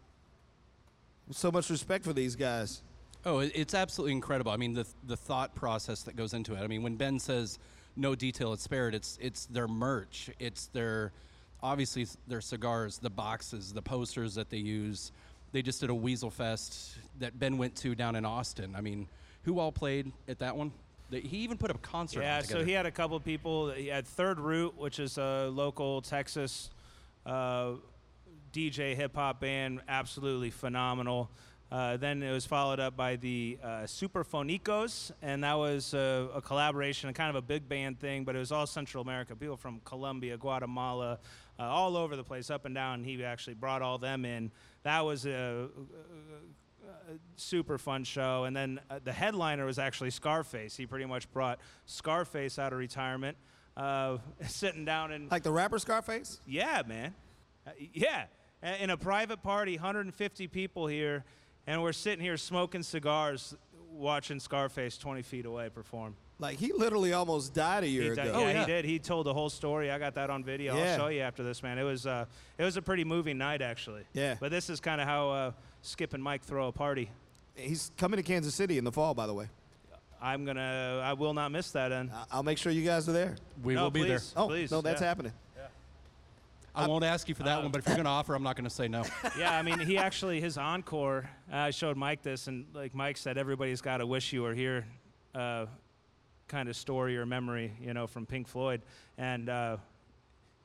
So 1.33 1.51
much 1.51 1.71
respect 1.71 2.05
for 2.05 2.13
these 2.13 2.37
guys. 2.37 2.83
Oh, 3.25 3.41
it's 3.41 3.75
absolutely 3.75 4.13
incredible. 4.13 4.53
I 4.53 4.57
mean, 4.57 4.75
the 4.75 4.87
the 5.09 5.17
thought 5.17 5.57
process 5.57 6.05
that 6.05 6.15
goes 6.15 6.33
into 6.33 6.55
it. 6.55 6.61
I 6.61 6.69
mean, 6.69 6.85
when 6.85 6.95
Ben 6.95 7.19
says 7.19 7.59
no 7.97 8.15
detail 8.15 8.53
is 8.53 8.61
spared, 8.61 8.95
it's 8.95 9.19
it's 9.21 9.47
their 9.47 9.67
merch, 9.67 10.31
it's 10.39 10.67
their 10.69 11.13
obviously 11.61 12.07
their 12.29 12.41
cigars, 12.41 12.99
the 12.99 13.11
boxes, 13.11 13.73
the 13.73 13.83
posters 13.83 14.37
that 14.37 14.51
they 14.51 14.59
use. 14.59 15.11
They 15.51 15.63
just 15.63 15.81
did 15.81 15.91
a 15.91 15.95
Weasel 15.95 16.31
Fest 16.31 16.99
that 17.19 17.37
Ben 17.37 17.59
went 17.59 17.75
to 17.77 17.97
down 17.97 18.15
in 18.15 18.25
Austin. 18.25 18.75
I 18.77 18.81
mean, 18.81 19.09
who 19.43 19.59
all 19.59 19.73
played 19.73 20.13
at 20.29 20.39
that 20.39 20.57
one? 20.57 20.71
They- 21.11 21.21
He 21.21 21.39
even 21.39 21.57
put 21.59 21.71
up 21.71 21.77
a 21.77 21.81
concert. 21.81 22.23
Yeah, 22.23 22.43
so 22.43 22.65
he 22.65 22.73
had 22.73 22.87
a 22.87 22.91
couple 22.91 23.17
of 23.17 23.25
people. 23.25 23.71
He 23.71 23.87
had 23.89 24.07
Third 24.07 24.41
Root, 24.41 24.77
which 24.77 24.99
is 24.99 25.19
a 25.19 25.49
local 25.53 26.03
Texas 26.03 26.71
uh, 27.25 27.73
DJ 28.53 28.95
hip 28.95 29.15
hop 29.15 29.41
band, 29.41 29.81
absolutely 29.89 30.51
phenomenal. 30.51 31.31
Uh, 31.71 31.97
then 31.97 32.23
it 32.23 32.31
was 32.31 32.47
followed 32.47 32.79
up 32.79 32.97
by 32.97 33.17
the 33.17 33.59
uh, 33.63 33.67
Superfonicos, 33.87 35.11
and 35.21 35.43
that 35.43 35.55
was 35.55 35.95
uh, 35.95 36.29
a 36.35 36.41
collaboration, 36.41 37.13
kind 37.13 37.29
of 37.29 37.35
a 37.35 37.43
big 37.43 37.69
band 37.69 37.99
thing, 37.99 38.25
but 38.25 38.37
it 38.37 38.39
was 38.39 38.53
all 38.53 38.67
Central 38.69 39.03
America, 39.03 39.35
people 39.35 39.57
from 39.57 39.81
Colombia, 39.85 40.37
Guatemala, 40.37 41.19
uh, 41.59 41.63
all 41.65 41.97
over 41.97 42.15
the 42.15 42.23
place, 42.23 42.51
up 42.51 42.67
and 42.67 42.75
down. 42.75 43.03
He 43.03 43.25
actually 43.25 43.55
brought 43.55 43.83
all 43.83 43.99
them 43.99 44.25
in. 44.25 44.53
That 44.85 45.05
was 45.05 45.27
a, 45.27 45.67
super 47.37 47.79
fun 47.79 48.05
show. 48.05 48.45
And 48.45 48.57
then 48.57 48.81
uh, 48.91 48.99
the 49.03 49.13
headliner 49.13 49.65
was 49.67 49.79
actually 49.79 50.11
Scarface. 50.11 50.77
He 50.77 50.87
pretty 50.87 51.05
much 51.07 51.31
brought 51.33 51.59
Scarface 51.87 52.59
out 52.59 52.73
of 52.73 52.79
retirement, 52.79 53.37
uh, 53.77 54.19
sitting 54.47 54.85
down 54.85 55.13
and 55.13 55.31
Like 55.31 55.43
the 55.43 55.53
rapper 55.53 55.79
Scarface? 55.79 56.41
yeah, 56.47 56.83
man, 56.87 57.15
Uh, 57.67 57.71
yeah, 57.93 58.25
in 58.81 58.91
a 58.91 58.97
private 58.97 59.43
party, 59.43 59.75
150 59.75 60.47
people 60.49 60.87
here, 60.87 61.25
and 61.67 61.83
we're 61.83 61.93
sitting 61.93 62.25
here 62.25 62.37
smoking 62.37 62.83
cigars, 62.83 63.55
watching 63.93 64.39
Scarface 64.41 64.99
20 64.99 65.23
feet 65.23 65.47
away 65.47 65.69
perform. 65.69 66.17
Like 66.39 66.59
he 66.59 66.71
literally 66.75 67.15
almost 67.15 67.55
died 67.55 67.83
a 67.83 67.87
He 67.87 67.93
year 67.95 68.15
did- 68.15 68.27
ago. 68.27 68.41
yeah, 68.41 68.51
yeah. 68.53 68.61
he 68.61 68.67
did. 68.67 68.85
He 68.85 68.99
told 68.99 69.25
the 69.25 69.33
whole 69.33 69.49
story. 69.49 69.91
I 69.91 69.99
got 69.99 70.15
that 70.17 70.29
on 70.29 70.45
video. 70.45 70.77
Yeah. 70.77 70.93
I'll 70.93 70.99
show 70.99 71.07
you 71.09 71.23
after 71.23 71.43
this, 71.43 71.63
man. 71.63 71.79
It 71.79 71.83
was 71.83 72.07
uh, 72.07 72.27
it 72.59 72.63
was 72.65 72.77
a 72.77 72.83
pretty 72.83 73.05
moving 73.05 73.39
night, 73.39 73.63
actually. 73.63 74.03
Yeah. 74.13 74.37
But 74.39 74.51
this 74.51 74.69
is 74.69 74.79
kind 74.79 75.01
of 75.01 75.07
how 75.09 75.31
uh, 75.31 75.53
Skip 75.87 76.15
and 76.15 76.23
Mike 76.23 76.43
throw 76.43 76.69
a 76.69 76.73
party. 76.73 77.11
He's 77.55 77.91
coming 77.97 78.17
to 78.19 78.23
Kansas 78.23 78.55
City 78.55 78.77
in 78.79 78.85
the 78.85 78.93
fall, 78.93 79.15
by 79.15 79.27
the 79.27 79.35
way. 79.35 79.49
I'm 80.21 80.45
gonna. 80.45 81.01
I 81.05 81.13
will 81.13 81.35
not 81.35 81.53
miss 81.53 81.71
that. 81.73 81.93
And 81.93 82.11
I- 82.11 82.25
I'll 82.33 82.43
make 82.43 82.59
sure 82.59 82.73
you 82.73 82.85
guys 82.85 83.09
are 83.09 83.13
there. 83.13 83.37
we 83.63 83.75
No, 83.75 83.85
will 83.85 83.91
be 83.91 84.03
there. 84.03 84.19
please. 84.19 84.33
Oh, 84.37 84.47
Please, 84.49 84.71
no, 84.71 84.81
that's 84.81 85.01
yeah. 85.01 85.07
happening. 85.09 85.33
I 86.75 86.87
won't 86.87 87.05
ask 87.05 87.27
you 87.27 87.35
for 87.35 87.43
that 87.45 87.63
one, 87.63 87.71
but 87.73 87.79
if 87.79 87.87
you're 87.87 87.97
going 87.97 88.05
to 88.05 88.11
offer, 88.11 88.35
I'm 88.35 88.43
not 88.43 88.55
going 88.55 88.69
to 88.69 88.75
say 88.75 88.87
no. 88.87 89.03
yeah, 89.39 89.57
I 89.57 89.63
mean, 89.63 89.79
he 89.79 89.97
actually 89.97 90.43
his 90.43 90.59
encore. 90.59 91.27
uh, 91.51 91.57
I 91.57 91.71
showed 91.71 91.97
Mike 91.97 92.23
this, 92.23 92.49
and 92.49 92.67
like 92.75 92.95
Mike 92.95 93.17
said, 93.17 93.39
everybody's 93.39 93.81
got 93.81 94.03
a 94.03 94.07
"Wish 94.07 94.31
You 94.35 94.43
Were 94.43 94.53
Here" 94.53 94.85
uh, 95.35 95.65
kind 96.49 96.69
of 96.69 96.77
story 96.77 97.17
or 97.17 97.25
memory, 97.25 97.73
you 97.81 97.95
know, 97.95 98.07
from 98.07 98.27
Pink 98.27 98.47
Floyd, 98.47 98.83
and 99.17 99.49
uh, 99.49 99.79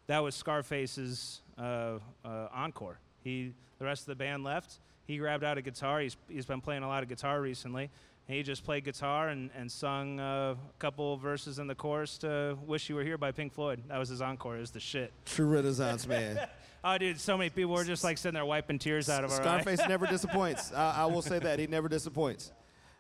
that 0.08 0.20
was 0.20 0.36
Scarface's 0.36 1.40
uh, 1.58 2.00
uh, 2.26 2.48
encore. 2.54 3.00
He, 3.24 3.54
the 3.80 3.86
rest 3.86 4.02
of 4.02 4.08
the 4.08 4.16
band 4.16 4.44
left. 4.44 4.80
He 5.12 5.18
grabbed 5.18 5.44
out 5.44 5.58
a 5.58 5.62
guitar. 5.62 6.00
He's 6.00 6.16
he's 6.30 6.46
been 6.46 6.62
playing 6.62 6.84
a 6.84 6.88
lot 6.88 7.04
of 7.04 7.10
guitar 7.10 7.42
recently. 7.42 7.90
And 8.28 8.38
he 8.38 8.44
just 8.44 8.64
played 8.64 8.86
guitar 8.86 9.28
and, 9.28 9.50
and 9.58 9.70
sung 9.70 10.22
uh, 10.22 10.56
a 10.56 10.80
couple 10.80 11.18
verses 11.18 11.60
in 11.60 11.68
the 11.68 11.76
chorus 11.76 12.18
to 12.20 12.58
"Wish 12.66 12.88
You 12.88 12.96
Were 12.96 13.04
Here" 13.04 13.18
by 13.18 13.34
Pink 13.34 13.52
Floyd. 13.52 13.84
That 13.90 13.98
was 13.98 14.08
his 14.08 14.22
encore. 14.22 14.56
It 14.56 14.62
was 14.62 14.72
the 14.72 14.80
shit. 14.80 15.12
True 15.26 15.48
Renaissance 15.48 16.08
man. 16.08 16.40
Oh, 16.84 16.98
dude, 16.98 17.20
so 17.20 17.38
many 17.38 17.52
people 17.52 17.74
were 17.74 17.84
just 17.84 18.04
like 18.04 18.18
sitting 18.18 18.34
there 18.34 18.44
wiping 18.44 18.80
tears 18.80 19.08
out 19.08 19.24
of 19.24 19.30
our 19.30 19.40
eyes. 19.40 19.44
Scarface 19.44 19.88
never 19.88 20.08
disappoints. 20.08 20.74
I, 20.76 21.02
I 21.02 21.06
will 21.06 21.22
say 21.22 21.38
that 21.38 21.60
he 21.60 21.68
never 21.68 21.88
disappoints. 21.88 22.52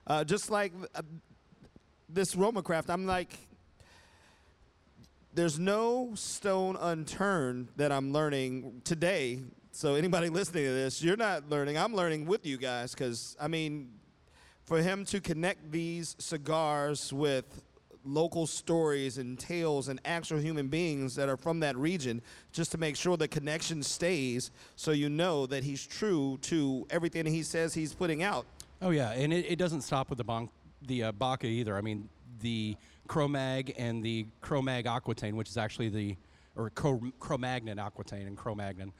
Uh, 0.06 0.24
just 0.24 0.52
like 0.52 0.72
uh, 0.94 1.02
this 2.08 2.36
Roma 2.36 2.62
craft, 2.62 2.92
I'm 2.92 3.08
like, 3.08 3.36
there's 5.34 5.58
no 5.58 6.12
stone 6.14 6.78
unturned 6.80 7.70
that 7.78 7.92
I'm 7.92 8.14
learning 8.14 8.84
today. 8.84 9.40
So 9.74 9.96
anybody 9.96 10.28
listening 10.30 10.66
to 10.66 10.72
this, 10.74 11.02
you're 11.02 11.18
not 11.18 11.50
learning. 11.50 11.78
I'm 11.78 11.96
learning 11.96 12.26
with 12.26 12.46
you 12.46 12.58
guys 12.58 12.94
because 12.94 13.38
I 13.40 13.48
mean, 13.48 13.90
for 14.66 14.82
him 14.82 15.06
to 15.06 15.22
connect 15.22 15.72
these 15.72 16.16
cigars 16.20 17.14
with 17.14 17.46
local 18.04 18.48
stories 18.48 19.18
and 19.18 19.40
tales 19.40 19.88
and 19.88 20.02
actual 20.04 20.40
human 20.40 20.68
beings 20.68 21.16
that 21.16 21.30
are 21.30 21.38
from 21.38 21.60
that 21.62 21.78
region 21.78 22.22
just 22.52 22.72
to 22.72 22.78
make 22.78 22.96
sure 22.96 23.16
the 23.16 23.28
connection 23.28 23.84
stays 23.84 24.50
so 24.76 24.92
you 24.92 25.08
know 25.08 25.46
that 25.46 25.64
he's 25.64 25.86
true 25.86 26.38
to 26.42 26.86
everything 26.90 27.26
he 27.26 27.44
says 27.44 27.74
he's 27.74 27.94
putting 27.94 28.24
out. 28.24 28.46
Oh 28.82 28.90
yeah, 28.90 29.12
and 29.12 29.32
it, 29.32 29.46
it 29.48 29.56
doesn't 29.58 29.82
stop 29.82 30.10
with 30.10 30.18
the 30.18 30.24
bon- 30.24 30.50
the 30.88 31.04
uh, 31.04 31.12
Baka 31.14 31.48
either. 31.48 31.78
I 31.78 31.82
mean, 31.82 32.10
the 32.42 32.76
Cro-Mag 33.08 33.74
and 33.78 34.04
the 34.04 34.26
Cro-Mag 34.42 34.86
Aquitaine, 34.86 35.36
which 35.36 35.50
is 35.50 35.58
actually 35.58 35.90
the 35.90 36.18
or 36.56 36.70
Cro- 36.72 37.12
Cro-Magnon 37.20 37.80
Aquitaine 37.80 38.28
and 38.28 38.36
Cro-Magnon. 38.36 38.92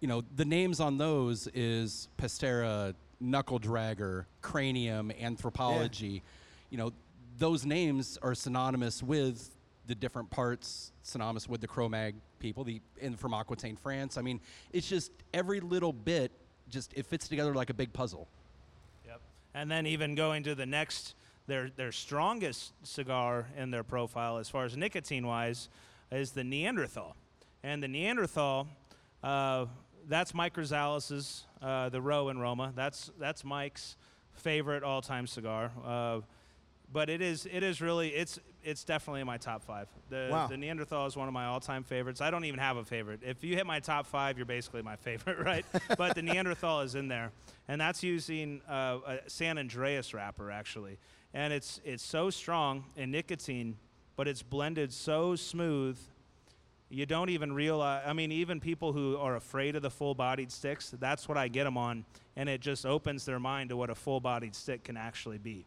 You 0.00 0.08
know, 0.08 0.22
the 0.34 0.44
names 0.44 0.80
on 0.80 0.98
those 0.98 1.48
is 1.54 2.08
Pestera, 2.18 2.94
Knuckle 3.20 3.58
Dragger, 3.58 4.26
Cranium, 4.42 5.10
Anthropology. 5.10 6.22
You 6.70 6.78
know, 6.78 6.92
those 7.38 7.64
names 7.64 8.18
are 8.22 8.34
synonymous 8.34 9.02
with 9.02 9.50
the 9.86 9.94
different 9.94 10.30
parts, 10.30 10.92
synonymous 11.02 11.48
with 11.48 11.60
the 11.60 11.66
Cro-Mag 11.66 12.14
people, 12.38 12.64
the 12.64 12.80
and 13.00 13.18
from 13.18 13.32
Aquitaine, 13.32 13.76
France. 13.76 14.18
I 14.18 14.22
mean, 14.22 14.40
it's 14.72 14.88
just 14.88 15.12
every 15.32 15.60
little 15.60 15.92
bit 15.92 16.30
just 16.68 16.92
it 16.94 17.06
fits 17.06 17.28
together 17.28 17.54
like 17.54 17.70
a 17.70 17.74
big 17.74 17.92
puzzle. 17.92 18.26
Yep. 19.06 19.20
And 19.54 19.70
then 19.70 19.86
even 19.86 20.14
going 20.14 20.42
to 20.44 20.54
the 20.54 20.66
next, 20.66 21.14
their 21.46 21.70
their 21.76 21.92
strongest 21.92 22.72
cigar 22.82 23.48
in 23.56 23.70
their 23.70 23.84
profile, 23.84 24.38
as 24.38 24.48
far 24.48 24.64
as 24.64 24.76
nicotine 24.76 25.26
wise, 25.26 25.68
is 26.10 26.32
the 26.32 26.44
Neanderthal. 26.44 27.16
And 27.62 27.82
the 27.82 27.88
Neanderthal, 27.88 28.68
uh, 29.22 29.66
that's 30.08 30.34
Mike 30.34 30.54
Rosales', 30.54 31.42
uh, 31.62 31.88
the 31.88 32.00
Row 32.00 32.28
in 32.28 32.38
Roma. 32.38 32.72
That's 32.74 33.10
that's 33.18 33.44
Mike's 33.44 33.96
favorite 34.32 34.82
all-time 34.82 35.26
cigar. 35.26 35.70
Uh, 35.84 36.20
but 36.92 37.10
it 37.10 37.20
is 37.20 37.46
it 37.50 37.62
is 37.62 37.80
really 37.80 38.10
it's 38.10 38.38
it's 38.62 38.84
definitely 38.84 39.20
in 39.20 39.26
my 39.26 39.38
top 39.38 39.62
five. 39.64 39.88
The 40.08 40.28
Wow. 40.30 40.46
the 40.46 40.56
Neanderthal 40.56 41.06
is 41.06 41.16
one 41.16 41.26
of 41.28 41.34
my 41.34 41.46
all-time 41.46 41.82
favorites. 41.82 42.20
I 42.20 42.30
don't 42.30 42.44
even 42.44 42.60
have 42.60 42.76
a 42.76 42.84
favorite. 42.84 43.20
If 43.24 43.42
you 43.42 43.56
hit 43.56 43.66
my 43.66 43.80
top 43.80 44.06
five, 44.06 44.36
you're 44.38 44.46
basically 44.46 44.82
my 44.82 44.96
favorite, 45.08 45.38
right? 45.38 45.64
but 45.98 46.14
the 46.14 46.22
Neanderthal 46.22 46.80
is 46.82 46.94
in 46.94 47.08
there, 47.08 47.32
and 47.68 47.80
that's 47.80 48.02
using 48.02 48.60
uh, 48.68 48.98
a 49.06 49.18
San 49.26 49.56
Andrés 49.56 50.14
wrapper 50.14 50.50
actually, 50.50 50.98
and 51.34 51.52
it's 51.52 51.80
it's 51.84 52.04
so 52.04 52.30
strong 52.30 52.84
in 52.96 53.10
nicotine, 53.10 53.76
but 54.14 54.28
it's 54.28 54.42
blended 54.42 54.92
so 54.92 55.34
smooth. 55.36 55.98
You 56.88 57.04
don't 57.04 57.30
even 57.30 57.52
realize. 57.52 58.04
I 58.06 58.12
mean, 58.12 58.30
even 58.30 58.60
people 58.60 58.92
who 58.92 59.16
are 59.16 59.36
afraid 59.36 59.74
of 59.74 59.82
the 59.82 59.90
full-bodied 59.90 60.52
sticks, 60.52 60.94
that's 61.00 61.28
what 61.28 61.36
I 61.36 61.48
get 61.48 61.64
them 61.64 61.76
on, 61.76 62.04
and 62.36 62.48
it 62.48 62.60
just 62.60 62.86
opens 62.86 63.24
their 63.24 63.40
mind 63.40 63.70
to 63.70 63.76
what 63.76 63.90
a 63.90 63.94
full-bodied 63.94 64.54
stick 64.54 64.84
can 64.84 64.96
actually 64.96 65.38
be. 65.38 65.64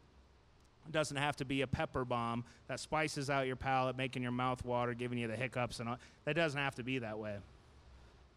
It 0.87 0.93
doesn't 0.93 1.17
have 1.17 1.35
to 1.37 1.45
be 1.45 1.61
a 1.61 1.67
pepper 1.67 2.05
bomb 2.05 2.45
that 2.67 2.79
spices 2.79 3.29
out 3.29 3.47
your 3.47 3.57
palate, 3.57 3.97
making 3.97 4.23
your 4.23 4.31
mouth 4.31 4.63
water, 4.63 4.93
giving 4.93 5.17
you 5.17 5.27
the 5.27 5.35
hiccups 5.35 5.79
and 5.79 5.89
all. 5.89 5.97
That 6.25 6.35
doesn't 6.35 6.59
have 6.59 6.75
to 6.75 6.83
be 6.83 6.99
that 6.99 7.19
way. 7.19 7.35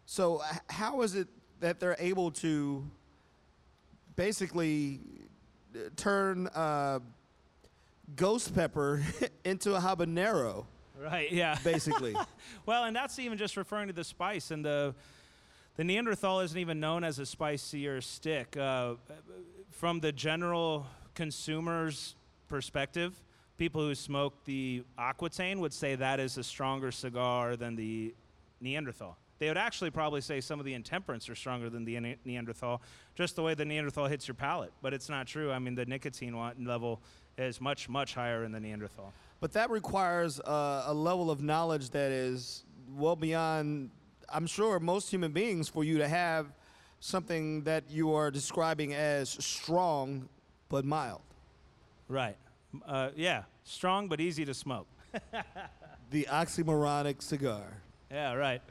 So 0.05 0.41
how 0.69 1.01
is 1.01 1.15
it 1.15 1.27
that 1.61 1.79
they're 1.79 1.95
able 1.97 2.31
to 2.31 2.85
basically 4.15 4.99
uh, 5.73 5.89
turn 5.95 6.47
uh, 6.47 6.99
ghost 8.15 8.53
pepper 8.53 9.01
into 9.45 9.75
a 9.75 9.79
habanero, 9.79 10.65
Right? 11.03 11.31
Yeah. 11.31 11.57
basically? 11.63 12.15
Well, 12.65 12.85
and 12.85 12.95
that's 12.95 13.19
even 13.19 13.37
just 13.37 13.57
referring 13.57 13.87
to 13.87 13.93
the 13.93 14.03
spice 14.05 14.51
and 14.51 14.63
the 14.63 14.95
the 15.75 15.83
Neanderthal 15.83 16.41
isn't 16.41 16.57
even 16.57 16.79
known 16.79 17.03
as 17.03 17.17
a 17.17 17.25
spicier 17.25 17.99
stick. 17.99 18.55
Uh, 18.55 18.93
from 19.71 19.99
the 19.99 20.11
general 20.11 20.85
consumer's 21.15 22.15
perspective, 22.47 23.19
people 23.57 23.81
who 23.81 23.95
smoke 23.95 24.35
the 24.45 24.83
Aquitaine 24.99 25.59
would 25.61 25.73
say 25.73 25.95
that 25.95 26.19
is 26.19 26.37
a 26.37 26.43
stronger 26.43 26.91
cigar 26.91 27.55
than 27.55 27.75
the 27.75 28.13
Neanderthal. 28.61 29.17
They 29.39 29.47
would 29.47 29.57
actually 29.57 29.89
probably 29.89 30.21
say 30.21 30.41
some 30.41 30.59
of 30.59 30.65
the 30.65 30.75
intemperance 30.75 31.27
are 31.27 31.35
stronger 31.35 31.69
than 31.69 31.85
the 31.85 32.17
Neanderthal, 32.23 32.81
just 33.15 33.35
the 33.35 33.41
way 33.41 33.55
the 33.55 33.65
Neanderthal 33.65 34.05
hits 34.05 34.27
your 34.27 34.35
palate. 34.35 34.71
But 34.81 34.93
it's 34.93 35.09
not 35.09 35.25
true. 35.27 35.51
I 35.51 35.59
mean, 35.59 35.75
the 35.75 35.85
nicotine 35.85 36.37
level 36.63 37.01
is 37.37 37.59
much, 37.59 37.89
much 37.89 38.13
higher 38.13 38.43
in 38.43 38.51
the 38.51 38.59
Neanderthal. 38.59 39.11
But 39.43 39.51
that 39.51 39.71
requires 39.71 40.39
uh, 40.39 40.85
a 40.85 40.93
level 40.93 41.29
of 41.29 41.41
knowledge 41.41 41.89
that 41.89 42.13
is 42.13 42.63
well 42.95 43.17
beyond, 43.17 43.89
I'm 44.29 44.47
sure, 44.47 44.79
most 44.79 45.09
human 45.09 45.33
beings 45.33 45.67
for 45.67 45.83
you 45.83 45.97
to 45.97 46.07
have 46.07 46.53
something 47.01 47.61
that 47.63 47.83
you 47.89 48.13
are 48.13 48.31
describing 48.31 48.93
as 48.93 49.29
strong 49.29 50.29
but 50.69 50.85
mild. 50.85 51.19
Right. 52.07 52.37
Uh, 52.87 53.09
yeah. 53.17 53.43
Strong 53.65 54.07
but 54.07 54.21
easy 54.21 54.45
to 54.45 54.53
smoke. 54.53 54.87
The 56.11 56.25
oxymoronic 56.29 57.21
cigar. 57.21 57.81
Yeah, 58.09 58.35
right. 58.35 58.61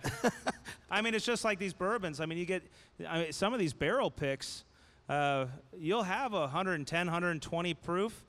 I 0.91 1.03
mean, 1.03 1.12
it's 1.12 1.27
just 1.27 1.45
like 1.45 1.59
these 1.59 1.75
bourbons. 1.75 2.18
I 2.18 2.25
mean, 2.25 2.39
you 2.39 2.47
get 2.47 2.62
I 3.07 3.18
mean, 3.18 3.33
some 3.33 3.53
of 3.53 3.59
these 3.59 3.75
barrel 3.75 4.11
picks. 4.11 4.64
Uh, 5.07 5.47
you'll 5.77 6.05
have 6.05 6.33
a 6.33 6.41
110, 6.41 7.07
120 7.07 7.75
proof, 7.75 8.25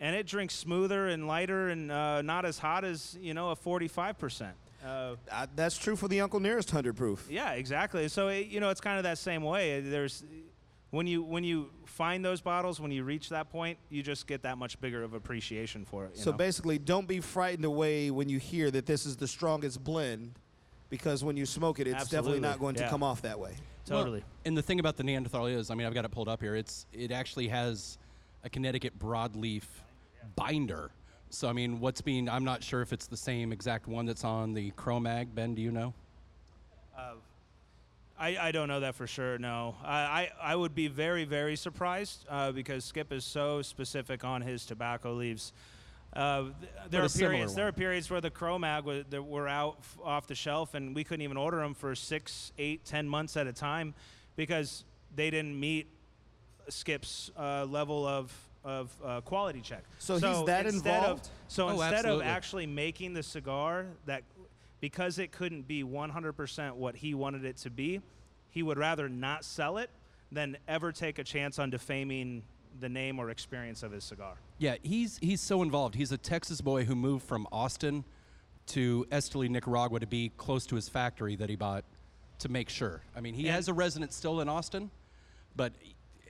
and 0.00 0.16
it 0.16 0.26
drinks 0.26 0.54
smoother 0.54 1.08
and 1.08 1.26
lighter 1.28 1.68
and 1.68 1.92
uh, 1.92 2.22
not 2.22 2.44
as 2.44 2.58
hot 2.58 2.84
as 2.84 3.16
you 3.20 3.34
know 3.34 3.50
a 3.50 3.56
45 3.56 4.18
percent. 4.18 4.54
Uh, 4.84 5.14
Uh, 5.30 5.46
that's 5.54 5.76
true 5.76 5.94
for 5.94 6.08
the 6.08 6.20
Uncle 6.22 6.40
Nearest 6.40 6.70
100 6.72 6.96
proof. 6.96 7.26
yeah, 7.30 7.52
exactly. 7.52 8.08
So 8.08 8.28
it, 8.28 8.46
you 8.46 8.60
know, 8.60 8.70
it's 8.70 8.80
kind 8.80 8.96
of 8.96 9.04
that 9.04 9.18
same 9.18 9.42
way. 9.42 9.80
There's 9.80 10.24
when 10.90 11.06
you 11.06 11.22
when 11.22 11.44
you 11.44 11.70
find 11.84 12.24
those 12.24 12.40
bottles, 12.40 12.80
when 12.80 12.90
you 12.90 13.04
reach 13.04 13.28
that 13.28 13.50
point, 13.50 13.76
you 13.90 14.02
just 14.02 14.26
get 14.26 14.42
that 14.42 14.56
much 14.58 14.80
bigger 14.80 15.02
of 15.02 15.12
appreciation 15.12 15.84
for 15.84 16.06
it. 16.06 16.12
you 16.16 16.22
So 16.22 16.30
know? 16.30 16.36
basically, 16.38 16.78
don't 16.78 17.06
be 17.06 17.20
frightened 17.20 17.64
away 17.66 18.10
when 18.10 18.28
you 18.30 18.38
hear 18.38 18.70
that 18.70 18.86
this 18.86 19.04
is 19.06 19.16
the 19.16 19.28
strongest 19.28 19.84
blend, 19.84 20.32
because 20.88 21.22
when 21.22 21.36
you 21.36 21.44
smoke 21.46 21.78
it, 21.78 21.86
it's 21.86 22.08
definitely 22.08 22.40
not 22.40 22.58
going 22.58 22.74
to 22.76 22.88
come 22.88 23.02
off 23.02 23.20
that 23.22 23.38
way. 23.38 23.52
totally. 23.84 24.20
Well, 24.20 24.28
and 24.46 24.56
the 24.56 24.62
thing 24.62 24.80
about 24.80 24.96
the 24.96 25.04
Neanderthal 25.04 25.46
is, 25.46 25.70
I 25.70 25.74
mean, 25.74 25.86
I've 25.86 25.94
got 25.94 26.04
it 26.06 26.10
pulled 26.10 26.28
up 26.28 26.40
here. 26.40 26.54
It's 26.56 26.86
it 26.92 27.12
actually 27.12 27.48
has 27.48 27.98
a 28.44 28.48
Connecticut 28.50 28.98
broadleaf 28.98 29.64
binder. 30.36 30.90
So 31.30 31.48
I 31.48 31.52
mean, 31.52 31.80
what's 31.80 32.00
being? 32.00 32.28
I'm 32.28 32.44
not 32.44 32.62
sure 32.62 32.82
if 32.82 32.92
it's 32.92 33.06
the 33.06 33.16
same 33.16 33.52
exact 33.52 33.86
one 33.86 34.06
that's 34.06 34.24
on 34.24 34.52
the 34.52 34.72
CroMag. 34.72 35.34
Ben, 35.34 35.54
do 35.54 35.62
you 35.62 35.70
know? 35.70 35.94
I, 38.18 38.36
I 38.36 38.52
don't 38.52 38.68
know 38.68 38.80
that 38.80 38.94
for 38.94 39.06
sure. 39.06 39.38
No, 39.38 39.76
I, 39.82 39.96
I, 40.42 40.52
I 40.52 40.56
would 40.56 40.74
be 40.74 40.88
very 40.88 41.24
very 41.24 41.56
surprised 41.56 42.26
uh, 42.28 42.52
because 42.52 42.84
Skip 42.84 43.12
is 43.12 43.24
so 43.24 43.62
specific 43.62 44.24
on 44.24 44.42
his 44.42 44.66
tobacco 44.66 45.14
leaves. 45.14 45.52
Uh, 46.12 46.42
th- 46.42 46.72
there 46.90 47.04
are 47.04 47.08
periods. 47.08 47.54
There 47.54 47.68
are 47.68 47.72
periods 47.72 48.10
where 48.10 48.20
the 48.20 48.30
CroMag 48.30 48.84
was, 48.84 49.04
that 49.10 49.22
were 49.22 49.48
out 49.48 49.76
f- 49.78 49.98
off 50.04 50.26
the 50.26 50.34
shelf, 50.34 50.74
and 50.74 50.94
we 50.94 51.04
couldn't 51.04 51.22
even 51.22 51.36
order 51.36 51.58
them 51.58 51.72
for 51.72 51.94
six, 51.94 52.52
eight, 52.58 52.84
ten 52.84 53.08
months 53.08 53.36
at 53.36 53.46
a 53.46 53.52
time 53.52 53.94
because 54.36 54.84
they 55.14 55.30
didn't 55.30 55.58
meet 55.58 55.86
Skip's 56.68 57.30
uh, 57.38 57.64
level 57.64 58.06
of 58.06 58.32
of 58.64 58.90
uh, 59.04 59.20
quality 59.22 59.60
check. 59.60 59.82
So 59.98 60.14
he's 60.14 60.22
that 60.46 60.66
instead 60.66 60.94
involved? 60.96 61.24
Of, 61.26 61.30
so 61.48 61.66
Oh, 61.68 61.70
instead 61.72 61.92
absolutely. 61.94 62.24
of 62.26 62.30
actually 62.30 62.66
making 62.66 63.14
the 63.14 63.22
cigar 63.22 63.86
that 64.06 64.22
because 64.80 65.18
it 65.18 65.32
couldn't 65.32 65.66
be 65.68 65.82
100% 65.84 66.74
what 66.74 66.96
he 66.96 67.14
wanted 67.14 67.44
it 67.44 67.56
to 67.58 67.70
be, 67.70 68.00
he 68.50 68.62
would 68.62 68.78
rather 68.78 69.08
not 69.08 69.44
sell 69.44 69.78
it 69.78 69.90
than 70.32 70.56
ever 70.68 70.92
take 70.92 71.18
a 71.18 71.24
chance 71.24 71.58
on 71.58 71.70
defaming 71.70 72.42
the 72.80 72.88
name 72.88 73.18
or 73.18 73.30
experience 73.30 73.82
of 73.82 73.92
his 73.92 74.04
cigar. 74.04 74.34
Yeah, 74.58 74.76
he's 74.82 75.18
he's 75.18 75.40
so 75.40 75.62
involved. 75.62 75.94
He's 75.94 76.12
a 76.12 76.18
Texas 76.18 76.60
boy 76.60 76.84
who 76.84 76.94
moved 76.94 77.26
from 77.26 77.46
Austin 77.50 78.04
to 78.68 79.04
Esteli, 79.10 79.48
Nicaragua, 79.50 79.98
to 80.00 80.06
be 80.06 80.30
close 80.36 80.66
to 80.66 80.76
his 80.76 80.88
factory 80.88 81.34
that 81.36 81.50
he 81.50 81.56
bought 81.56 81.84
to 82.38 82.48
make 82.48 82.68
sure. 82.68 83.02
I 83.16 83.20
mean, 83.20 83.34
he 83.34 83.46
And- 83.46 83.56
has 83.56 83.68
a 83.68 83.74
residence 83.74 84.14
still 84.14 84.40
in 84.40 84.48
Austin, 84.48 84.90
but 85.56 85.72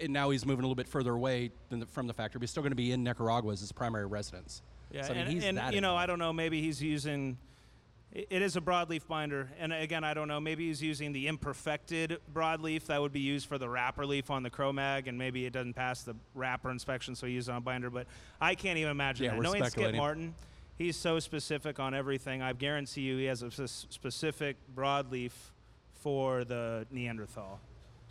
and 0.01 0.13
now 0.13 0.31
he's 0.31 0.47
moving 0.47 0.65
a 0.65 0.67
little 0.67 0.75
bit 0.75 0.89
further 0.89 1.13
away 1.13 1.51
than 1.69 1.81
the, 1.81 1.87
from 1.87 2.07
the 2.07 2.15
factory. 2.15 2.39
But 2.39 2.45
he's 2.45 2.51
still 2.51 2.63
going 2.63 2.73
to 2.73 2.77
be 2.77 2.93
in 2.93 3.03
Nicaragua 3.03 3.53
as 3.53 3.61
his 3.61 3.73
primary 3.73 4.07
residence. 4.07 4.63
Yeah, 4.91 5.03
so, 5.03 5.13
I 5.13 5.17
mean, 5.17 5.25
and, 5.25 5.33
he's 5.33 5.45
and, 5.45 5.59
that 5.59 5.75
you 5.75 5.81
know, 5.81 5.97
I 5.97 6.07
don't 6.07 6.19
know. 6.19 6.33
Maybe 6.33 6.61
he's 6.61 6.83
using. 6.83 7.39
It 8.13 8.43
is 8.43 8.57
a 8.57 8.61
broadleaf 8.61 9.07
binder, 9.07 9.53
and 9.57 9.73
again, 9.73 10.03
I 10.03 10.15
don't 10.15 10.27
know. 10.27 10.41
Maybe 10.41 10.67
he's 10.67 10.83
using 10.83 11.13
the 11.13 11.29
imperfected 11.29 12.19
broadleaf 12.35 12.87
that 12.87 13.01
would 13.01 13.13
be 13.13 13.21
used 13.21 13.47
for 13.47 13.57
the 13.57 13.69
wrapper 13.69 14.05
leaf 14.05 14.33
on 14.33 14.43
the 14.43 14.51
CroMag, 14.51 15.07
and 15.07 15.17
maybe 15.17 15.47
it 15.47 15.53
doesn't 15.53 15.75
pass 15.75 16.03
the 16.03 16.17
wrapper 16.35 16.73
inspection, 16.73 17.15
so 17.15 17.29
he 17.29 17.35
uses 17.35 17.51
it 17.51 17.53
on 17.53 17.59
a 17.59 17.61
binder. 17.61 17.89
But 17.89 18.09
I 18.41 18.57
can't 18.57 18.79
even 18.79 18.91
imagine 18.91 19.27
Yeah, 19.27 19.37
that. 19.37 19.43
Knowing 19.43 19.65
Skip. 19.65 19.95
Martin, 19.95 20.35
he's 20.77 20.97
so 20.97 21.21
specific 21.21 21.79
on 21.79 21.95
everything. 21.95 22.43
I 22.43 22.53
guarantee 22.53 23.03
you, 23.03 23.17
he 23.17 23.27
has 23.27 23.43
a 23.43 23.69
specific 23.69 24.57
broadleaf 24.75 25.31
for 25.95 26.45
the 26.45 26.87
Neanderthal. 26.91 27.61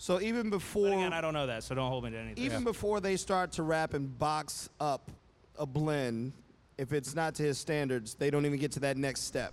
So 0.01 0.21
even 0.21 0.49
But 0.49 0.59
before, 0.59 0.87
again, 0.87 1.11
I 1.11 1.19
don't 1.19 1.33
know 1.33 1.47
that, 1.47 1.61
so 1.65 1.75
don't 1.75 1.89
hold 1.89 2.05
me 2.05 2.11
to 2.11 2.17
anything. 2.17 2.41
even 2.41 2.63
before 2.63 3.01
they 3.01 3.17
start 3.17 3.51
to 3.53 3.63
wrap 3.63 3.93
and 3.93 4.17
box 4.17 4.69
up 4.79 5.11
a 5.57 5.65
blend, 5.65 6.31
if 6.77 6.93
it's 6.93 7.15
not 7.15 7.35
to 7.35 7.43
his 7.43 7.57
standards, 7.57 8.13
they 8.15 8.29
don't 8.31 8.45
even 8.45 8.57
get 8.57 8.71
to 8.71 8.79
that 8.79 8.95
next 8.95 9.23
step. 9.25 9.51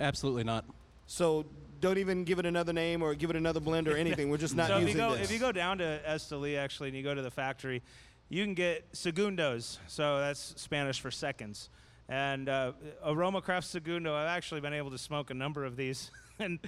Absolutely 0.00 0.42
not. 0.42 0.64
So 1.06 1.46
don't 1.80 1.96
even 1.98 2.24
give 2.24 2.40
it 2.40 2.46
another 2.46 2.72
name 2.72 3.02
or 3.02 3.14
give 3.14 3.30
it 3.30 3.36
another 3.36 3.60
blend 3.60 3.86
or 3.86 3.96
anything. 3.96 4.30
We're 4.30 4.36
just 4.38 4.56
not 4.56 4.66
so 4.66 4.78
if 4.78 4.80
using 4.80 4.96
you 4.96 5.02
go 5.02 5.14
this. 5.14 5.26
if 5.28 5.32
you 5.32 5.38
go 5.38 5.52
down 5.52 5.78
to 5.78 6.00
Esteli 6.04 6.58
actually 6.58 6.88
and 6.88 6.96
you 6.96 7.04
go 7.04 7.14
to 7.14 7.22
the 7.22 7.30
factory, 7.30 7.80
you 8.28 8.42
can 8.42 8.54
get 8.54 8.90
segundos. 8.94 9.78
So 9.86 10.18
that's 10.18 10.54
Spanish 10.60 11.00
for 11.00 11.12
seconds. 11.12 11.70
And 12.08 12.48
uh, 12.48 12.72
Aroma 13.04 13.42
Craft 13.42 13.68
Segundo, 13.68 14.12
I've 14.12 14.26
actually 14.26 14.60
been 14.60 14.72
able 14.74 14.90
to 14.90 14.98
smoke 14.98 15.30
a 15.30 15.34
number 15.34 15.64
of 15.64 15.76
these, 15.76 16.10
and 16.40 16.58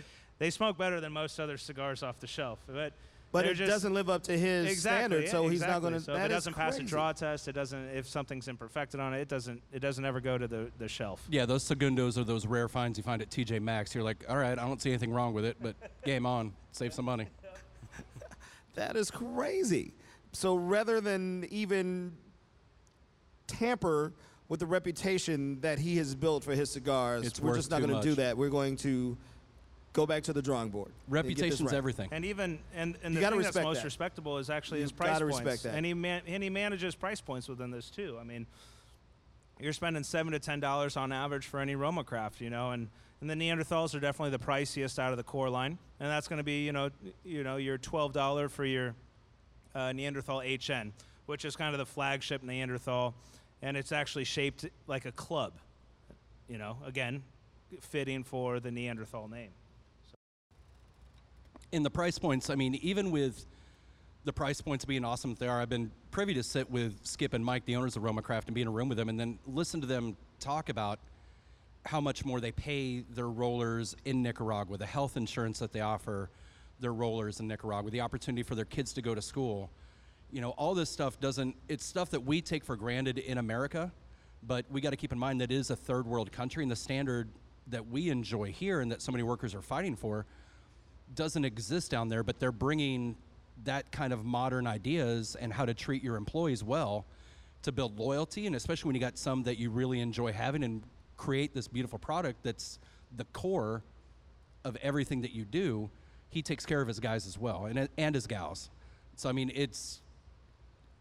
they 0.41 0.51
smoke 0.51 0.77
better 0.77 1.01
than 1.01 1.13
most 1.13 1.39
other 1.39 1.57
cigars 1.57 2.03
off 2.03 2.19
the 2.19 2.27
shelf. 2.27 2.59
But 2.67 2.95
but 3.31 3.47
it 3.47 3.55
just- 3.55 3.71
doesn't 3.71 3.95
live 3.95 4.11
up 4.11 4.25
to 4.25 4.37
his 4.37 4.67
exactly, 4.67 4.81
standard, 4.81 5.25
yeah, 5.25 5.31
so 5.31 5.49
he's 5.49 5.61
not 5.61 5.81
going 5.83 5.93
to. 5.93 6.01
So 6.01 6.15
if 6.17 6.25
it 6.25 6.29
doesn't 6.29 6.55
pass 6.55 6.79
a 6.79 6.83
draw 6.83 7.13
test, 7.13 7.47
it 7.47 7.53
doesn't. 7.53 7.91
If 7.91 8.09
something's 8.09 8.49
imperfected 8.49 8.99
on 8.99 9.15
it, 9.15 9.21
it 9.21 9.29
doesn't. 9.29 9.63
It 9.73 9.79
doesn't 9.79 10.05
ever 10.05 10.21
go 10.21 10.37
to 10.37 10.49
the, 10.49 10.73
the 10.79 10.89
shelf. 10.89 11.25
Yeah, 11.31 11.47
those 11.47 11.63
segundos 11.63 12.19
are 12.19 12.25
those 12.25 12.47
rare 12.47 12.69
finds 12.69 12.99
you 12.99 13.05
find 13.05 13.23
at 13.23 13.31
TJ 13.31 13.61
Maxx. 13.63 13.95
You're 13.95 14.03
like, 14.03 14.25
all 14.29 14.37
right, 14.37 14.59
I 14.59 14.67
don't 14.67 14.83
see 14.83 14.91
anything 14.91 15.13
wrong 15.13 15.33
with 15.33 15.45
it, 15.45 15.59
but 15.61 15.77
game 16.05 16.27
on, 16.27 16.53
save 16.73 16.93
some 16.93 17.05
money. 17.05 17.29
That 18.77 18.97
is 18.97 19.11
crazy. 19.11 19.95
So 20.33 20.55
rather 20.55 21.01
than 21.01 21.45
even 21.51 22.13
tamper 23.49 24.15
with 24.49 24.61
the 24.61 24.67
reputation 24.67 25.61
that 25.61 25.81
he 25.81 25.97
has 25.97 26.15
built 26.15 26.45
for 26.45 26.53
his 26.53 26.71
cigars, 26.71 27.27
It's 27.27 27.41
we're 27.41 27.57
just 27.57 27.71
not 27.71 27.83
going 27.83 27.95
to 27.95 28.01
do 28.01 28.15
that. 28.15 28.37
We're 28.37 28.49
going 28.49 28.77
to 28.79 29.19
go 29.93 30.07
back 30.07 30.23
to 30.25 30.33
the 30.33 30.43
drawing 30.43 30.71
board. 30.71 30.89
and 30.89 30.95
get 30.95 31.07
this 31.07 31.15
Reputation's 31.15 31.63
right. 31.73 31.75
everything. 31.75 32.09
And 32.13 32.25
even 32.25 32.59
and, 32.75 32.97
and 33.03 33.15
You 33.15 33.21
the 33.21 33.31
thing 33.31 33.41
that's 33.41 33.57
most 33.57 33.79
that. 33.79 33.85
respectable 33.85 34.39
is 34.39 34.51
actually 34.51 34.81
his 34.81 34.91
You've 34.91 34.99
price 34.99 35.11
gotta 35.11 35.25
points. 35.27 35.41
respect 35.41 35.63
that. 35.65 35.75
And 35.75 35.85
he 35.85 35.95
man, 35.95 36.23
and 36.27 36.43
he 36.43 36.51
manages 36.51 36.95
price 36.95 37.21
points 37.21 37.49
within 37.49 37.71
this 37.71 37.91
too. 37.91 38.17
I 38.21 38.25
mean, 38.25 38.47
you're 39.59 39.73
spending 39.73 40.03
seven 40.05 40.33
to 40.33 40.39
ten 40.39 40.61
dollars 40.61 40.97
on 40.97 41.13
average 41.13 41.47
for 41.47 41.61
any 41.61 41.75
Roma 41.75 42.05
craft, 42.05 42.41
you 42.41 42.51
know, 42.51 42.71
and 42.71 42.89
and 43.21 43.29
the 43.29 43.35
Neanderthals 43.35 43.95
are 43.95 44.01
definitely 44.01 44.31
the 44.31 44.43
priciest 44.43 44.99
out 44.99 45.11
of 45.11 45.19
the 45.19 45.23
core 45.23 45.51
line, 45.51 45.79
and 45.99 46.11
that's 46.11 46.27
going 46.29 46.39
to 46.39 46.45
be 46.45 46.65
you 46.65 46.73
know 46.73 46.91
you 47.25 47.45
know 47.45 47.57
your 47.57 47.77
twelve 47.79 48.13
dollar 48.13 48.49
for 48.49 48.65
your 48.65 48.95
uh, 49.75 49.93
Neanderthal 49.93 50.41
HN, 50.41 50.93
which 51.27 51.45
is 51.45 51.57
kind 51.57 51.75
of 51.75 51.79
the 51.79 51.87
flagship 51.87 52.43
Neanderthal, 52.43 53.15
and 53.63 53.77
it's 53.77 53.93
actually 53.93 54.25
shaped 54.25 54.65
like 54.87 55.05
a 55.05 55.13
club, 55.13 55.53
you 56.49 56.57
know, 56.59 56.79
again, 56.87 57.23
fitting 57.81 58.25
for 58.25 58.59
the 58.59 58.71
Neanderthal 58.71 59.29
name. 59.29 59.51
In 61.73 61.83
the 61.83 61.91
price 61.91 62.19
points, 62.19 62.51
I 62.51 62.55
mean, 62.55 62.75
even 62.77 63.11
with 63.11 63.47
the 64.25 64.33
price 64.33 64.61
points 64.61 64.85
being 64.85 65.05
awesome 65.05 65.35
they 65.39 65.49
are, 65.49 65.61
I've 65.61 65.69
been 65.69 65.91
privy 66.11 66.35
to 66.35 66.43
sit 66.43 66.71
with 66.71 66.99
Skip 67.05 67.33
and 67.33 67.45
Mike, 67.45 67.65
the 67.65 67.77
owners 67.77 67.97
of 67.97 68.03
Roma 68.03 68.23
Craft, 68.23 68.49
and 68.49 68.55
be 68.55 68.63
in 68.63 68.69
a 68.69 68.71
room 68.71 68.89
with 68.89 68.99
them, 68.99 69.09
and 69.09 69.19
then 69.19 69.39
listen 69.47 69.81
to 69.81 69.87
them 69.87 70.17
talk 70.39 70.69
about 70.69 70.99
how 71.87 72.01
much 72.01 72.25
more 72.25 72.41
they 72.41 72.53
pay 72.53 73.01
their 73.01 73.29
rollers 73.29 73.97
in 74.05 74.23
Nicaragua, 74.23 74.77
the 74.77 74.87
health 74.87 75.17
insurance 75.17 75.59
that 75.61 75.73
they 75.73 75.81
offer 75.81 76.29
their 76.79 76.93
rollers 76.93 77.41
in 77.41 77.49
Nicaragua, 77.49 77.91
the 77.91 78.01
opportunity 78.01 78.43
for 78.43 78.55
their 78.55 78.65
kids 78.65 78.93
to 78.95 79.03
go 79.03 79.15
to 79.15 79.23
school. 79.23 79.71
You 80.31 80.41
know, 80.41 80.51
all 80.51 80.75
this 80.75 80.91
stuff 80.91 81.19
doesn't, 81.21 81.57
it's 81.69 81.85
stuff 81.85 82.11
that 82.11 82.25
we 82.25 82.43
take 82.43 82.65
for 82.65 82.77
granted 82.77 83.19
in 83.19 83.39
America, 83.39 83.91
but 84.43 84.65
we 84.71 84.81
got 84.81 84.91
to 84.91 84.97
keep 84.97 85.13
in 85.13 85.19
mind 85.19 85.41
that 85.41 85.51
it 85.51 85.57
is 85.57 85.71
a 85.71 85.77
third 85.77 86.07
world 86.07 86.31
country, 86.33 86.63
and 86.63 86.71
the 86.71 86.77
standard 86.77 87.29
that 87.69 87.87
we 87.89 88.11
enjoy 88.11 88.53
here 88.53 88.81
and 88.81 88.91
that 88.93 89.01
so 89.01 89.13
many 89.13 89.23
workers 89.23 89.55
are 89.55 89.63
fighting 89.63 89.97
for 89.97 90.27
doesn't 91.15 91.45
exist 91.45 91.91
down 91.91 92.09
there, 92.09 92.23
but 92.23 92.39
they're 92.39 92.53
bringing 92.53 93.17
that 93.65 93.91
kind 93.93 94.13
of 94.13 94.25
modern 94.25 94.67
ideas 94.67 95.37
and 95.39 95.53
how 95.53 95.65
to 95.65 95.75
treat 95.75 96.03
your 96.03 96.17
employees 96.17 96.65
well 96.65 97.07
to 97.63 97.73
build 97.73 97.99
loyalty, 97.99 98.47
and 98.47 98.57
especially 98.57 98.89
when 98.89 98.95
you 98.95 99.01
got 99.01 99.19
some 99.19 99.43
that 99.43 99.59
you 99.59 99.71
really 99.71 100.01
enjoy 100.01 100.33
having 100.33 100.65
and 100.65 100.83
create 101.17 101.55
this 101.55 101.69
beautiful 101.69 101.99
product 101.99 102.43
that's 102.43 102.79
the 103.17 103.25
core 103.25 103.83
of 104.65 104.77
everything 104.77 105.21
that 105.21 105.33
you 105.33 105.45
do. 105.45 105.91
He 106.31 106.43
takes 106.43 106.65
care 106.65 106.81
of 106.81 106.89
his 106.89 107.01
guys 107.01 107.27
as 107.27 107.37
well, 107.39 107.67
and 107.67 107.89
and 107.99 108.15
his 108.15 108.27
gals. 108.27 108.71
So 109.17 109.29
I 109.29 109.33
mean, 109.33 109.51
it's 109.55 110.01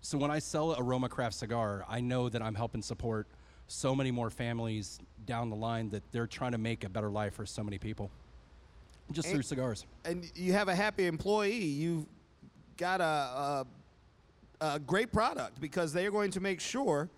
so 0.01 0.17
when 0.17 0.31
I 0.31 0.39
sell 0.39 0.73
a 0.73 0.83
Roma 0.83 1.07
Craft 1.07 1.35
cigar, 1.35 1.85
I 1.87 2.01
know 2.01 2.29
that 2.29 2.41
I'm 2.41 2.55
helping 2.55 2.81
support 2.81 3.27
so 3.67 3.95
many 3.95 4.11
more 4.11 4.29
families 4.29 4.99
down 5.25 5.49
the 5.49 5.55
line 5.55 5.89
that 5.91 6.03
they're 6.11 6.27
trying 6.27 6.53
to 6.53 6.57
make 6.57 6.83
a 6.83 6.89
better 6.89 7.09
life 7.09 7.35
for 7.35 7.45
so 7.45 7.63
many 7.63 7.77
people 7.77 8.09
just 9.11 9.27
And- 9.27 9.35
through 9.35 9.43
cigars. 9.43 9.85
and 10.05 10.29
you 10.35 10.53
have 10.53 10.67
a 10.67 10.75
happy 10.75 11.05
employee, 11.07 11.63
you've 11.63 12.05
got 12.77 13.01
a, 13.01 13.03
a, 13.03 13.65
a 14.61 14.79
great 14.79 15.11
product 15.11 15.59
because 15.59 15.93
they're 15.93 16.11
going 16.11 16.31
to 16.31 16.39
make 16.39 16.59
sure 16.59 17.09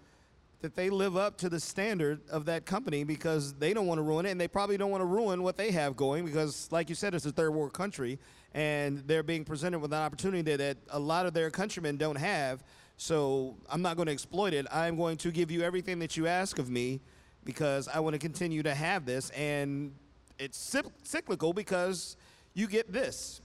that 0.62 0.76
they 0.76 0.90
live 0.92 1.18
up 1.18 1.38
to 1.38 1.50
the 1.50 1.60
standard 1.60 2.20
of 2.30 2.46
that 2.46 2.66
company 2.66 3.04
because 3.04 3.54
they 3.54 3.74
don't 3.74 3.88
want 3.88 3.98
to 3.98 4.04
ruin 4.04 4.26
it 4.28 4.32
and 4.32 4.40
they 4.40 4.48
probably 4.48 4.78
don't 4.78 4.92
want 4.92 5.02
to 5.02 5.06
ruin 5.08 5.42
what 5.42 5.58
they 5.58 5.72
have 5.72 5.96
going 5.96 6.24
because 6.24 6.72
like 6.72 6.88
you 6.88 6.94
said 6.96 7.16
it's 7.16 7.26
a 7.26 7.32
third 7.32 7.52
world 7.52 7.74
country 7.74 8.20
and 8.54 9.00
they're 9.08 9.24
being 9.24 9.44
presented 9.44 9.80
with 9.80 9.92
an 9.92 10.00
opportunity 10.00 10.44
that, 10.44 10.58
that 10.58 10.78
a 10.92 11.00
lot 11.00 11.26
of 11.26 11.34
their 11.34 11.50
countrymen 11.50 11.98
don't 11.98 12.18
have 12.18 12.64
So 12.98 13.56
I'm 13.72 13.82
not 13.82 13.96
going 13.96 14.06
to 14.06 14.12
exploit 14.12 14.54
it. 14.54 14.68
I'm 14.72 14.96
going 14.96 15.18
to 15.18 15.32
give 15.32 15.50
you 15.50 15.64
everything 15.64 15.98
that 16.00 16.16
you 16.16 16.28
ask 16.28 16.60
of 16.60 16.70
me 16.70 17.02
because 17.44 17.88
I 17.88 18.00
want 18.00 18.14
to 18.14 18.20
continue 18.20 18.62
to 18.62 18.76
have 18.76 19.06
this. 19.08 19.32
And 19.32 19.96
it's 20.40 20.58
cyc- 20.58 20.92
cyclical 21.04 21.54
because 21.54 22.16
you 22.54 22.68
get 22.68 22.92
this. 22.92 23.42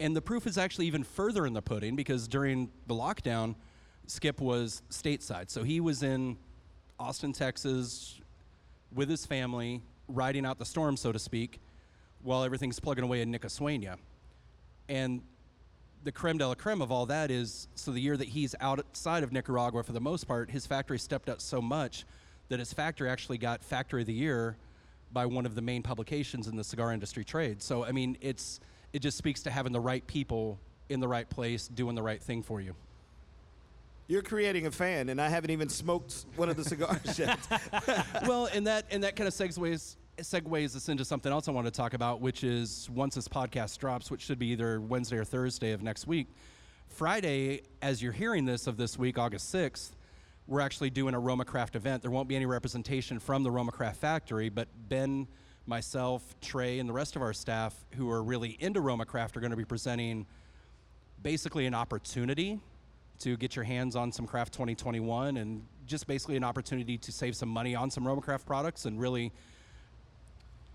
And 0.00 0.14
the 0.14 0.22
proof 0.22 0.46
is 0.46 0.58
actually 0.58 0.86
even 0.86 1.04
further 1.04 1.46
in 1.46 1.52
the 1.52 1.62
pudding 1.62 1.96
because 1.96 2.26
during 2.26 2.70
the 2.86 2.94
lockdown, 2.94 3.54
Skip 4.06 4.40
was 4.40 4.82
stateside. 4.90 5.50
So 5.50 5.62
he 5.62 5.80
was 5.80 6.02
in 6.02 6.36
Austin, 6.98 7.32
Texas 7.32 8.20
with 8.92 9.08
his 9.08 9.24
family, 9.24 9.82
riding 10.08 10.44
out 10.44 10.58
the 10.58 10.64
storm, 10.64 10.96
so 10.96 11.12
to 11.12 11.18
speak, 11.18 11.60
while 12.22 12.44
everything's 12.44 12.78
plugging 12.80 13.04
away 13.04 13.22
in 13.22 13.30
Nica 13.30 13.48
Sueña. 13.48 13.96
And 14.88 15.22
the 16.04 16.12
creme 16.12 16.36
de 16.36 16.46
la 16.46 16.54
creme 16.54 16.82
of 16.82 16.92
all 16.92 17.06
that 17.06 17.30
is 17.30 17.66
so 17.74 17.90
the 17.90 18.00
year 18.00 18.16
that 18.16 18.28
he's 18.28 18.54
outside 18.60 19.22
of 19.22 19.32
Nicaragua 19.32 19.82
for 19.82 19.92
the 19.92 20.00
most 20.00 20.24
part, 20.28 20.50
his 20.50 20.66
factory 20.66 20.98
stepped 20.98 21.28
up 21.28 21.40
so 21.40 21.62
much 21.62 22.04
that 22.48 22.58
his 22.58 22.72
factory 22.72 23.08
actually 23.08 23.38
got 23.38 23.64
Factory 23.64 24.02
of 24.02 24.06
the 24.06 24.12
Year 24.12 24.56
by 25.14 25.24
one 25.24 25.46
of 25.46 25.54
the 25.54 25.62
main 25.62 25.82
publications 25.82 26.48
in 26.48 26.56
the 26.56 26.64
cigar 26.64 26.92
industry 26.92 27.24
trade. 27.24 27.62
So, 27.62 27.84
I 27.84 27.92
mean, 27.92 28.18
it's 28.20 28.60
it 28.92 29.00
just 29.00 29.16
speaks 29.16 29.42
to 29.44 29.50
having 29.50 29.72
the 29.72 29.80
right 29.80 30.06
people 30.06 30.58
in 30.88 31.00
the 31.00 31.08
right 31.08 31.28
place 31.28 31.68
doing 31.68 31.94
the 31.94 32.02
right 32.02 32.22
thing 32.22 32.42
for 32.42 32.60
you. 32.60 32.74
You're 34.06 34.22
creating 34.22 34.66
a 34.66 34.70
fan, 34.70 35.08
and 35.08 35.20
I 35.20 35.30
haven't 35.30 35.50
even 35.50 35.70
smoked 35.70 36.26
one 36.36 36.50
of 36.50 36.56
the 36.56 36.64
cigars 36.64 37.18
yet. 37.18 37.38
well, 38.26 38.46
and 38.52 38.66
that 38.66 38.84
and 38.90 39.02
that 39.04 39.16
kind 39.16 39.26
of 39.26 39.32
segues 39.32 39.96
segues 40.18 40.76
us 40.76 40.88
into 40.88 41.04
something 41.04 41.32
else 41.32 41.48
I 41.48 41.52
want 41.52 41.66
to 41.66 41.70
talk 41.70 41.94
about, 41.94 42.20
which 42.20 42.44
is 42.44 42.88
once 42.92 43.14
this 43.14 43.28
podcast 43.28 43.78
drops, 43.78 44.10
which 44.10 44.20
should 44.20 44.38
be 44.38 44.48
either 44.48 44.80
Wednesday 44.80 45.16
or 45.16 45.24
Thursday 45.24 45.72
of 45.72 45.82
next 45.82 46.06
week. 46.06 46.28
Friday, 46.88 47.62
as 47.82 48.02
you're 48.02 48.12
hearing 48.12 48.44
this 48.44 48.66
of 48.66 48.76
this 48.76 48.98
week, 48.98 49.18
August 49.18 49.52
6th, 49.52 49.92
we're 50.46 50.60
actually 50.60 50.90
doing 50.90 51.14
a 51.14 51.20
RomaCraft 51.20 51.74
event. 51.74 52.02
There 52.02 52.10
won't 52.10 52.28
be 52.28 52.36
any 52.36 52.46
representation 52.46 53.18
from 53.18 53.42
the 53.42 53.50
RomaCraft 53.50 53.96
factory, 53.96 54.48
but 54.48 54.68
Ben, 54.88 55.26
myself, 55.66 56.34
Trey, 56.40 56.78
and 56.78 56.88
the 56.88 56.92
rest 56.92 57.16
of 57.16 57.22
our 57.22 57.32
staff 57.32 57.74
who 57.94 58.10
are 58.10 58.22
really 58.22 58.56
into 58.60 58.80
RomaCraft 58.80 59.36
are 59.36 59.40
going 59.40 59.52
to 59.52 59.56
be 59.56 59.64
presenting 59.64 60.26
basically 61.22 61.64
an 61.64 61.74
opportunity 61.74 62.60
to 63.20 63.36
get 63.36 63.56
your 63.56 63.64
hands 63.64 63.96
on 63.96 64.12
some 64.12 64.26
Craft 64.26 64.52
2021 64.52 65.38
and 65.38 65.64
just 65.86 66.06
basically 66.06 66.36
an 66.36 66.44
opportunity 66.44 66.98
to 66.98 67.12
save 67.12 67.34
some 67.34 67.48
money 67.48 67.74
on 67.74 67.90
some 67.90 68.04
RomaCraft 68.04 68.44
products 68.44 68.84
and 68.84 69.00
really 69.00 69.32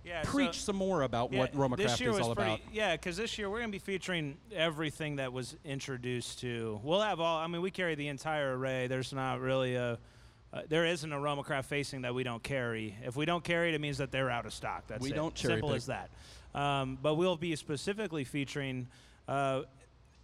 Yeah, 0.03 0.21
preach 0.23 0.55
so- 0.55 0.65
some 0.67 0.75
more 0.77 1.01
about 1.03 1.31
what 1.31 1.53
Yeah, 1.53 1.59
Roma 1.61 1.77
this 1.77 1.99
year 1.99 2.11
is 2.11 2.19
all 2.19 2.33
pretty, 2.35 2.53
about. 2.55 2.73
Yeah, 2.73 2.93
because 2.95 3.17
this 3.17 3.37
year 3.37 3.49
we're 3.49 3.59
going 3.59 3.69
to 3.69 3.75
be 3.75 3.79
featuring 3.79 4.37
everything 4.53 5.17
that 5.17 5.33
was 5.33 5.55
introduced 5.65 6.39
to. 6.39 6.79
We'll 6.83 7.01
have 7.01 7.19
all. 7.19 7.37
I 7.37 7.47
mean, 7.47 7.61
we 7.61 7.71
carry 7.71 7.95
the 7.95 8.07
entire 8.07 8.57
array. 8.57 8.87
There's 8.87 9.13
not 9.13 9.39
really 9.41 9.75
a. 9.75 9.99
Uh, 10.51 10.61
there 10.67 10.85
isn't 10.85 11.11
a 11.13 11.19
Roma 11.19 11.43
Craft 11.43 11.69
facing 11.69 12.01
that 12.01 12.15
we 12.15 12.23
don't 12.23 12.41
carry. 12.41 12.95
If 13.03 13.15
we 13.15 13.25
don't 13.25 13.43
carry 13.43 13.69
it, 13.69 13.75
it 13.75 13.81
means 13.81 13.99
that 13.99 14.11
they're 14.11 14.31
out 14.31 14.47
of 14.47 14.53
stock. 14.53 14.87
That's 14.87 15.03
We 15.03 15.11
it. 15.11 15.15
don't 15.15 15.35
cherry 15.35 15.53
Simple 15.55 15.69
pick. 15.69 15.77
as 15.77 15.85
that. 15.87 16.09
Um, 16.55 16.97
but 16.99 17.15
we'll 17.15 17.35
be 17.37 17.55
specifically 17.55 18.23
featuring 18.23 18.87
uh, 19.27 19.61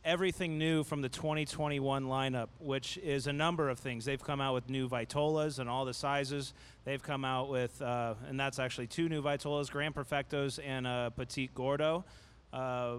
everything 0.05 0.59
new 0.59 0.83
from 0.83 1.01
the 1.01 1.09
2021 1.09 2.05
lineup, 2.05 2.47
which 2.59 2.97
is 2.99 3.25
a 3.25 3.33
number 3.33 3.69
of 3.69 3.79
things. 3.79 4.05
They've 4.05 4.23
come 4.23 4.39
out 4.39 4.53
with 4.53 4.69
new 4.69 4.87
Vitolas 4.87 5.57
and 5.57 5.67
all 5.67 5.83
the 5.83 5.95
sizes. 5.95 6.53
They've 6.85 7.01
come 7.01 7.25
out 7.25 7.49
with, 7.49 7.81
uh, 7.81 8.13
and 8.29 8.39
that's 8.39 8.59
actually 8.59 8.85
two 8.85 9.09
new 9.09 9.23
Vitolas, 9.23 9.69
Grand 9.71 9.95
Perfectos 9.95 10.59
and 10.63 10.85
a 10.85 11.11
Petite 11.15 11.55
Gordo. 11.55 12.05
Uh, 12.53 12.97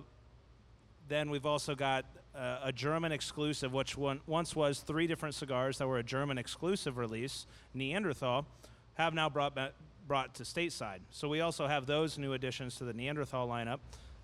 then 1.09 1.31
we've 1.31 1.47
also 1.47 1.77
got 1.77 2.05
uh, 2.35 2.59
a 2.65 2.73
German 2.73 3.13
exclusive, 3.13 3.73
which 3.73 3.97
one, 3.97 4.21
once 4.27 4.57
was 4.57 4.81
three 4.81 5.07
different 5.07 5.37
cigars 5.37 5.79
that 5.79 5.87
were 5.87 5.99
a 5.99 6.03
German 6.03 6.39
exclusive 6.39 6.99
release, 6.99 7.47
Neanderthal, 7.73 8.47
have 8.95 9.15
now 9.15 9.31
brought 9.31 9.57
brought 10.09 10.35
to 10.37 10.45
stateside. 10.45 11.01
So 11.11 11.29
we 11.29 11.41
also 11.41 11.67
have 11.67 11.87
those 11.87 12.17
new 12.17 12.33
additions 12.33 12.77
to 12.77 12.85
the 12.85 12.93
Neanderthal 12.93 13.49
lineup. 13.49 13.79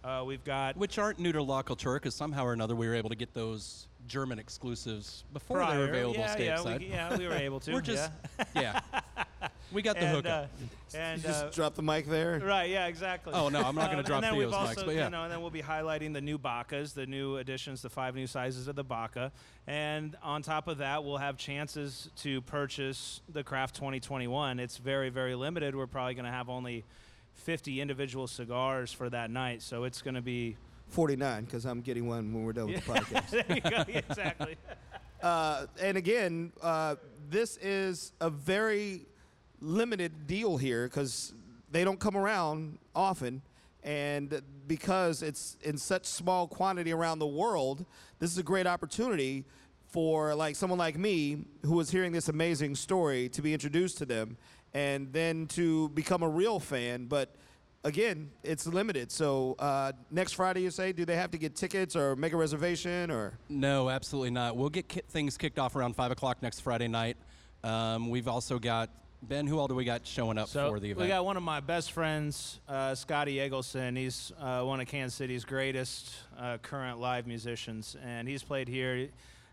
Uh, 0.04 0.24
we've 0.26 0.42
got 0.44 0.76
Which 0.76 0.98
aren't 0.98 1.18
new 1.18 1.32
to 1.32 1.42
La 1.42 1.62
Cultura 1.62 1.96
because 1.96 2.14
somehow 2.14 2.44
or 2.44 2.52
another 2.52 2.74
we 2.74 2.88
were 2.88 2.94
able 2.94 3.10
to 3.10 3.16
get 3.16 3.34
those 3.34 3.86
German 4.08 4.38
exclusives 4.38 5.24
before 5.32 5.58
prior, 5.58 5.72
they 5.74 5.78
were 5.78 5.88
available 5.88 6.18
yeah, 6.20 6.34
stateside. 6.36 6.80
Yeah, 6.80 7.08
we, 7.10 7.16
yeah, 7.16 7.16
we 7.18 7.28
were 7.28 7.34
able 7.34 7.60
to. 7.60 7.72
We're 7.72 7.80
just, 7.80 8.10
yeah. 8.56 8.80
yeah. 8.92 9.48
We 9.72 9.80
got 9.80 9.96
the 9.96 10.02
and, 10.06 10.16
hookup. 10.16 10.50
uh, 10.94 10.96
and 10.96 11.22
Just 11.22 11.44
uh, 11.44 11.50
drop 11.50 11.74
the 11.74 11.82
mic 11.82 12.06
there. 12.06 12.40
Right, 12.44 12.68
yeah, 12.68 12.86
exactly. 12.86 13.32
Oh, 13.32 13.48
no, 13.48 13.60
I'm 13.60 13.74
not 13.74 13.86
gonna 13.86 13.98
Um, 13.98 14.04
drop 14.04 14.16
and 14.16 14.24
then 14.24 14.32
Theo's 14.34 14.52
we've 14.52 14.60
mics, 14.60 14.84
but 14.84 14.94
yeah. 14.94 15.04
You 15.04 15.10
know, 15.10 15.22
and 15.22 15.32
then 15.32 15.40
we'll 15.40 15.50
be 15.50 15.62
highlighting 15.62 16.12
the 16.12 16.20
new 16.20 16.36
Bakas, 16.38 16.94
the 16.94 17.06
new 17.06 17.36
additions, 17.36 17.80
the 17.80 17.88
five 17.88 18.14
new 18.14 18.26
sizes 18.26 18.68
of 18.68 18.74
the 18.76 18.84
Baka. 18.84 19.30
And 19.66 20.16
on 20.22 20.42
top 20.42 20.66
of 20.68 20.78
that, 20.78 21.04
we'll 21.04 21.18
have 21.18 21.36
chances 21.38 22.10
to 22.18 22.40
purchase 22.42 23.20
the 23.32 23.44
Craft 23.44 23.76
2021. 23.76 24.58
It's 24.58 24.76
very, 24.78 25.08
very 25.10 25.34
limited. 25.36 25.76
We're 25.76 25.86
probably 25.86 26.14
going 26.14 26.26
to 26.26 26.32
have 26.32 26.48
only 26.48 26.84
50 27.42 27.80
individual 27.80 28.26
cigars 28.26 28.92
for 28.92 29.10
that 29.10 29.30
night. 29.30 29.62
So 29.62 29.84
it's 29.84 30.02
going 30.02 30.14
to 30.14 30.22
be. 30.22 30.56
49, 30.88 31.44
because 31.44 31.64
I'm 31.64 31.80
getting 31.80 32.06
one 32.06 32.34
when 32.34 32.44
we're 32.44 32.52
done 32.52 32.66
with 32.66 32.84
the 32.84 32.92
podcast. 32.92 33.30
there 33.30 33.44
you 33.48 33.60
go, 33.62 33.84
exactly. 33.88 34.56
Uh, 35.22 35.66
and 35.80 35.96
again, 35.96 36.52
uh, 36.60 36.96
this 37.30 37.56
is 37.58 38.12
a 38.20 38.28
very 38.28 39.06
limited 39.60 40.26
deal 40.26 40.56
here 40.56 40.88
because 40.88 41.32
they 41.70 41.84
don't 41.84 42.00
come 42.00 42.16
around 42.16 42.76
often. 42.92 43.40
And 43.84 44.42
because 44.66 45.22
it's 45.22 45.56
in 45.62 45.78
such 45.78 46.06
small 46.06 46.48
quantity 46.48 46.92
around 46.92 47.20
the 47.20 47.26
world, 47.28 47.86
this 48.18 48.32
is 48.32 48.38
a 48.38 48.42
great 48.42 48.66
opportunity 48.66 49.44
for 49.92 50.34
like 50.34 50.56
someone 50.56 50.78
like 50.78 50.98
me 50.98 51.44
who 51.64 51.78
is 51.78 51.90
hearing 51.90 52.12
this 52.12 52.28
amazing 52.28 52.74
story 52.74 53.28
to 53.28 53.42
be 53.42 53.52
introduced 53.52 53.98
to 53.98 54.04
them 54.06 54.36
and 54.74 55.12
then 55.12 55.46
to 55.48 55.88
become 55.90 56.22
a 56.22 56.28
real 56.28 56.58
fan. 56.60 57.06
But 57.06 57.34
again, 57.84 58.30
it's 58.42 58.66
limited. 58.66 59.10
So 59.12 59.54
uh, 59.58 59.92
next 60.10 60.32
Friday, 60.32 60.62
you 60.62 60.70
say, 60.70 60.92
do 60.92 61.04
they 61.04 61.16
have 61.16 61.30
to 61.32 61.38
get 61.38 61.54
tickets 61.56 61.96
or 61.96 62.16
make 62.16 62.32
a 62.32 62.36
reservation 62.36 63.10
or? 63.10 63.38
No, 63.48 63.90
absolutely 63.90 64.30
not. 64.30 64.56
We'll 64.56 64.70
get 64.70 64.88
ki- 64.88 65.02
things 65.08 65.36
kicked 65.36 65.58
off 65.58 65.76
around 65.76 65.94
5 65.96 66.10
o'clock 66.10 66.42
next 66.42 66.60
Friday 66.60 66.88
night. 66.88 67.16
Um, 67.64 68.08
we've 68.10 68.28
also 68.28 68.58
got, 68.58 68.90
Ben, 69.22 69.46
who 69.46 69.58
all 69.58 69.68
do 69.68 69.74
we 69.76 69.84
got 69.84 70.04
showing 70.06 70.36
up 70.36 70.48
So 70.48 70.70
for 70.70 70.80
the 70.80 70.90
event? 70.90 71.02
we 71.02 71.08
got 71.08 71.24
one 71.24 71.36
of 71.36 71.44
my 71.44 71.60
best 71.60 71.92
friends, 71.92 72.58
uh, 72.68 72.94
Scotty 72.94 73.40
Eggleston. 73.40 73.94
He's 73.94 74.32
uh, 74.40 74.62
one 74.62 74.80
of 74.80 74.88
Kansas 74.88 75.14
City's 75.16 75.44
greatest 75.44 76.12
uh, 76.36 76.58
current 76.58 76.98
live 76.98 77.26
musicians, 77.28 77.94
and 78.04 78.26
he's 78.26 78.42
played 78.42 78.66
here 78.66 79.08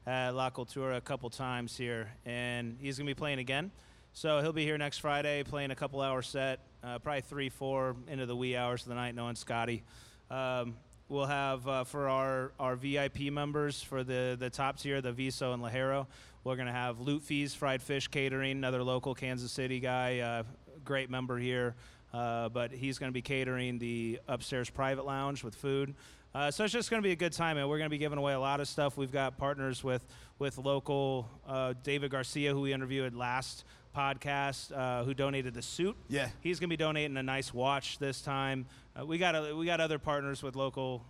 at 0.08 0.32
La 0.32 0.50
Cultura 0.50 0.98
a 0.98 1.02
couple 1.02 1.30
times 1.30 1.78
here, 1.78 2.10
and 2.26 2.78
he's 2.82 2.98
gonna 2.98 3.06
be 3.08 3.14
playing 3.14 3.38
again. 3.38 3.70
So 4.14 4.42
he'll 4.42 4.54
be 4.54 4.66
here 4.66 4.78
next 4.78 4.98
Friday, 4.98 5.44
playing 5.44 5.72
a 5.72 5.76
couple 5.76 6.02
hour 6.02 6.22
set, 6.22 6.60
uh, 6.84 7.00
probably 7.00 7.22
three, 7.22 7.50
four 7.50 7.96
into 8.08 8.26
the 8.26 8.36
wee 8.36 8.56
hours 8.56 8.82
of 8.82 8.90
the 8.90 8.96
night, 8.96 9.16
knowing 9.16 9.36
Scotty. 9.36 9.84
Um, 10.30 10.76
we'll 11.08 11.26
have 11.26 11.68
uh, 11.68 11.84
for 11.84 12.10
our, 12.10 12.52
our 12.60 12.76
VIP 12.76 13.32
members 13.32 13.82
for 13.82 14.04
the, 14.04 14.36
the 14.40 14.50
top 14.50 14.78
tier, 14.78 15.02
the 15.02 15.12
Viso 15.12 15.54
and 15.54 15.64
Ligero, 15.64 16.08
we're 16.44 16.56
going 16.56 16.68
to 16.68 16.74
have 16.74 17.00
Loot 17.00 17.22
Fees 17.22 17.54
Fried 17.54 17.82
Fish 17.82 18.08
Catering, 18.08 18.52
another 18.52 18.82
local 18.82 19.14
Kansas 19.14 19.52
City 19.52 19.80
guy, 19.80 20.20
uh, 20.20 20.44
great 20.84 21.10
member 21.10 21.38
here. 21.38 21.76
Uh, 22.14 22.50
but 22.50 22.72
he's 22.72 22.98
going 22.98 23.10
to 23.10 23.14
be 23.14 23.22
catering 23.22 23.78
the 23.78 24.20
upstairs 24.28 24.70
private 24.70 25.06
lounge 25.06 25.44
with 25.44 25.54
food. 25.54 25.94
Uh, 26.34 26.50
so 26.50 26.64
it's 26.64 26.74
just 26.74 26.90
going 26.90 27.02
to 27.02 27.08
be 27.08 27.12
a 27.12 27.16
good 27.16 27.34
time, 27.34 27.58
and 27.58 27.70
we're 27.70 27.78
going 27.78 27.88
to 27.88 27.94
be 27.94 27.98
giving 27.98 28.18
away 28.18 28.34
a 28.34 28.40
lot 28.40 28.60
of 28.60 28.68
stuff. 28.68 28.98
We've 28.98 29.12
got 29.12 29.38
partners 29.38 29.84
with 29.84 30.06
with 30.40 30.58
local 30.58 31.30
uh, 31.48 31.74
David 31.84 32.12
Garcia, 32.12 32.54
who 32.54 32.62
we 32.62 32.72
interviewed 32.72 33.14
last 33.14 33.66
podcast, 33.96 34.72
uh, 34.76 35.04
who 35.04 35.14
donated 35.14 35.54
the 35.54 35.62
suit. 35.62 35.96
Yeah. 36.08 36.30
he's 36.42 36.60
going 36.60 36.70
to 36.70 36.74
be 36.74 36.78
donating 36.78 37.18
a 37.18 37.24
nice 37.24 37.54
watch 37.54 37.98
this 38.00 38.22
time. 38.22 38.66
Uh, 39.00 39.06
we 39.06 39.18
got 39.18 39.36
a, 39.36 39.56
we 39.56 39.66
got 39.66 39.80
other 39.82 40.00
partners 40.00 40.44
with 40.44 40.56
local. 40.56 41.04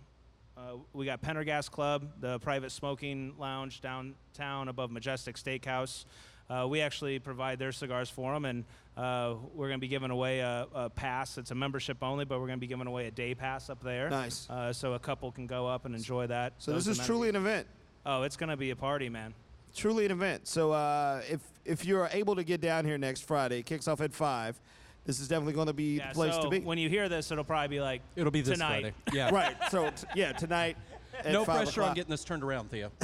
Uh, 0.56 0.76
we 0.92 1.06
got 1.06 1.22
Pendergast 1.22 1.70
Club, 1.72 2.08
the 2.20 2.38
private 2.40 2.70
smoking 2.70 3.34
lounge 3.38 3.80
downtown 3.80 4.68
above 4.68 4.90
Majestic 4.90 5.36
Steakhouse. 5.36 6.04
Uh, 6.50 6.66
we 6.66 6.80
actually 6.80 7.18
provide 7.20 7.58
their 7.60 7.70
cigars 7.70 8.10
for 8.10 8.34
them, 8.34 8.44
and 8.44 8.64
uh, 8.96 9.34
we're 9.54 9.68
going 9.68 9.78
to 9.78 9.80
be 9.80 9.88
giving 9.88 10.10
away 10.10 10.40
a, 10.40 10.66
a 10.74 10.90
pass. 10.90 11.38
It's 11.38 11.52
a 11.52 11.54
membership 11.54 11.98
only, 12.02 12.24
but 12.24 12.40
we're 12.40 12.48
going 12.48 12.58
to 12.58 12.60
be 12.60 12.66
giving 12.66 12.88
away 12.88 13.06
a 13.06 13.10
day 13.12 13.34
pass 13.36 13.70
up 13.70 13.82
there. 13.84 14.10
Nice. 14.10 14.50
Uh, 14.50 14.72
so 14.72 14.94
a 14.94 14.98
couple 14.98 15.30
can 15.30 15.46
go 15.46 15.68
up 15.68 15.84
and 15.86 15.94
enjoy 15.94 16.26
that. 16.26 16.54
So 16.58 16.72
this 16.72 16.82
is 16.82 16.98
amenities. 16.98 17.06
truly 17.06 17.28
an 17.28 17.36
event. 17.36 17.66
Oh, 18.04 18.22
it's 18.24 18.36
going 18.36 18.50
to 18.50 18.56
be 18.56 18.70
a 18.70 18.76
party, 18.76 19.08
man. 19.08 19.32
Truly 19.74 20.04
an 20.06 20.10
event. 20.12 20.46
So 20.48 20.72
uh, 20.72 21.22
if 21.30 21.40
if 21.64 21.84
you're 21.84 22.08
able 22.12 22.36
to 22.36 22.44
get 22.44 22.60
down 22.60 22.84
here 22.84 22.98
next 22.98 23.22
Friday, 23.26 23.58
it 23.60 23.66
kicks 23.66 23.86
off 23.88 24.00
at 24.00 24.12
five. 24.12 24.60
This 25.04 25.18
is 25.20 25.28
definitely 25.28 25.54
going 25.54 25.66
to 25.68 25.72
be 25.72 25.96
Yeah, 25.96 26.08
the 26.08 26.14
place 26.14 26.34
so 26.34 26.42
to 26.42 26.48
be. 26.50 26.58
when 26.60 26.76
you 26.78 26.88
hear 26.88 27.08
this, 27.08 27.30
it'll 27.32 27.42
probably 27.44 27.68
be 27.68 27.80
like 27.80 28.02
It'll 28.16 28.30
be 28.30 28.42
this 28.42 28.54
tonight. 28.58 28.80
Friday. 28.82 28.94
Yeah. 29.12 29.30
right. 29.34 29.56
So 29.70 29.90
t- 29.90 30.06
yeah, 30.14 30.32
tonight. 30.32 30.76
At 31.24 31.32
No 31.32 31.44
five 31.44 31.62
pressure 31.64 31.80
on 31.82 31.84
o'clock. 31.86 31.96
getting 31.96 32.10
this 32.10 32.24
turned 32.24 32.42
around, 32.42 32.70
Theo. 32.70 32.90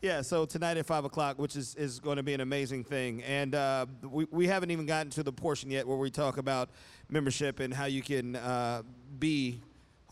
Yeah, 0.00 0.22
so 0.22 0.44
tonight 0.46 0.76
at 0.76 0.86
five 0.86 1.04
o'clock, 1.04 1.40
which 1.40 1.56
is, 1.56 1.74
is 1.74 1.98
going 1.98 2.18
to 2.18 2.22
be 2.22 2.32
an 2.32 2.40
amazing 2.40 2.84
thing, 2.84 3.20
and 3.24 3.52
uh, 3.52 3.86
we 4.08 4.28
we 4.30 4.46
haven't 4.46 4.70
even 4.70 4.86
gotten 4.86 5.10
to 5.10 5.24
the 5.24 5.32
portion 5.32 5.72
yet 5.72 5.88
where 5.88 5.96
we 5.96 6.08
talk 6.08 6.38
about 6.38 6.70
membership 7.08 7.58
and 7.58 7.74
how 7.74 7.86
you 7.86 8.00
can 8.00 8.36
uh, 8.36 8.82
be 9.18 9.60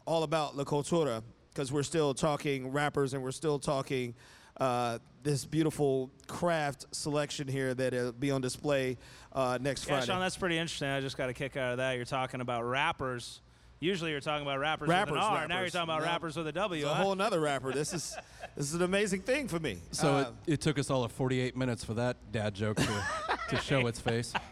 all 0.04 0.24
about 0.24 0.56
La 0.56 0.64
Cultura 0.64 1.22
because 1.54 1.70
we're 1.70 1.84
still 1.84 2.14
talking 2.14 2.72
rappers 2.72 3.14
and 3.14 3.22
we're 3.22 3.30
still 3.30 3.60
talking 3.60 4.12
uh, 4.58 4.98
this 5.26 5.44
beautiful 5.44 6.08
craft 6.28 6.86
selection 6.92 7.48
here 7.48 7.74
that'll 7.74 8.12
be 8.12 8.30
on 8.30 8.40
display 8.40 8.96
uh, 9.32 9.58
next 9.60 9.82
Yeah, 9.84 9.94
Friday. 9.94 10.06
Sean, 10.06 10.20
that's 10.20 10.36
pretty 10.36 10.56
interesting. 10.56 10.88
I 10.88 11.00
just 11.00 11.16
got 11.16 11.28
a 11.28 11.34
kick 11.34 11.56
out 11.56 11.72
of 11.72 11.78
that. 11.78 11.96
You're 11.96 12.04
talking 12.04 12.40
about 12.40 12.62
rappers. 12.62 13.40
Usually 13.80 14.12
you're 14.12 14.20
talking 14.20 14.46
about 14.46 14.60
rappers, 14.60 14.88
Rappers, 14.88 15.14
with 15.14 15.22
an 15.22 15.26
R. 15.26 15.48
Now 15.48 15.60
you're 15.60 15.68
talking 15.68 15.82
about 15.82 16.00
No. 16.02 16.06
rappers 16.06 16.36
with 16.36 16.46
a 16.46 16.52
W. 16.52 16.80
It's 16.82 16.90
a 16.90 16.94
whole 16.94 17.14
nother 17.16 17.40
rapper. 17.40 17.72
This 17.72 17.92
is 17.92 18.16
this 18.56 18.66
is 18.68 18.74
an 18.74 18.82
amazing 18.82 19.22
thing 19.22 19.48
for 19.48 19.58
me. 19.58 19.78
So 19.90 20.08
Uh, 20.14 20.20
it, 20.46 20.52
it 20.54 20.60
took 20.60 20.78
us 20.78 20.90
all 20.90 21.02
of 21.02 21.10
48 21.10 21.56
minutes 21.56 21.84
for 21.84 21.94
that 21.94 22.16
dad 22.30 22.54
joke 22.54 22.76
to, 22.78 23.04
to 23.50 23.56
show 23.58 23.86
its 23.88 23.98
face. 24.00 24.32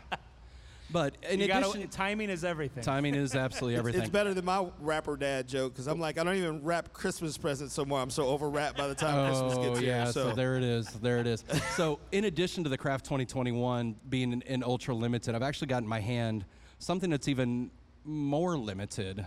But 0.90 1.16
in 1.28 1.40
You 1.40 1.48
gotta- 1.48 1.70
addition, 1.70 1.88
timing 1.88 2.30
is 2.30 2.44
everything. 2.44 2.84
timing 2.84 3.14
is 3.14 3.34
absolutely 3.34 3.76
everything. 3.78 4.02
It's 4.02 4.10
better 4.10 4.34
than 4.34 4.44
my 4.44 4.66
rapper 4.80 5.16
dad 5.16 5.48
joke 5.48 5.72
because 5.72 5.86
I'm 5.86 5.98
like 5.98 6.18
I 6.18 6.24
don't 6.24 6.36
even 6.36 6.62
wrap 6.62 6.92
Christmas 6.92 7.36
presents 7.38 7.74
so 7.74 7.84
more. 7.84 8.00
I'm 8.00 8.10
so 8.10 8.26
over 8.28 8.48
wrapped 8.50 8.76
by 8.76 8.86
the 8.86 8.94
time 8.94 9.28
Christmas 9.28 9.54
Oh 9.56 9.70
gets 9.70 9.80
yeah, 9.80 10.04
here. 10.04 10.12
so. 10.12 10.32
there 10.34 10.56
it 10.56 10.62
is. 10.62 10.86
There 10.88 11.18
it 11.18 11.26
is. 11.26 11.42
so 11.76 11.98
in 12.12 12.24
addition 12.24 12.62
to 12.64 12.70
the 12.70 12.78
Craft 12.78 13.06
2021 13.06 13.96
being 14.08 14.32
an, 14.34 14.42
an 14.46 14.62
ultra 14.62 14.94
limited, 14.94 15.34
I've 15.34 15.42
actually 15.42 15.68
got 15.68 15.82
in 15.82 15.88
my 15.88 16.00
hand 16.00 16.44
something 16.78 17.10
that's 17.10 17.28
even 17.28 17.70
more 18.04 18.56
limited 18.56 19.26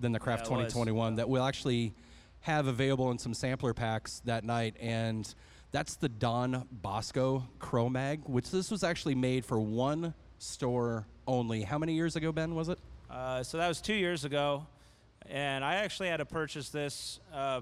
than 0.00 0.12
the 0.12 0.18
Craft 0.18 0.50
Yeah, 0.50 0.56
it 0.58 0.64
was. 0.64 0.72
2021 0.72 1.14
that 1.16 1.28
we'll 1.28 1.44
actually 1.44 1.94
have 2.40 2.66
available 2.66 3.10
in 3.10 3.18
some 3.18 3.32
sampler 3.32 3.72
packs 3.72 4.20
that 4.24 4.44
night, 4.44 4.76
and 4.80 5.34
that's 5.72 5.96
the 5.96 6.08
Don 6.08 6.66
Bosco 6.70 7.46
CroMag, 7.60 8.28
which 8.28 8.50
this 8.50 8.70
was 8.70 8.84
actually 8.84 9.14
made 9.14 9.44
for 9.44 9.58
one 9.58 10.12
store 10.38 11.06
only. 11.26 11.62
How 11.62 11.78
many 11.78 11.94
years 11.94 12.16
ago, 12.16 12.32
Ben? 12.32 12.54
Was 12.54 12.68
it? 12.68 12.78
Uh, 13.10 13.42
so 13.42 13.58
that 13.58 13.68
was 13.68 13.80
two 13.80 13.94
years 13.94 14.24
ago, 14.24 14.66
and 15.28 15.64
I 15.64 15.76
actually 15.76 16.08
had 16.08 16.18
to 16.18 16.24
purchase 16.24 16.68
this. 16.68 17.20
Uh, 17.32 17.60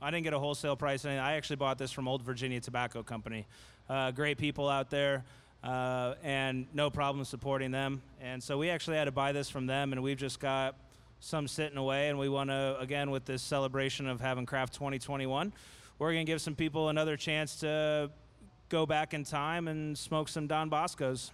I 0.00 0.10
didn't 0.10 0.24
get 0.24 0.32
a 0.32 0.38
wholesale 0.38 0.76
price. 0.76 1.04
I 1.04 1.34
actually 1.34 1.56
bought 1.56 1.78
this 1.78 1.92
from 1.92 2.08
Old 2.08 2.22
Virginia 2.22 2.60
Tobacco 2.60 3.02
Company. 3.02 3.46
Uh, 3.88 4.10
great 4.10 4.38
people 4.38 4.68
out 4.68 4.90
there, 4.90 5.24
uh, 5.62 6.14
and 6.22 6.66
no 6.74 6.90
problem 6.90 7.24
supporting 7.24 7.70
them. 7.70 8.02
And 8.20 8.42
so 8.42 8.58
we 8.58 8.70
actually 8.70 8.96
had 8.96 9.04
to 9.04 9.12
buy 9.12 9.32
this 9.32 9.48
from 9.48 9.66
them, 9.66 9.92
and 9.92 10.02
we've 10.02 10.18
just 10.18 10.40
got 10.40 10.76
some 11.20 11.48
sitting 11.48 11.78
away. 11.78 12.08
And 12.08 12.18
we 12.18 12.28
want 12.28 12.50
to 12.50 12.76
again 12.80 13.10
with 13.10 13.24
this 13.24 13.42
celebration 13.42 14.06
of 14.06 14.20
having 14.20 14.46
Craft 14.46 14.74
2021, 14.74 15.52
we're 15.98 16.12
gonna 16.12 16.24
give 16.24 16.40
some 16.40 16.54
people 16.54 16.88
another 16.88 17.16
chance 17.16 17.56
to 17.60 18.10
go 18.68 18.84
back 18.84 19.14
in 19.14 19.24
time 19.24 19.68
and 19.68 19.96
smoke 19.96 20.28
some 20.28 20.46
Don 20.46 20.68
Boscos. 20.68 21.30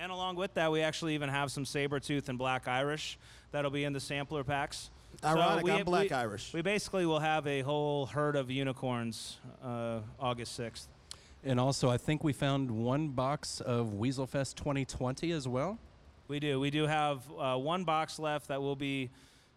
And 0.00 0.10
along 0.10 0.36
with 0.36 0.54
that, 0.54 0.72
we 0.72 0.80
actually 0.80 1.12
even 1.12 1.28
have 1.28 1.52
some 1.52 1.66
saber 1.66 2.00
tooth 2.00 2.30
and 2.30 2.38
black 2.38 2.66
Irish 2.66 3.18
that'll 3.52 3.70
be 3.70 3.84
in 3.84 3.92
the 3.92 4.00
sampler 4.00 4.42
packs. 4.42 4.88
Ironic, 5.22 5.62
we, 5.62 5.72
I'm 5.72 5.84
black 5.84 6.08
we- 6.08 6.16
Irish. 6.16 6.54
We 6.54 6.62
basically 6.62 7.04
will 7.04 7.18
have 7.18 7.46
a 7.46 7.60
whole 7.60 8.06
herd 8.06 8.34
of 8.34 8.50
unicorns 8.50 9.36
uh, 9.62 9.98
August 10.18 10.58
6th. 10.58 10.86
And 11.44 11.60
also, 11.60 11.90
I 11.90 11.98
think 11.98 12.24
we 12.24 12.32
found 12.32 12.70
one 12.70 13.08
box 13.08 13.60
of 13.60 13.88
Weaselfest 13.88 14.54
2020 14.54 15.32
as 15.32 15.46
well. 15.46 15.78
We 16.28 16.40
do. 16.40 16.58
We 16.58 16.70
do 16.70 16.86
have 16.86 17.20
uh, 17.38 17.56
one 17.56 17.84
box 17.84 18.18
left 18.18 18.48
that 18.48 18.62
will 18.62 18.76
be, 18.76 19.10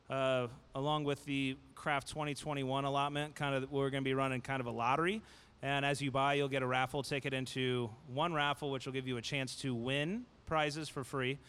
uh, 0.09 0.47
along 0.75 1.05
with 1.05 1.23
the 1.23 1.55
Craft 1.73 2.09
2021 2.09 2.83
allotment, 2.83 3.35
kind 3.35 3.55
of, 3.55 3.71
we're 3.71 3.89
going 3.89 4.03
to 4.03 4.05
be 4.09 4.13
running 4.13 4.41
kind 4.41 4.59
of 4.59 4.65
a 4.65 4.71
lottery. 4.71 5.21
And 5.61 5.85
as 5.85 6.01
you 6.01 6.11
buy, 6.11 6.33
you'll 6.33 6.49
get 6.49 6.63
a 6.63 6.67
raffle 6.67 7.01
ticket 7.01 7.33
into 7.33 7.89
one 8.13 8.33
raffle, 8.33 8.71
which 8.71 8.85
will 8.85 8.93
give 8.93 9.07
you 9.07 9.15
a 9.15 9.21
chance 9.21 9.55
to 9.57 9.73
win 9.73 10.25
prizes 10.45 10.89
for 10.89 11.03
free, 11.03 11.39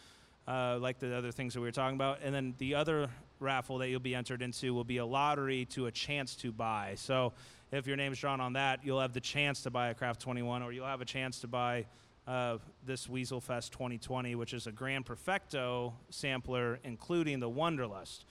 uh, 0.46 0.78
like 0.80 0.98
the 0.98 1.16
other 1.16 1.32
things 1.32 1.54
that 1.54 1.60
we 1.60 1.66
were 1.66 1.72
talking 1.72 1.96
about. 1.96 2.20
And 2.22 2.34
then 2.34 2.54
the 2.58 2.74
other 2.74 3.08
raffle 3.40 3.78
that 3.78 3.88
you'll 3.88 4.00
be 4.00 4.14
entered 4.14 4.42
into 4.42 4.74
will 4.74 4.84
be 4.84 4.98
a 4.98 5.06
lottery 5.06 5.64
to 5.66 5.86
a 5.86 5.90
chance 5.90 6.34
to 6.36 6.52
buy. 6.52 6.94
So 6.96 7.32
if 7.72 7.86
your 7.86 7.96
name's 7.96 8.18
drawn 8.18 8.40
on 8.40 8.54
that, 8.54 8.80
you'll 8.84 9.00
have 9.00 9.12
the 9.12 9.20
chance 9.20 9.62
to 9.62 9.70
buy 9.70 9.88
a 9.88 9.94
Craft 9.94 10.20
21, 10.20 10.62
or 10.62 10.72
you'll 10.72 10.86
have 10.86 11.00
a 11.00 11.06
chance 11.06 11.40
to 11.40 11.48
buy 11.48 11.86
uh, 12.26 12.58
this 12.86 13.08
Weasel 13.08 13.40
Fest 13.40 13.72
2020, 13.72 14.34
which 14.34 14.54
is 14.54 14.66
a 14.66 14.72
Grand 14.72 15.06
Perfecto 15.06 15.94
sampler, 16.10 16.78
including 16.84 17.40
the 17.40 17.50
Wunderlust, 17.50 18.24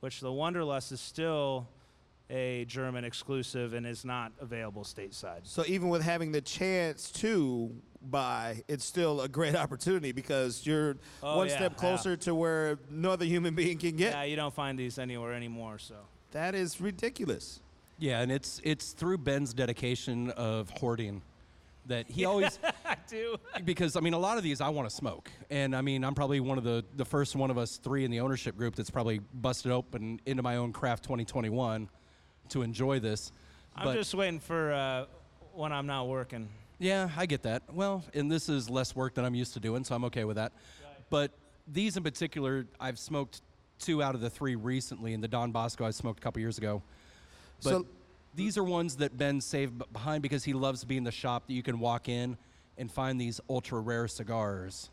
which 0.00 0.20
the 0.20 0.28
Wunderlust 0.28 0.92
is 0.92 1.00
still 1.00 1.66
a 2.30 2.64
German 2.66 3.04
exclusive 3.04 3.74
and 3.74 3.84
is 3.84 4.04
not 4.04 4.32
available 4.40 4.84
stateside. 4.84 5.40
So 5.42 5.64
even 5.66 5.88
with 5.88 6.02
having 6.02 6.30
the 6.30 6.40
chance 6.40 7.10
to 7.12 7.74
buy, 8.02 8.62
it's 8.68 8.84
still 8.84 9.20
a 9.20 9.28
great 9.28 9.54
opportunity 9.64 10.12
because 10.12 10.64
you're 10.66 10.96
Oh, 11.22 11.38
one 11.38 11.48
yeah, 11.48 11.56
step 11.56 11.72
yeah. 11.72 11.78
closer 11.78 12.16
to 12.18 12.34
where 12.34 12.78
no 12.90 13.10
other 13.10 13.24
human 13.24 13.54
being 13.54 13.78
can 13.78 13.96
get. 13.96 14.12
Yeah, 14.12 14.22
you 14.24 14.36
don't 14.36 14.54
find 14.54 14.78
these 14.78 14.98
anywhere 14.98 15.32
anymore. 15.34 15.78
So 15.78 15.94
That 16.32 16.54
is 16.54 16.80
ridiculous. 16.80 17.60
Yeah, 17.98 18.20
and 18.20 18.32
it's 18.32 18.60
it's 18.64 18.92
through 18.92 19.18
Ben's 19.18 19.52
dedication 19.52 20.30
of 20.30 20.70
hoarding 20.70 21.20
that 21.86 22.08
he 22.08 22.24
always 22.30 22.58
I 22.84 22.96
do. 23.08 23.36
because 23.64 23.96
I 23.96 24.00
mean 24.00 24.14
a 24.14 24.18
lot 24.18 24.38
of 24.38 24.42
these 24.44 24.60
I 24.62 24.70
want 24.70 24.88
to 24.88 24.94
smoke, 24.94 25.30
and 25.50 25.76
I 25.76 25.82
mean 25.82 26.02
I'm 26.04 26.14
probably 26.14 26.40
one 26.40 26.56
of 26.56 26.64
the 26.64 26.82
the 26.96 27.04
first 27.04 27.36
one 27.36 27.50
of 27.50 27.58
us 27.58 27.76
three 27.76 28.04
in 28.06 28.10
the 28.10 28.20
ownership 28.20 28.56
group 28.56 28.74
that's 28.74 28.90
probably 28.90 29.20
busted 29.34 29.70
open 29.72 30.20
into 30.24 30.42
my 30.42 30.56
own 30.56 30.72
craft 30.72 31.02
2021 31.04 31.88
to 32.50 32.62
enjoy 32.62 33.00
this. 33.00 33.32
I'm 33.76 33.84
but 33.84 33.94
just 33.96 34.14
waiting 34.14 34.40
for 34.40 34.72
uh, 34.72 35.04
when 35.52 35.72
I'm 35.72 35.86
not 35.86 36.08
working. 36.08 36.48
Yeah, 36.80 37.08
I 37.16 37.26
get 37.26 37.42
that. 37.42 37.62
Well, 37.72 38.02
and 38.14 38.30
this 38.32 38.48
is 38.48 38.68
less 38.68 38.96
work 38.96 39.14
than 39.14 39.24
I'm 39.24 39.34
used 39.36 39.52
to 39.54 39.60
doing, 39.60 39.84
so 39.84 39.94
I'm 39.94 40.04
okay 40.06 40.24
with 40.24 40.36
that. 40.36 40.52
But 41.10 41.30
these 41.68 41.96
in 41.96 42.02
particular, 42.02 42.66
I've 42.80 42.98
smoked 42.98 43.42
two 43.78 44.02
out 44.02 44.14
of 44.14 44.20
the 44.20 44.30
three 44.30 44.56
recently, 44.56 45.14
and 45.14 45.22
the 45.22 45.28
Don 45.28 45.52
Bosco 45.52 45.84
I 45.84 45.90
smoked 45.90 46.18
a 46.18 46.22
couple 46.22 46.40
years 46.40 46.58
ago. 46.58 46.82
But 47.62 47.70
So- 47.70 47.86
these 48.34 48.56
are 48.58 48.64
ones 48.64 48.96
that 48.96 49.16
Ben 49.16 49.40
saved 49.40 49.82
behind 49.92 50.22
because 50.22 50.42
he 50.44 50.52
loves 50.52 50.84
being 50.84 51.04
the 51.04 51.12
shop 51.12 51.46
that 51.46 51.52
you 51.52 51.62
can 51.62 51.78
walk 51.78 52.08
in 52.08 52.36
and 52.78 52.90
find 52.90 53.20
these 53.20 53.40
ultra 53.50 53.78
rare 53.80 54.08
cigars 54.08 54.88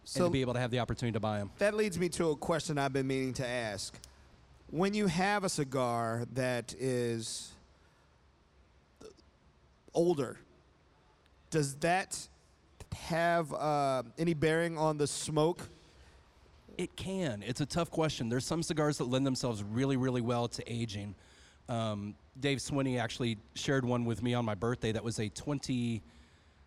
and 0.00 0.08
So 0.08 0.24
to 0.26 0.30
be 0.30 0.40
able 0.42 0.52
to 0.54 0.60
have 0.60 0.70
the 0.70 0.80
opportunity 0.80 1.12
to 1.14 1.20
buy 1.20 1.38
them. 1.38 1.50
that 1.58 1.74
leads 1.74 1.98
me 1.98 2.08
to 2.10 2.30
a 2.30 2.36
question 2.36 2.76
I've 2.78 2.92
been 2.92 3.06
meaning 3.06 3.32
to 3.34 3.46
ask. 3.46 3.94
When 4.68 4.94
you 4.94 5.06
have 5.06 5.44
a 5.44 5.48
cigar 5.48 6.26
that 6.32 6.74
is 6.78 7.52
uh, 9.02 9.06
older, 9.94 10.38
does 11.52 11.74
that 11.76 12.18
have 12.94 13.52
uh, 13.52 14.02
any 14.18 14.34
bearing 14.34 14.76
on 14.76 14.98
the 14.98 15.06
smoke? 15.06 15.68
It 16.78 16.96
can. 16.96 17.44
It's 17.46 17.60
a 17.60 17.66
tough 17.66 17.90
question. 17.90 18.28
There's 18.28 18.46
some 18.46 18.62
cigars 18.62 18.98
that 18.98 19.04
lend 19.04 19.26
themselves 19.26 19.62
really, 19.62 19.96
really 19.96 20.22
well 20.22 20.48
to 20.48 20.72
aging. 20.72 21.14
Um, 21.68 22.14
Dave 22.40 22.58
Swinney 22.58 22.98
actually 22.98 23.38
shared 23.54 23.84
one 23.84 24.04
with 24.06 24.22
me 24.22 24.34
on 24.34 24.44
my 24.44 24.54
birthday 24.54 24.90
that 24.92 25.04
was 25.04 25.20
a 25.20 25.28
20, 25.28 26.02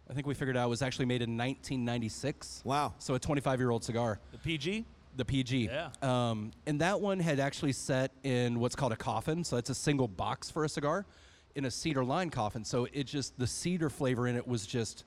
I 0.09 0.13
think 0.13 0.27
we 0.27 0.35
figured 0.35 0.55
out 0.55 0.67
it 0.67 0.69
was 0.69 0.83
actually 0.83 1.05
made 1.07 1.23
in 1.23 1.31
1996. 1.31 2.61
Wow. 2.63 2.93
So 2.99 3.15
a 3.15 3.19
25 3.19 3.59
year 3.59 3.71
old 3.71 3.83
cigar, 3.83 4.19
The 4.31 4.37
PG. 4.37 4.85
the 5.15 5.25
PG. 5.25 5.65
Yeah. 5.65 5.89
Um, 6.03 6.51
and 6.67 6.79
that 6.81 7.01
one 7.01 7.19
had 7.19 7.39
actually 7.39 7.73
set 7.73 8.11
in 8.23 8.59
what's 8.59 8.75
called 8.75 8.91
a 8.93 8.97
coffin. 8.97 9.43
So 9.43 9.57
it's 9.57 9.71
a 9.71 9.75
single 9.75 10.07
box 10.07 10.51
for 10.51 10.63
a 10.63 10.69
cigar 10.69 11.05
in 11.55 11.65
a 11.65 11.71
cedar 11.71 12.03
line 12.03 12.29
coffin. 12.29 12.63
So 12.65 12.87
it 12.91 13.05
just, 13.05 13.37
the 13.39 13.47
cedar 13.47 13.89
flavor 13.89 14.27
in 14.27 14.35
it 14.35 14.47
was 14.47 14.67
just 14.67 15.05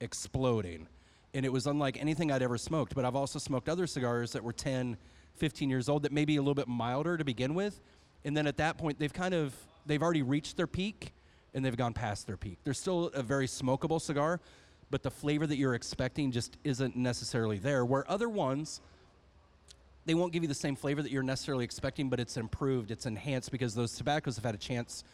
exploding. 0.00 0.88
And 1.34 1.44
it 1.44 1.52
was 1.52 1.66
unlike 1.66 2.00
anything 2.00 2.32
I'd 2.32 2.42
ever 2.42 2.58
smoked. 2.58 2.94
But 2.94 3.04
I've 3.04 3.14
also 3.14 3.38
smoked 3.38 3.68
other 3.68 3.86
cigars 3.86 4.32
that 4.32 4.42
were 4.42 4.52
10, 4.52 4.96
15 5.36 5.70
years 5.70 5.88
old 5.88 6.02
that 6.02 6.12
may 6.12 6.24
be 6.24 6.36
a 6.36 6.40
little 6.40 6.54
bit 6.54 6.68
milder 6.68 7.16
to 7.16 7.24
begin 7.24 7.54
with. 7.54 7.80
And 8.24 8.36
then 8.36 8.46
at 8.46 8.56
that 8.56 8.78
point, 8.78 8.98
they've 8.98 9.12
kind 9.12 9.34
of, 9.34 9.54
they've 9.86 10.02
already 10.02 10.22
reached 10.22 10.56
their 10.56 10.66
peak 10.66 11.12
and 11.54 11.64
they've 11.64 11.76
gone 11.76 11.92
past 11.92 12.26
their 12.26 12.36
peak. 12.36 12.58
They're 12.64 12.74
still 12.74 13.06
a 13.08 13.22
very 13.22 13.46
smokable 13.46 14.00
cigar, 14.00 14.40
but 14.90 15.02
the 15.02 15.10
flavor 15.10 15.46
that 15.46 15.56
you're 15.56 15.74
expecting 15.74 16.30
just 16.30 16.56
isn't 16.64 16.96
necessarily 16.96 17.58
there. 17.58 17.84
Where 17.84 18.08
other 18.10 18.28
ones, 18.28 18.80
they 20.04 20.14
won't 20.14 20.32
give 20.32 20.42
you 20.42 20.48
the 20.48 20.54
same 20.54 20.76
flavor 20.76 21.02
that 21.02 21.10
you're 21.10 21.22
necessarily 21.22 21.64
expecting, 21.64 22.08
but 22.08 22.20
it's 22.20 22.36
improved, 22.36 22.90
it's 22.90 23.06
enhanced 23.06 23.50
because 23.50 23.74
those 23.74 23.94
tobaccos 23.94 24.36
have 24.36 24.44
had 24.44 24.54
a 24.54 24.58
chance 24.58 25.04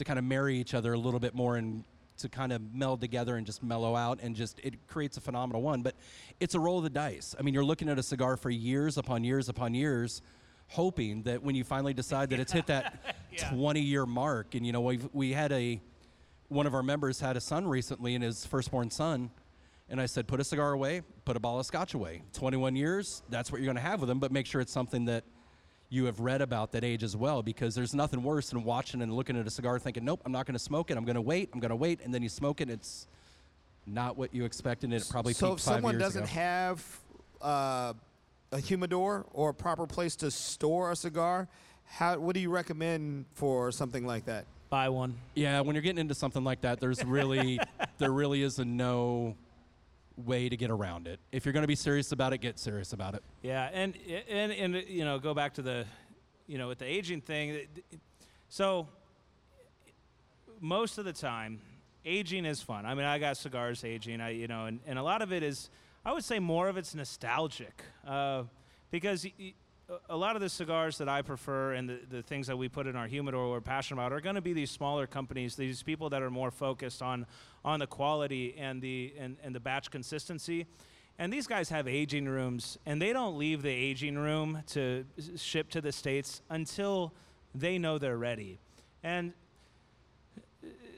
to 0.00 0.04
kind 0.04 0.18
of 0.18 0.24
marry 0.24 0.58
each 0.58 0.74
other 0.74 0.92
a 0.92 0.98
little 0.98 1.20
bit 1.20 1.34
more 1.34 1.56
and 1.56 1.84
to 2.18 2.28
kind 2.28 2.52
of 2.52 2.60
meld 2.74 3.00
together 3.00 3.36
and 3.36 3.46
just 3.46 3.62
mellow 3.62 3.96
out 3.96 4.18
and 4.22 4.36
just 4.36 4.60
it 4.62 4.86
creates 4.86 5.16
a 5.16 5.20
phenomenal 5.20 5.62
one. 5.62 5.82
But 5.82 5.94
it's 6.40 6.54
a 6.54 6.60
roll 6.60 6.78
of 6.78 6.84
the 6.84 6.90
dice. 6.90 7.34
I 7.38 7.42
mean, 7.42 7.54
you're 7.54 7.64
looking 7.64 7.88
at 7.88 7.98
a 7.98 8.02
cigar 8.02 8.36
for 8.36 8.50
years 8.50 8.98
upon 8.98 9.24
years 9.24 9.48
upon 9.48 9.74
years, 9.74 10.20
hoping 10.68 11.22
that 11.22 11.42
when 11.42 11.54
you 11.54 11.64
finally 11.64 11.94
decide 11.94 12.30
that 12.30 12.40
it's 12.40 12.52
hit 12.52 12.66
that 12.66 13.16
20 13.50 13.80
year 13.80 14.06
mark, 14.06 14.54
and 14.54 14.66
you 14.66 14.72
know, 14.72 14.80
we've, 14.80 15.08
we 15.12 15.32
had 15.32 15.52
a 15.52 15.80
one 16.48 16.66
of 16.66 16.74
our 16.74 16.82
members 16.82 17.20
had 17.20 17.36
a 17.36 17.40
son 17.40 17.66
recently 17.66 18.14
and 18.16 18.24
his 18.24 18.44
firstborn 18.44 18.90
son 18.90 19.30
and 19.90 20.00
I 20.00 20.06
said, 20.06 20.28
put 20.28 20.38
a 20.38 20.44
cigar 20.44 20.72
away, 20.72 21.02
put 21.24 21.36
a 21.36 21.40
ball 21.40 21.58
of 21.58 21.66
scotch 21.66 21.94
away. 21.94 22.22
21 22.32 22.76
years, 22.76 23.22
that's 23.28 23.50
what 23.50 23.60
you're 23.60 23.66
going 23.66 23.76
to 23.76 23.82
have 23.82 24.00
with 24.00 24.08
them, 24.08 24.20
but 24.20 24.30
make 24.30 24.46
sure 24.46 24.60
it's 24.60 24.72
something 24.72 25.06
that 25.06 25.24
you 25.90 26.04
have 26.04 26.20
read 26.20 26.40
about 26.40 26.70
that 26.72 26.84
age 26.84 27.02
as 27.02 27.16
well, 27.16 27.42
because 27.42 27.74
there's 27.74 27.94
nothing 27.94 28.22
worse 28.22 28.50
than 28.50 28.62
watching 28.62 29.02
and 29.02 29.12
looking 29.12 29.36
at 29.36 29.46
a 29.46 29.50
cigar 29.50 29.78
thinking, 29.78 30.04
nope, 30.04 30.22
I'm 30.24 30.32
not 30.32 30.46
going 30.46 30.54
to 30.54 30.58
smoke 30.60 30.90
it. 30.90 30.96
I'm 30.96 31.04
going 31.04 31.16
to 31.16 31.20
wait. 31.20 31.50
I'm 31.52 31.58
going 31.60 31.70
to 31.70 31.76
wait. 31.76 32.00
And 32.04 32.14
then 32.14 32.22
you 32.22 32.28
smoke 32.28 32.60
it. 32.60 32.70
It's 32.70 33.08
not 33.86 34.16
what 34.16 34.32
you 34.32 34.44
expected. 34.44 34.92
and 34.92 35.02
It 35.02 35.08
probably 35.10 35.32
so 35.32 35.50
peaked 35.50 35.60
if 35.60 35.64
five 35.66 35.74
someone 35.74 35.94
years 35.94 36.02
doesn't 36.04 36.22
ago. 36.24 36.32
have 36.32 37.00
uh, 37.42 37.92
a 38.52 38.60
humidor 38.60 39.26
or 39.32 39.50
a 39.50 39.54
proper 39.54 39.86
place 39.86 40.14
to 40.16 40.30
store 40.30 40.92
a 40.92 40.96
cigar, 40.96 41.48
how 41.86 42.18
what 42.18 42.34
do 42.34 42.40
you 42.40 42.50
recommend 42.50 43.24
for 43.34 43.72
something 43.72 44.06
like 44.06 44.26
that? 44.26 44.44
Buy 44.68 44.88
one. 44.88 45.16
Yeah, 45.34 45.60
when 45.62 45.74
you're 45.74 45.82
getting 45.82 45.98
into 45.98 46.14
something 46.14 46.44
like 46.44 46.60
that, 46.60 46.78
there's 46.78 47.04
really 47.04 47.58
there 47.98 48.12
really 48.12 48.42
is 48.42 48.60
a 48.60 48.64
no 48.64 49.34
way 50.26 50.48
to 50.48 50.56
get 50.56 50.70
around 50.70 51.06
it. 51.06 51.20
If 51.32 51.44
you're 51.44 51.52
going 51.52 51.62
to 51.62 51.68
be 51.68 51.74
serious 51.74 52.12
about 52.12 52.32
it, 52.32 52.38
get 52.38 52.58
serious 52.58 52.92
about 52.92 53.14
it. 53.14 53.22
Yeah, 53.42 53.68
and 53.72 53.96
and 54.28 54.52
and 54.52 54.74
you 54.88 55.04
know, 55.04 55.18
go 55.18 55.34
back 55.34 55.54
to 55.54 55.62
the, 55.62 55.86
you 56.46 56.58
know, 56.58 56.68
with 56.68 56.78
the 56.78 56.86
aging 56.86 57.20
thing. 57.20 57.66
So 58.48 58.88
most 60.60 60.98
of 60.98 61.04
the 61.04 61.12
time, 61.12 61.60
aging 62.04 62.44
is 62.44 62.60
fun. 62.60 62.86
I 62.86 62.94
mean, 62.94 63.04
I 63.04 63.18
got 63.18 63.36
cigars 63.36 63.84
aging. 63.84 64.20
I 64.20 64.30
you 64.30 64.48
know, 64.48 64.66
and, 64.66 64.80
and 64.86 64.98
a 64.98 65.02
lot 65.02 65.22
of 65.22 65.32
it 65.32 65.42
is, 65.42 65.70
I 66.04 66.12
would 66.12 66.24
say, 66.24 66.38
more 66.38 66.68
of 66.68 66.76
it's 66.76 66.94
nostalgic, 66.94 67.82
uh, 68.06 68.44
because. 68.90 69.26
Y- 69.38 69.54
a 70.08 70.16
lot 70.16 70.36
of 70.36 70.42
the 70.42 70.48
cigars 70.48 70.98
that 70.98 71.08
I 71.08 71.22
prefer 71.22 71.72
and 71.72 71.88
the, 71.88 72.00
the 72.08 72.22
things 72.22 72.46
that 72.46 72.56
we 72.56 72.68
put 72.68 72.86
in 72.86 72.96
our 72.96 73.06
humidor 73.06 73.50
we're 73.50 73.60
passionate 73.60 74.00
about 74.00 74.12
are 74.12 74.20
going 74.20 74.36
to 74.36 74.40
be 74.40 74.52
these 74.52 74.70
smaller 74.70 75.06
companies, 75.06 75.56
these 75.56 75.82
people 75.82 76.10
that 76.10 76.22
are 76.22 76.30
more 76.30 76.50
focused 76.50 77.02
on 77.02 77.26
on 77.64 77.80
the 77.80 77.86
quality 77.86 78.54
and 78.58 78.80
the 78.80 79.12
and, 79.18 79.36
and 79.42 79.54
the 79.54 79.60
batch 79.60 79.90
consistency. 79.90 80.66
And 81.18 81.30
these 81.30 81.46
guys 81.46 81.68
have 81.68 81.86
aging 81.86 82.26
rooms, 82.26 82.78
and 82.86 83.00
they 83.00 83.12
don't 83.12 83.36
leave 83.36 83.60
the 83.60 83.70
aging 83.70 84.16
room 84.16 84.62
to 84.68 85.04
ship 85.36 85.68
to 85.70 85.82
the 85.82 85.92
states 85.92 86.40
until 86.48 87.12
they 87.54 87.76
know 87.76 87.98
they're 87.98 88.16
ready. 88.16 88.58
And 89.02 89.34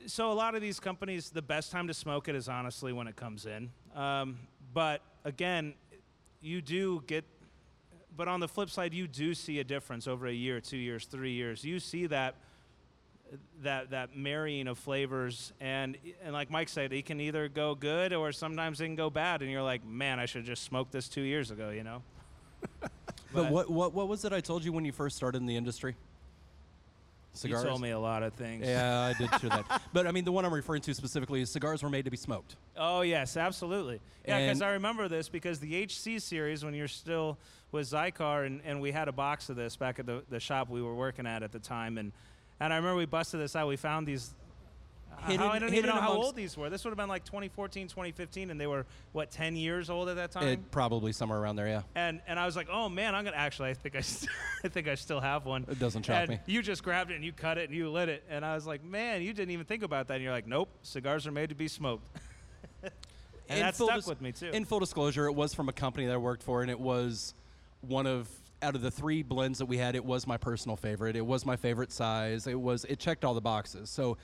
so, 0.07 0.31
a 0.31 0.35
lot 0.35 0.55
of 0.55 0.61
these 0.61 0.79
companies, 0.79 1.31
the 1.31 1.43
best 1.43 1.73
time 1.73 1.89
to 1.89 1.95
smoke 1.95 2.29
it 2.29 2.37
is 2.37 2.49
honestly 2.49 2.93
when 2.93 3.09
it 3.09 3.17
comes 3.17 3.47
in. 3.47 3.71
Um, 3.97 4.39
but 4.73 5.01
again, 5.25 5.75
you 6.41 6.61
do 6.61 7.03
get. 7.07 7.25
But 8.17 8.29
on 8.29 8.41
the 8.41 8.49
flip 8.49 8.71
side, 8.71 8.93
you 8.93 9.09
do 9.09 9.35
see 9.35 9.59
a 9.61 9.65
difference 9.65 10.07
over 10.07 10.27
a 10.27 10.33
year, 10.33 10.61
two 10.61 10.77
years, 10.77 11.07
three 11.07 11.33
years. 11.33 11.65
You 11.65 11.81
see 11.81 12.07
that 12.07 12.35
that 13.63 13.91
that 13.91 14.15
marrying 14.15 14.69
of 14.69 14.77
flavors 14.79 15.55
and 15.61 15.97
and 16.23 16.33
like 16.33 16.51
Mike 16.51 16.69
said, 16.69 16.93
it 16.93 17.07
can 17.07 17.21
either 17.21 17.49
go 17.49 17.75
good 17.75 18.13
or 18.13 18.33
sometimes 18.33 18.81
it 18.81 18.87
can 18.87 18.97
go 18.97 19.09
bad, 19.09 19.43
and 19.43 19.51
you're 19.51 19.63
like, 19.63 19.85
man, 19.85 20.21
I 20.21 20.27
should 20.27 20.41
have 20.41 20.47
just 20.47 20.65
smoked 20.65 20.93
this 20.93 21.09
two 21.09 21.23
years 21.23 21.51
ago, 21.51 21.71
you 21.71 21.85
know. 21.85 22.03
But, 23.35 23.51
what, 23.51 23.71
what 23.71 23.95
what 23.95 24.09
was 24.09 24.27
it 24.27 24.33
I 24.35 24.41
told 24.41 24.63
you 24.63 24.73
when 24.73 24.85
you 24.85 24.93
first 24.93 25.17
started 25.17 25.39
in 25.39 25.47
the 25.47 25.57
industry? 25.57 25.97
Cigars. 27.35 27.63
You 27.63 27.69
told 27.69 27.81
me 27.81 27.91
a 27.91 27.99
lot 27.99 28.23
of 28.23 28.35
things. 28.35 28.67
Yeah, 28.67 29.01
I 29.01 29.15
did 29.15 29.31
share 29.41 29.51
that. 29.51 29.83
But 29.93 30.07
I 30.07 30.13
mean, 30.13 30.25
the 30.25 30.33
one 30.33 30.45
I'm 30.45 30.53
referring 30.53 30.83
to 30.83 30.95
specifically 30.95 31.41
is 31.41 31.51
cigars 31.51 31.83
were 31.83 31.89
made 31.89 32.05
to 32.05 32.11
be 32.11 32.17
smoked. 32.17 32.57
Oh 32.77 33.01
yes, 33.01 33.37
absolutely. 33.37 34.01
Yeah, 34.27 34.41
because 34.41 34.63
I 34.63 34.73
remember 34.73 35.09
this 35.09 35.29
because 35.29 35.59
the 35.59 35.83
HC 35.83 36.21
series 36.21 36.65
when 36.65 36.75
you're 36.75 36.89
still 36.89 37.39
with 37.71 37.89
Xikar 37.89 38.47
and, 38.47 38.61
and 38.65 38.81
we 38.81 38.93
had 38.93 39.09
a 39.09 39.13
box 39.13 39.49
of 39.49 39.57
this 39.57 39.77
back 39.77 39.99
at 39.99 40.05
the, 40.05 40.23
the 40.29 40.41
shop 40.41 40.69
we 40.69 40.83
were 40.83 40.95
working 40.95 41.27
at 41.27 41.43
at 41.43 41.53
the 41.53 41.59
time 41.59 41.97
and 41.97 42.13
and 42.61 42.73
I 42.73 42.77
remember 42.77 42.99
we 42.99 43.07
busted 43.07 43.41
this 43.41 43.57
out. 43.57 43.67
We 43.67 43.77
found 43.77 44.07
these. 44.07 44.35
Uh, 45.19 45.27
hidden- 45.27 45.47
how, 45.47 45.53
I 45.53 45.59
don't 45.59 45.75
even 45.75 45.91
know 45.91 46.01
how 46.01 46.13
old 46.13 46.37
these 46.37 46.57
were. 46.57 46.71
This 46.71 46.85
would 46.85 46.91
have 46.91 46.97
been 46.99 47.09
like 47.09 47.25
2014, 47.25 47.89
2015, 47.89 48.51
and 48.51 48.61
they 48.61 48.67
were 48.67 48.87
what 49.13 49.31
10 49.31 49.57
years 49.57 49.91
old 49.91 50.09
at 50.09 50.17
that 50.17 50.37
eh, 50.37 50.41
time. 50.41 50.49
It, 50.49 50.71
probably 50.71 51.13
somewhere 51.13 51.39
around 51.39 51.57
there, 51.57 51.69
yeah. 51.69 51.83
and 51.95 52.21
and 52.27 52.39
I 52.39 52.47
was 52.47 52.57
like, 52.57 52.69
oh 52.71 52.89
man, 52.89 53.15
I'm 53.15 53.25
gonna 53.25 53.37
actually. 53.37 53.71
I 53.71 53.75
think 53.75 53.97
I, 53.97 54.01
st- 54.01 54.31
I 54.65 54.69
think 54.69 54.89
I 54.89 54.95
still 54.95 55.21
have 55.21 55.45
one. 55.45 55.65
It 55.69 55.79
doesn't 55.79 56.05
shock 56.05 56.23
and 56.23 56.31
me. 56.31 56.41
You 56.47 56.63
just 56.63 56.83
grabbed 56.83 57.11
it 57.11 57.15
and 57.15 57.25
you 57.25 57.33
cut 57.33 57.59
it 57.59 57.69
and 57.69 57.77
you 57.77 57.91
lit 57.91 58.09
it, 58.09 58.25
and 58.29 58.45
I 58.45 58.55
was 58.55 58.67
like, 58.67 58.85
man, 58.85 59.23
you 59.23 59.33
didn't 59.33 59.51
even 59.51 59.67
think 59.67 59.83
about 59.83 60.09
that. 60.09 60.15
And 60.15 60.23
you're 60.23 60.33
like, 60.33 60.47
nope, 60.47 60.69
cigars 60.83 61.27
are 61.27 61.33
made 61.33 61.51
to 61.51 61.55
be 61.55 61.69
smoked. 61.69 62.05
and 62.83 62.93
In 63.49 63.61
that 63.61 63.75
stuck 63.75 63.95
dis- 63.95 64.07
with 64.07 64.21
me 64.21 64.33
too. 64.33 64.51
In 64.51 64.65
full 64.65 64.81
disclosure, 64.81 65.27
it 65.27 65.33
was 65.33 65.55
from 65.55 65.69
a 65.69 65.73
company 65.73 66.07
that 66.07 66.15
I 66.15 66.19
worked 66.19 66.43
for, 66.43 66.63
and 66.63 66.71
it 66.71 66.81
was 66.81 67.35
one 67.81 68.07
of 68.07 68.29
out 68.63 68.77
of 68.77 68.81
the 68.83 68.91
three 68.91 69.23
blends 69.23 69.59
that 69.59 69.67
we 69.67 69.77
had. 69.77 69.95
It 69.95 70.05
was 70.05 70.27
my 70.27 70.37
personal 70.37 70.77
favorite. 70.77 71.17
It 71.17 71.27
was 71.27 71.45
my 71.45 71.57
favorite 71.57 71.93
size. 71.93 72.47
It 72.47 72.59
was 72.59 72.85
it 72.85 72.99
checked 72.99 73.25
all 73.25 73.35
the 73.35 73.41
boxes. 73.41 73.91
So 73.91 74.17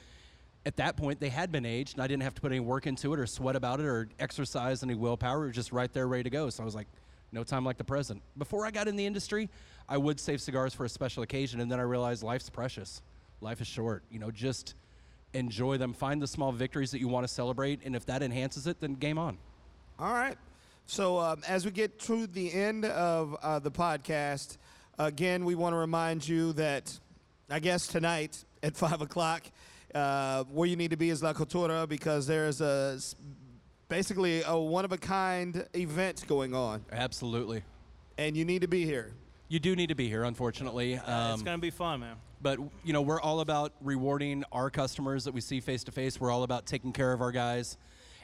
at 0.66 0.76
that 0.76 0.96
point, 0.96 1.20
they 1.20 1.28
had 1.28 1.50
been 1.50 1.64
aged, 1.64 1.94
and 1.94 2.02
I 2.02 2.06
didn't 2.06 2.22
have 2.24 2.34
to 2.34 2.40
put 2.40 2.52
any 2.52 2.60
work 2.60 2.86
into 2.86 3.12
it 3.14 3.20
or 3.20 3.26
sweat 3.26 3.56
about 3.56 3.80
it 3.80 3.86
or 3.86 4.08
exercise 4.18 4.82
any 4.82 4.94
willpower. 4.94 5.44
It 5.44 5.48
was 5.48 5.56
just 5.56 5.72
right 5.72 5.92
there, 5.92 6.06
ready 6.06 6.24
to 6.24 6.30
go. 6.30 6.50
So 6.50 6.62
I 6.62 6.66
was 6.66 6.74
like, 6.74 6.88
no 7.32 7.44
time 7.44 7.64
like 7.64 7.78
the 7.78 7.84
present. 7.84 8.22
Before 8.36 8.66
I 8.66 8.70
got 8.70 8.88
in 8.88 8.96
the 8.96 9.06
industry, 9.06 9.48
I 9.88 9.98
would 9.98 10.18
save 10.18 10.40
cigars 10.40 10.74
for 10.74 10.84
a 10.84 10.88
special 10.88 11.22
occasion, 11.22 11.60
and 11.60 11.70
then 11.70 11.78
I 11.78 11.82
realized 11.82 12.22
life's 12.22 12.50
precious. 12.50 13.02
Life 13.40 13.60
is 13.60 13.66
short. 13.66 14.02
You 14.10 14.18
know, 14.18 14.30
just 14.30 14.74
enjoy 15.34 15.78
them. 15.78 15.92
Find 15.92 16.20
the 16.20 16.26
small 16.26 16.52
victories 16.52 16.90
that 16.90 17.00
you 17.00 17.08
want 17.08 17.26
to 17.26 17.32
celebrate, 17.32 17.80
and 17.84 17.94
if 17.94 18.06
that 18.06 18.22
enhances 18.22 18.66
it, 18.66 18.80
then 18.80 18.94
game 18.94 19.18
on. 19.18 19.38
All 19.98 20.12
right. 20.12 20.36
So 20.86 21.18
um, 21.18 21.42
as 21.46 21.64
we 21.66 21.70
get 21.70 21.98
to 22.00 22.26
the 22.26 22.52
end 22.52 22.86
of 22.86 23.36
uh, 23.42 23.58
the 23.58 23.70
podcast, 23.70 24.56
again, 24.98 25.44
we 25.44 25.54
want 25.54 25.74
to 25.74 25.76
remind 25.76 26.26
you 26.26 26.54
that 26.54 26.98
I 27.50 27.60
guess 27.60 27.86
tonight 27.86 28.44
at 28.62 28.76
five 28.76 29.02
o'clock, 29.02 29.42
uh, 29.94 30.44
where 30.44 30.68
you 30.68 30.76
need 30.76 30.90
to 30.90 30.96
be 30.96 31.10
is 31.10 31.22
La 31.22 31.32
Cultura 31.32 31.88
because 31.88 32.26
there's 32.26 32.60
a 32.60 32.94
s- 32.96 33.14
basically 33.88 34.42
a 34.46 34.56
one 34.56 34.84
of 34.84 34.92
a 34.92 34.98
kind 34.98 35.66
event 35.74 36.24
going 36.28 36.54
on, 36.54 36.84
Absolutely. 36.92 37.62
and 38.18 38.36
you 38.36 38.44
need 38.44 38.62
to 38.62 38.68
be 38.68 38.84
here. 38.84 39.14
You 39.48 39.58
do 39.58 39.74
need 39.74 39.88
to 39.88 39.94
be 39.94 40.08
here, 40.08 40.24
unfortunately. 40.24 40.94
it's 40.94 41.08
Um, 41.08 41.40
gonna 41.42 41.58
be 41.58 41.70
fun, 41.70 42.00
man. 42.00 42.16
but 42.42 42.58
you 42.84 42.92
know, 42.92 43.00
we're 43.02 43.20
all 43.20 43.40
about 43.40 43.72
rewarding 43.80 44.44
our 44.52 44.68
customers 44.70 45.24
that 45.24 45.32
we 45.32 45.40
see 45.40 45.60
face 45.60 45.84
to 45.84 45.92
face. 45.92 46.20
We're 46.20 46.30
all 46.30 46.42
about 46.42 46.66
taking 46.66 46.92
care 46.92 47.12
of 47.12 47.20
our 47.22 47.32
guys, 47.32 47.78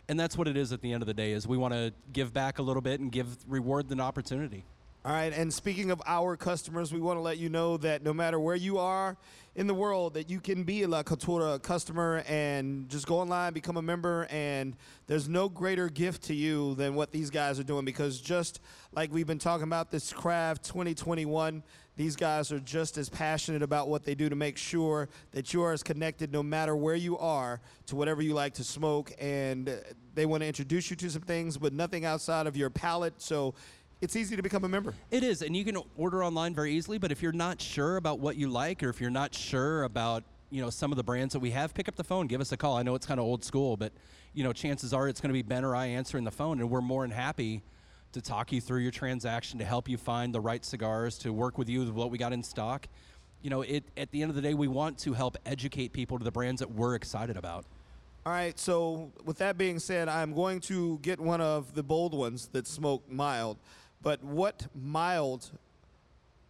and 0.08 0.20
that's 0.20 0.36
what 0.36 0.48
it 0.48 0.56
is 0.56 0.70
at 0.72 0.82
the 0.82 0.92
end 0.92 1.02
of 1.02 1.06
the 1.06 1.14
day. 1.14 1.32
Is 1.32 1.48
we 1.48 1.56
want 1.56 1.72
to 1.72 1.94
give 2.12 2.32
back 2.34 2.58
a 2.58 2.62
little 2.62 2.82
bit 2.82 3.00
and 3.00 3.10
give 3.10 3.38
reward 3.48 3.90
an 3.90 4.00
opportunity. 4.00 4.66
All 5.06 5.12
right, 5.12 5.34
and 5.34 5.52
speaking 5.52 5.90
of 5.90 6.00
our 6.06 6.34
customers, 6.34 6.90
we 6.90 6.98
want 6.98 7.18
to 7.18 7.20
let 7.20 7.36
you 7.36 7.50
know 7.50 7.76
that 7.76 8.02
no 8.02 8.14
matter 8.14 8.40
where 8.40 8.56
you 8.56 8.78
are 8.78 9.18
in 9.54 9.66
the 9.66 9.74
world, 9.74 10.14
that 10.14 10.30
you 10.30 10.40
can 10.40 10.64
be 10.64 10.82
a 10.82 10.88
La 10.88 11.02
Cultura 11.02 11.62
customer 11.62 12.24
and 12.26 12.88
just 12.88 13.06
go 13.06 13.18
online, 13.18 13.52
become 13.52 13.76
a 13.76 13.82
member, 13.82 14.26
and 14.30 14.74
there's 15.06 15.28
no 15.28 15.50
greater 15.50 15.90
gift 15.90 16.22
to 16.22 16.34
you 16.34 16.74
than 16.76 16.94
what 16.94 17.12
these 17.12 17.28
guys 17.28 17.60
are 17.60 17.64
doing 17.64 17.84
because 17.84 18.18
just 18.18 18.60
like 18.94 19.12
we've 19.12 19.26
been 19.26 19.38
talking 19.38 19.64
about 19.64 19.90
this 19.90 20.10
craft 20.10 20.64
2021, 20.64 21.62
these 21.96 22.16
guys 22.16 22.50
are 22.50 22.58
just 22.58 22.96
as 22.96 23.10
passionate 23.10 23.62
about 23.62 23.90
what 23.90 24.04
they 24.04 24.14
do 24.14 24.30
to 24.30 24.36
make 24.36 24.56
sure 24.56 25.10
that 25.32 25.52
you 25.52 25.62
are 25.62 25.72
as 25.72 25.82
connected 25.82 26.32
no 26.32 26.42
matter 26.42 26.74
where 26.74 26.96
you 26.96 27.18
are 27.18 27.60
to 27.86 27.94
whatever 27.94 28.22
you 28.22 28.32
like 28.32 28.54
to 28.54 28.64
smoke. 28.64 29.12
And 29.20 29.78
they 30.14 30.24
want 30.24 30.42
to 30.42 30.46
introduce 30.46 30.88
you 30.88 30.96
to 30.96 31.10
some 31.10 31.22
things 31.22 31.58
but 31.58 31.74
nothing 31.74 32.06
outside 32.06 32.46
of 32.46 32.56
your 32.56 32.70
palate. 32.70 33.20
So 33.20 33.54
it's 34.00 34.16
easy 34.16 34.36
to 34.36 34.42
become 34.42 34.64
a 34.64 34.68
member. 34.68 34.94
It 35.10 35.22
is, 35.22 35.42
and 35.42 35.56
you 35.56 35.64
can 35.64 35.78
order 35.96 36.24
online 36.24 36.54
very 36.54 36.72
easily. 36.72 36.98
But 36.98 37.12
if 37.12 37.22
you're 37.22 37.32
not 37.32 37.60
sure 37.60 37.96
about 37.96 38.18
what 38.18 38.36
you 38.36 38.48
like, 38.48 38.82
or 38.82 38.88
if 38.88 39.00
you're 39.00 39.10
not 39.10 39.34
sure 39.34 39.84
about 39.84 40.24
you 40.50 40.60
know 40.60 40.70
some 40.70 40.92
of 40.92 40.96
the 40.96 41.02
brands 41.02 41.32
that 41.32 41.40
we 41.40 41.50
have, 41.50 41.74
pick 41.74 41.88
up 41.88 41.96
the 41.96 42.04
phone, 42.04 42.26
give 42.26 42.40
us 42.40 42.52
a 42.52 42.56
call. 42.56 42.76
I 42.76 42.82
know 42.82 42.94
it's 42.94 43.06
kind 43.06 43.18
of 43.18 43.26
old 43.26 43.44
school, 43.44 43.76
but 43.76 43.92
you 44.34 44.44
know 44.44 44.52
chances 44.52 44.92
are 44.92 45.08
it's 45.08 45.20
going 45.20 45.30
to 45.30 45.34
be 45.34 45.42
Ben 45.42 45.64
or 45.64 45.74
I 45.74 45.86
answering 45.86 46.24
the 46.24 46.30
phone, 46.30 46.60
and 46.60 46.70
we're 46.70 46.80
more 46.80 47.02
than 47.02 47.10
happy 47.10 47.62
to 48.12 48.20
talk 48.20 48.52
you 48.52 48.60
through 48.60 48.80
your 48.80 48.92
transaction, 48.92 49.58
to 49.58 49.64
help 49.64 49.88
you 49.88 49.96
find 49.96 50.32
the 50.34 50.40
right 50.40 50.64
cigars, 50.64 51.18
to 51.18 51.32
work 51.32 51.58
with 51.58 51.68
you 51.68 51.80
with 51.80 51.90
what 51.90 52.10
we 52.10 52.18
got 52.18 52.32
in 52.32 52.42
stock. 52.42 52.86
You 53.42 53.50
know, 53.50 53.62
it 53.62 53.84
at 53.96 54.10
the 54.10 54.22
end 54.22 54.30
of 54.30 54.36
the 54.36 54.42
day, 54.42 54.54
we 54.54 54.68
want 54.68 54.98
to 54.98 55.12
help 55.12 55.36
educate 55.44 55.92
people 55.92 56.18
to 56.18 56.24
the 56.24 56.30
brands 56.30 56.60
that 56.60 56.70
we're 56.70 56.94
excited 56.94 57.36
about. 57.36 57.64
All 58.26 58.32
right, 58.32 58.58
so 58.58 59.12
with 59.26 59.36
that 59.38 59.58
being 59.58 59.78
said, 59.78 60.08
I'm 60.08 60.32
going 60.32 60.60
to 60.60 60.98
get 61.02 61.20
one 61.20 61.42
of 61.42 61.74
the 61.74 61.82
bold 61.82 62.14
ones 62.14 62.48
that 62.52 62.66
smoke 62.66 63.02
mild. 63.10 63.58
But 64.04 64.22
what 64.22 64.66
mild 64.74 65.50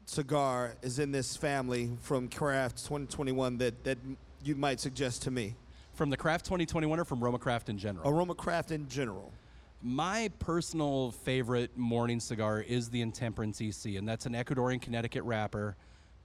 cigar 0.06 0.74
is 0.82 0.98
in 0.98 1.12
this 1.12 1.36
family 1.36 1.92
from 2.00 2.28
Craft 2.28 2.78
2021 2.78 3.58
that, 3.58 3.84
that 3.84 3.96
you 4.42 4.56
might 4.56 4.80
suggest 4.80 5.22
to 5.22 5.30
me? 5.30 5.54
From 5.94 6.10
the 6.10 6.16
Craft 6.16 6.46
2021 6.46 6.98
or 6.98 7.04
from 7.04 7.22
Roma 7.22 7.38
Craft 7.38 7.68
in 7.68 7.78
general? 7.78 8.10
Aroma 8.10 8.34
Craft 8.34 8.72
in 8.72 8.88
general. 8.88 9.32
My 9.80 10.32
personal 10.40 11.12
favorite 11.12 11.78
morning 11.78 12.18
cigar 12.18 12.60
is 12.60 12.88
the 12.88 13.00
Intemperance 13.00 13.60
EC, 13.60 13.94
and 13.94 14.08
that's 14.08 14.26
an 14.26 14.32
Ecuadorian 14.32 14.82
Connecticut 14.82 15.22
wrapper 15.22 15.76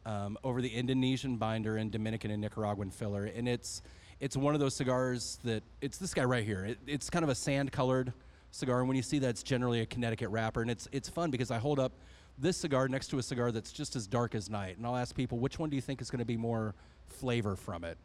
um, 0.08 0.36
over 0.44 0.64
the 0.64 0.70
Indonesian 0.70 1.38
binder 1.38 1.78
and 1.78 1.92
Dominican 1.92 2.32
and 2.32 2.42
Nicaraguan 2.42 2.90
filler. 2.90 3.26
And 3.26 3.48
it's 3.48 3.84
it's 4.20 4.36
one 4.36 4.56
of 4.56 4.60
those 4.60 4.76
cigars 4.76 5.38
that 5.44 5.62
it's 5.80 6.00
this 6.00 6.16
guy 6.16 6.24
right 6.24 6.44
here. 6.44 6.66
It, 6.66 6.80
it's 6.88 7.10
kind 7.12 7.24
of 7.24 7.30
a 7.30 7.36
sand-colored 7.36 8.14
cigar, 8.52 8.80
and 8.80 8.88
when 8.88 8.98
you 8.98 9.04
see 9.04 9.20
that, 9.20 9.30
it's 9.30 9.44
generally 9.44 9.82
a 9.82 9.86
Connecticut 9.86 10.30
wrapper. 10.30 10.62
And 10.62 10.70
it's 10.72 10.88
it's 10.92 11.10
fun 11.10 11.32
because 11.32 11.52
I 11.52 11.58
hold 11.58 11.80
up 11.80 11.92
this 12.38 12.58
cigar 12.58 12.88
next 12.88 13.08
to 13.08 13.18
a 13.20 13.24
cigar 13.24 13.52
that's 13.52 13.72
just 13.72 13.96
as 13.96 14.08
dark 14.08 14.34
as 14.36 14.50
night, 14.50 14.78
and 14.78 14.86
I'll 14.86 14.96
ask 14.96 15.16
people 15.16 15.40
which 15.40 15.60
one 15.60 15.70
do 15.70 15.76
you 15.76 15.82
think 15.82 16.02
is 16.02 16.10
going 16.10 16.20
to 16.20 16.26
be 16.26 16.38
more 16.38 16.74
flavor 17.08 17.56
from 17.56 17.84
it. 17.84 17.98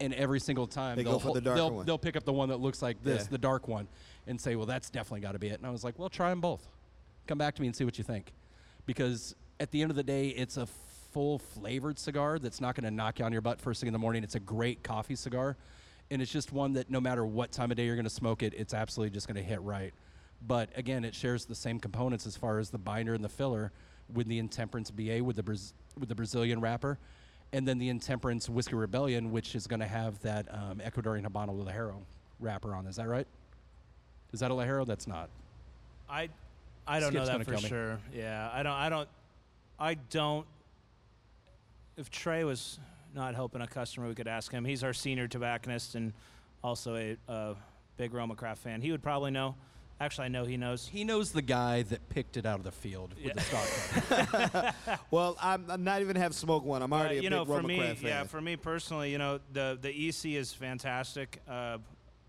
And 0.00 0.14
every 0.14 0.40
single 0.40 0.66
time 0.66 0.96
They 0.96 1.02
they'll 1.04 1.14
go 1.14 1.18
for 1.18 1.34
the 1.34 1.42
darker 1.42 1.56
they'll, 1.60 1.70
one. 1.70 1.86
they'll 1.86 1.98
pick 1.98 2.16
up 2.16 2.24
the 2.24 2.32
one 2.32 2.48
that 2.48 2.58
looks 2.58 2.80
like 2.80 3.02
this, 3.04 3.24
Yeah. 3.24 3.28
the 3.32 3.38
dark 3.38 3.68
one, 3.68 3.86
and 4.26 4.40
say, 4.40 4.56
"Well, 4.56 4.64
that's 4.66 4.88
definitely 4.88 5.20
got 5.20 5.32
to 5.32 5.38
be 5.38 5.48
it." 5.48 5.58
And 5.58 5.66
I 5.66 5.70
was 5.70 5.84
like, 5.84 5.98
"Well, 5.98 6.08
try 6.08 6.30
them 6.30 6.40
both. 6.40 6.66
Come 7.26 7.36
back 7.38 7.54
to 7.56 7.60
me 7.60 7.68
and 7.68 7.76
see 7.76 7.84
what 7.84 7.98
you 7.98 8.04
think." 8.04 8.32
Because 8.86 9.34
at 9.60 9.70
the 9.72 9.82
end 9.82 9.90
of 9.90 9.96
the 9.96 10.02
day, 10.02 10.28
it's 10.28 10.56
a 10.56 10.66
full 11.12 11.38
flavored 11.38 11.98
cigar 11.98 12.38
that's 12.38 12.60
not 12.62 12.74
going 12.76 12.84
to 12.84 12.90
knock 12.90 13.18
you 13.18 13.24
on 13.26 13.32
your 13.32 13.42
butt 13.42 13.60
first 13.60 13.80
thing 13.80 13.88
in 13.88 13.92
the 13.92 13.98
morning. 13.98 14.22
It's 14.24 14.36
a 14.36 14.40
great 14.40 14.82
coffee 14.82 15.16
cigar, 15.16 15.56
and 16.10 16.20
it's 16.20 16.30
just 16.32 16.52
one 16.52 16.72
that 16.74 16.90
no 16.90 17.00
matter 17.00 17.24
what 17.24 17.52
time 17.52 17.70
of 17.70 17.76
day 17.76 17.84
you're 17.86 17.94
going 17.94 18.04
to 18.04 18.10
smoke 18.10 18.42
it, 18.42 18.52
it's 18.56 18.74
absolutely 18.74 19.12
just 19.14 19.26
going 19.28 19.36
to 19.36 19.42
hit 19.42 19.60
right. 19.62 19.92
But 20.46 20.70
again, 20.74 21.04
it 21.04 21.14
shares 21.14 21.44
the 21.44 21.54
same 21.54 21.78
components 21.78 22.26
as 22.26 22.36
far 22.36 22.58
as 22.58 22.70
the 22.70 22.78
binder 22.78 23.14
and 23.14 23.22
the 23.22 23.28
filler 23.28 23.72
with 24.12 24.26
the 24.26 24.38
Intemperance 24.38 24.90
BA 24.90 25.22
with 25.22 25.36
the 25.36 25.42
Braz- 25.42 25.72
with 25.98 26.08
the 26.08 26.14
Brazilian 26.14 26.60
wrapper. 26.60 26.98
and 27.52 27.66
then 27.66 27.78
the 27.78 27.88
Intemperance 27.88 28.48
Whiskey 28.48 28.76
Rebellion, 28.76 29.32
which 29.32 29.54
is 29.54 29.66
going 29.66 29.80
to 29.80 29.86
have 29.86 30.20
that 30.20 30.46
um, 30.54 30.80
Ecuadorian 30.84 31.26
Habano 31.26 31.50
Ligero 31.64 31.96
wrapper 32.38 32.74
on. 32.74 32.86
Is 32.86 32.96
that 32.96 33.08
right? 33.08 33.26
Is 34.32 34.40
that 34.40 34.50
a 34.50 34.54
Ligero? 34.54 34.86
That's 34.86 35.06
not. 35.06 35.28
I, 36.08 36.28
I 36.86 37.00
don't 37.00 37.10
Skip's 37.12 37.28
know 37.28 37.38
that 37.38 37.44
for 37.44 37.56
sure. 37.58 37.98
Yeah, 38.14 38.48
I 38.52 38.62
don't. 38.62 38.72
I 38.72 38.88
don't. 38.88 39.08
I 39.78 39.94
don't. 39.94 40.46
If 41.96 42.08
Trey 42.10 42.44
was 42.44 42.78
not 43.14 43.34
helping 43.34 43.60
a 43.62 43.66
customer, 43.66 44.08
we 44.08 44.14
could 44.14 44.28
ask 44.28 44.50
him. 44.52 44.64
He's 44.64 44.82
our 44.84 44.92
senior 44.92 45.28
tobacconist 45.28 45.94
and 45.94 46.12
also 46.62 46.96
a, 46.96 47.16
a 47.28 47.54
big 47.96 48.12
Roma 48.14 48.34
Craft 48.34 48.62
fan. 48.62 48.80
He 48.80 48.90
would 48.90 49.02
probably 49.02 49.30
know. 49.30 49.54
Actually, 50.02 50.24
I 50.26 50.28
know 50.28 50.44
he 50.46 50.56
knows. 50.56 50.86
He 50.86 51.04
knows 51.04 51.30
the 51.30 51.42
guy 51.42 51.82
that 51.82 52.08
picked 52.08 52.38
it 52.38 52.46
out 52.46 52.58
of 52.58 52.64
the 52.64 52.72
field 52.72 53.14
with 53.22 53.34
the 53.34 53.40
stock. 53.42 54.74
Well, 55.10 55.36
I'm, 55.40 55.66
I'm 55.68 55.84
not 55.84 56.00
even 56.00 56.16
have 56.16 56.34
smoked 56.34 56.64
one. 56.64 56.80
I'm 56.82 56.92
already 56.92 57.16
Uh, 57.18 57.20
a 57.20 57.22
you 57.24 57.30
big 57.30 57.38
know, 57.38 57.44
for 57.44 57.56
Roma 57.56 57.68
me, 57.68 57.76
Craft 57.78 57.98
fan. 58.00 58.08
yeah, 58.08 58.22
for 58.24 58.40
me 58.40 58.56
personally, 58.56 59.12
you 59.12 59.18
know, 59.18 59.40
the 59.52 59.78
the 59.80 59.90
EC 60.08 60.36
is 60.38 60.52
fantastic. 60.54 61.42
Uh, 61.48 61.78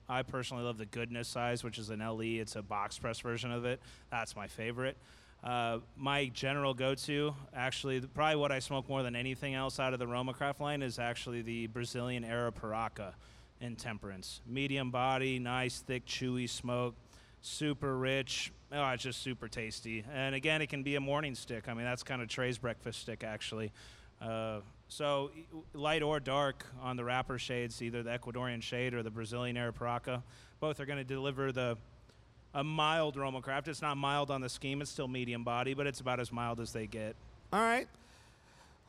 I 0.10 0.24
personally 0.24 0.64
love 0.64 0.78
the 0.78 0.86
goodness 0.86 1.30
size, 1.30 1.64
which 1.64 1.78
is 1.78 1.90
an 1.90 2.00
LE. 2.00 2.42
It's 2.42 2.58
a 2.58 2.62
box 2.62 3.00
press 3.00 3.22
version 3.22 3.52
of 3.54 3.64
it. 3.64 3.80
That's 4.10 4.36
my 4.36 4.48
favorite. 4.48 4.98
Uh, 5.44 5.80
my 5.98 6.28
general 6.28 6.74
go-to, 6.74 7.34
actually, 7.56 8.00
probably 8.00 8.36
what 8.36 8.52
I 8.52 8.60
smoke 8.60 8.88
more 8.88 9.02
than 9.02 9.16
anything 9.16 9.56
else 9.56 9.80
out 9.80 9.92
of 9.94 10.00
the 10.00 10.06
Roma 10.06 10.34
Craft 10.34 10.62
line 10.62 10.84
is 10.84 11.00
actually 11.00 11.42
the 11.42 11.66
Brazilian 11.68 12.24
Arapiraca 12.24 13.14
in 13.60 13.76
Temperance. 13.76 14.42
Medium 14.46 14.92
body, 14.92 15.40
nice, 15.40 15.80
thick, 15.80 16.06
chewy 16.06 16.48
smoke, 16.48 16.94
super 17.42 17.98
rich. 17.98 18.52
Oh, 18.72 18.88
it's 18.90 19.02
just 19.02 19.24
super 19.24 19.48
tasty. 19.48 20.06
And 20.14 20.36
again, 20.36 20.62
it 20.62 20.68
can 20.68 20.84
be 20.84 20.96
a 20.96 21.02
morning 21.02 21.34
stick. 21.34 21.68
I 21.68 21.74
mean, 21.74 21.86
that's 21.86 22.04
kind 22.04 22.22
of 22.22 22.28
Trey's 22.28 22.60
breakfast 22.60 23.02
stick, 23.02 23.24
actually. 23.24 23.72
Uh, 24.22 24.60
so 24.90 25.32
light 25.74 26.04
or 26.04 26.20
dark 26.20 26.68
on 26.82 26.98
the 26.98 27.04
wrapper 27.04 27.40
shades, 27.40 27.82
either 27.82 28.04
the 28.04 28.12
Ecuadorian 28.12 28.62
shade 28.62 28.94
or 28.94 29.02
the 29.02 29.10
Brazilian 29.10 29.56
Arapiraca, 29.56 30.22
both 30.60 30.80
are 30.80 30.86
going 30.86 31.00
to 31.00 31.04
deliver 31.04 31.52
the 31.52 31.78
a 32.54 32.64
mild 32.64 33.16
Roma 33.18 33.42
Craft. 33.42 33.68
It's 33.68 33.82
not 33.82 33.98
mild 33.98 34.32
on 34.32 34.42
the 34.42 34.50
scheme; 34.50 34.82
it's 34.82 34.92
still 34.92 35.08
medium 35.08 35.44
body, 35.44 35.74
but 35.74 35.88
it's 35.88 36.00
about 36.00 36.20
as 36.20 36.32
mild 36.32 36.60
as 36.60 36.74
they 36.74 36.88
get. 36.88 37.16
All 37.54 37.62
right. 37.62 37.88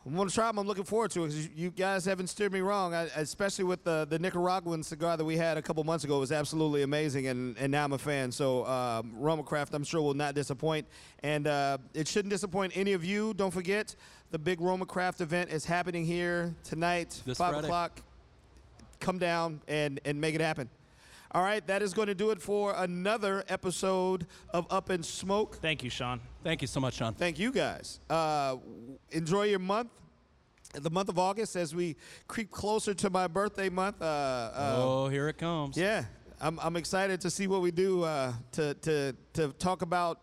I'm 0.04 0.16
going 0.16 0.26
to 0.28 0.34
try 0.34 0.48
them. 0.48 0.58
I'm 0.58 0.66
looking 0.66 0.82
forward 0.82 1.12
to 1.12 1.22
it 1.22 1.28
because 1.28 1.48
you 1.50 1.70
guys 1.70 2.04
haven't 2.04 2.26
steered 2.26 2.52
me 2.52 2.58
wrong, 2.60 2.92
I, 2.92 3.02
especially 3.14 3.62
with 3.64 3.84
the, 3.84 4.04
the 4.10 4.18
Nicaraguan 4.18 4.82
cigar 4.82 5.16
that 5.16 5.24
we 5.24 5.36
had 5.36 5.56
a 5.56 5.62
couple 5.62 5.84
months 5.84 6.02
ago. 6.02 6.16
It 6.16 6.20
was 6.20 6.32
absolutely 6.32 6.82
amazing, 6.82 7.28
and, 7.28 7.56
and 7.56 7.70
now 7.70 7.84
I'm 7.84 7.92
a 7.92 7.98
fan. 7.98 8.32
So, 8.32 8.66
um, 8.66 9.12
Roma 9.16 9.44
Craft, 9.44 9.74
I'm 9.74 9.84
sure, 9.84 10.02
will 10.02 10.14
not 10.14 10.34
disappoint. 10.34 10.88
And 11.22 11.46
uh, 11.46 11.78
it 11.94 12.08
shouldn't 12.08 12.30
disappoint 12.30 12.72
any 12.76 12.94
of 12.94 13.04
you. 13.04 13.32
Don't 13.34 13.52
forget, 13.52 13.94
the 14.32 14.40
big 14.40 14.60
Roma 14.60 14.86
Craft 14.86 15.20
event 15.20 15.50
is 15.52 15.64
happening 15.64 16.04
here 16.04 16.52
tonight, 16.64 17.22
This 17.24 17.38
5 17.38 17.52
Friday. 17.52 17.66
o'clock. 17.68 18.00
Come 18.98 19.18
down 19.18 19.60
and, 19.68 20.00
and 20.04 20.20
make 20.20 20.34
it 20.34 20.40
happen. 20.40 20.68
All 21.34 21.42
right, 21.42 21.66
that 21.66 21.80
is 21.80 21.94
going 21.94 22.08
to 22.08 22.14
do 22.14 22.30
it 22.30 22.42
for 22.42 22.74
another 22.76 23.42
episode 23.48 24.26
of 24.50 24.66
Up 24.68 24.90
in 24.90 25.02
Smoke. 25.02 25.56
Thank 25.62 25.82
you, 25.82 25.88
Sean. 25.88 26.20
Thank 26.44 26.60
you 26.60 26.68
so 26.68 26.78
much, 26.78 26.92
Sean. 26.92 27.14
Thank 27.14 27.38
you 27.38 27.50
guys. 27.50 28.00
Uh, 28.10 28.56
enjoy 29.10 29.44
your 29.44 29.58
month. 29.58 29.88
The 30.74 30.90
month 30.90 31.08
of 31.08 31.18
August, 31.18 31.56
as 31.56 31.74
we 31.74 31.96
creep 32.28 32.50
closer 32.50 32.92
to 32.92 33.08
my 33.08 33.28
birthday 33.28 33.70
month. 33.70 34.02
Uh, 34.02 34.04
uh, 34.04 34.74
oh, 34.76 35.08
here 35.08 35.26
it 35.30 35.38
comes. 35.38 35.74
Yeah, 35.74 36.04
I'm, 36.38 36.60
I'm 36.60 36.76
excited 36.76 37.22
to 37.22 37.30
see 37.30 37.46
what 37.46 37.62
we 37.62 37.70
do 37.70 38.02
uh, 38.04 38.34
to, 38.52 38.74
to, 38.74 39.16
to 39.32 39.48
talk 39.58 39.80
about 39.80 40.20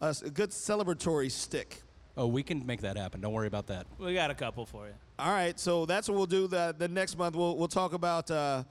a 0.00 0.14
good 0.32 0.50
celebratory 0.50 1.32
stick. 1.32 1.82
Oh, 2.16 2.28
we 2.28 2.44
can 2.44 2.64
make 2.64 2.82
that 2.82 2.96
happen. 2.96 3.20
Don't 3.20 3.32
worry 3.32 3.48
about 3.48 3.66
that. 3.66 3.86
We 3.98 4.14
got 4.14 4.30
a 4.30 4.34
couple 4.34 4.64
for 4.64 4.86
you. 4.86 4.94
All 5.18 5.32
right, 5.32 5.58
so 5.58 5.86
that's 5.86 6.08
what 6.08 6.16
we'll 6.16 6.26
do. 6.26 6.46
The, 6.46 6.72
the 6.78 6.86
next 6.86 7.18
month, 7.18 7.34
we'll, 7.34 7.56
we'll 7.56 7.66
talk 7.66 7.94
about 7.94 8.30
uh, 8.30 8.62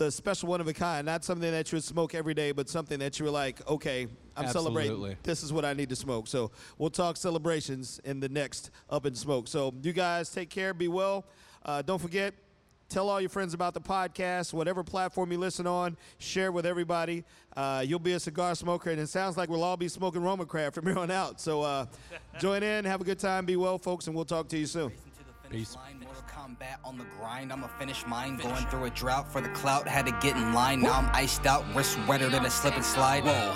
the 0.00 0.10
special 0.10 0.48
one 0.48 0.62
of 0.62 0.66
a 0.66 0.72
kind. 0.72 1.04
Not 1.04 1.24
something 1.24 1.50
that 1.50 1.70
you 1.70 1.76
would 1.76 1.84
smoke 1.84 2.14
every 2.14 2.32
day, 2.32 2.52
but 2.52 2.70
something 2.70 2.98
that 3.00 3.18
you 3.18 3.26
were 3.26 3.30
like, 3.30 3.60
okay, 3.68 4.08
I'm 4.34 4.44
celebrating. 4.52 4.92
This 5.22 5.42
is 5.42 5.52
what 5.52 5.66
I 5.66 5.74
need 5.74 5.90
to 5.90 5.96
smoke. 5.96 6.26
So 6.26 6.52
we'll 6.78 6.88
talk 6.88 7.18
celebrations 7.18 8.00
in 8.06 8.18
the 8.18 8.30
next 8.30 8.70
Up 8.88 9.04
in 9.04 9.14
Smoke. 9.14 9.46
So 9.46 9.74
you 9.82 9.92
guys 9.92 10.30
take 10.30 10.48
care, 10.48 10.72
be 10.72 10.88
well. 10.88 11.26
Uh, 11.66 11.82
don't 11.82 11.98
forget, 11.98 12.32
tell 12.88 13.10
all 13.10 13.20
your 13.20 13.28
friends 13.28 13.52
about 13.52 13.74
the 13.74 13.80
podcast, 13.82 14.54
whatever 14.54 14.82
platform 14.82 15.32
you 15.32 15.38
listen 15.38 15.66
on, 15.66 15.98
share 16.16 16.50
with 16.50 16.64
everybody. 16.64 17.22
Uh, 17.54 17.84
you'll 17.86 17.98
be 17.98 18.12
a 18.12 18.20
cigar 18.20 18.54
smoker, 18.54 18.88
and 18.88 18.98
it 18.98 19.08
sounds 19.10 19.36
like 19.36 19.50
we'll 19.50 19.62
all 19.62 19.76
be 19.76 19.88
smoking 19.88 20.22
Roma 20.22 20.46
Craft 20.46 20.76
from 20.76 20.86
here 20.86 20.98
on 20.98 21.10
out. 21.10 21.42
So 21.42 21.60
uh, 21.60 21.84
join 22.40 22.62
in, 22.62 22.86
have 22.86 23.02
a 23.02 23.04
good 23.04 23.18
time, 23.18 23.44
be 23.44 23.56
well, 23.56 23.76
folks, 23.76 24.06
and 24.06 24.16
we'll 24.16 24.24
talk 24.24 24.48
to 24.48 24.56
you 24.56 24.64
soon. 24.64 24.92
Finish 25.50 25.68
Peace. 25.68 25.76
Kombat 26.28 26.76
on 26.84 26.96
the 26.96 27.04
grind. 27.18 27.52
I'ma 27.52 27.66
finish 27.78 28.06
mine. 28.06 28.36
Going 28.36 28.66
through 28.66 28.84
a 28.84 28.90
drought 28.90 29.30
for 29.30 29.40
the 29.40 29.48
clout. 29.50 29.86
Had 29.86 30.06
to 30.06 30.12
get 30.20 30.36
in 30.36 30.54
line. 30.54 30.80
Now 30.80 30.92
I'm 30.92 31.10
iced 31.12 31.46
out, 31.46 31.64
wrist 31.74 31.98
wetter 32.06 32.28
than 32.28 32.44
a 32.44 32.50
slip 32.50 32.76
and 32.76 32.84
slide. 32.84 33.24
Whoa. 33.24 33.54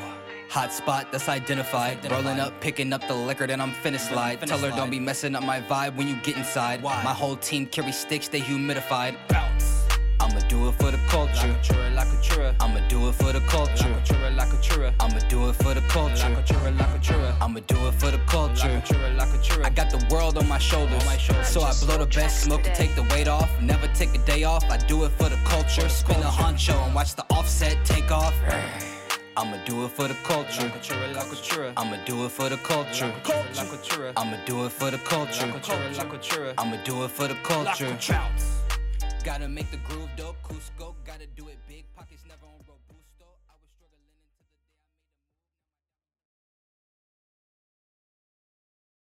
Hot 0.50 0.72
spot 0.72 1.10
that's 1.10 1.28
identified. 1.28 2.10
Rolling 2.10 2.40
up, 2.40 2.60
picking 2.60 2.92
up 2.92 3.06
the 3.08 3.14
liquor, 3.14 3.46
then 3.46 3.60
I'm 3.60 3.72
finna 3.72 3.98
slide. 3.98 4.40
Tell 4.46 4.58
her 4.58 4.70
don't 4.70 4.90
be 4.90 5.00
messing 5.00 5.34
up 5.34 5.42
my 5.42 5.60
vibe 5.60 5.96
when 5.96 6.08
you 6.08 6.16
get 6.22 6.36
inside. 6.36 6.82
My 6.82 6.92
whole 6.92 7.36
team 7.36 7.66
carry 7.66 7.92
sticks, 7.92 8.28
they 8.28 8.40
humidified. 8.40 9.16
Bounce. 9.28 9.73
I'ma 10.24 10.40
do 10.48 10.68
it 10.68 10.72
for 10.76 10.90
the 10.90 10.96
culture. 11.08 11.54
I'ma 12.58 12.80
do 12.88 13.08
it 13.08 13.14
for 13.14 13.30
the 13.30 13.40
culture. 13.40 13.94
I'ma 14.98 15.18
do 15.28 15.48
it 15.50 15.54
for 15.56 15.74
the 15.74 15.82
culture. 15.82 16.24
I'ma 17.42 17.60
do 17.66 17.88
it 17.88 17.94
for 17.94 18.10
the 18.10 18.20
culture. 18.26 18.82
I 19.62 19.68
got 19.68 19.90
the 19.90 20.06
world 20.10 20.38
on 20.38 20.48
my 20.48 20.56
shoulders. 20.56 21.04
So 21.46 21.60
I 21.60 21.74
blow 21.84 21.98
the 21.98 22.06
best 22.06 22.42
smoke 22.42 22.62
to 22.62 22.74
take 22.74 22.94
the 22.94 23.02
weight 23.14 23.28
off. 23.28 23.50
Never 23.60 23.86
take 23.88 24.14
a 24.14 24.18
day 24.24 24.44
off. 24.44 24.64
I 24.70 24.78
do 24.78 25.04
it 25.04 25.10
for 25.10 25.28
the 25.28 25.36
culture. 25.44 25.90
Spin 25.90 26.16
a 26.16 26.30
honcho 26.40 26.74
and 26.86 26.94
watch 26.94 27.14
the 27.16 27.26
offset 27.30 27.76
take 27.84 28.10
off. 28.10 28.34
I'ma 29.36 29.58
do 29.66 29.84
it 29.84 29.90
for 29.90 30.08
the 30.08 30.14
culture. 30.24 30.72
I'ma 31.76 31.96
do 32.06 32.24
it 32.24 32.30
for 32.30 32.48
the 32.48 32.56
culture. 32.56 33.12
I'ma 34.16 34.38
do 34.46 34.64
it 34.64 34.72
for 34.72 34.90
the 34.90 34.98
culture. 34.98 35.52
I'ma 36.56 36.76
do 36.82 37.04
it 37.04 37.10
for 37.10 37.28
the 37.28 37.34
culture. 37.42 38.63
Gotta 39.24 39.48
make 39.48 39.70
the 39.70 39.78
groove 39.78 40.10
dope. 40.18 40.36
Cusco, 40.42 40.94
gotta 41.06 41.26
do 41.34 41.48
it 41.48 41.56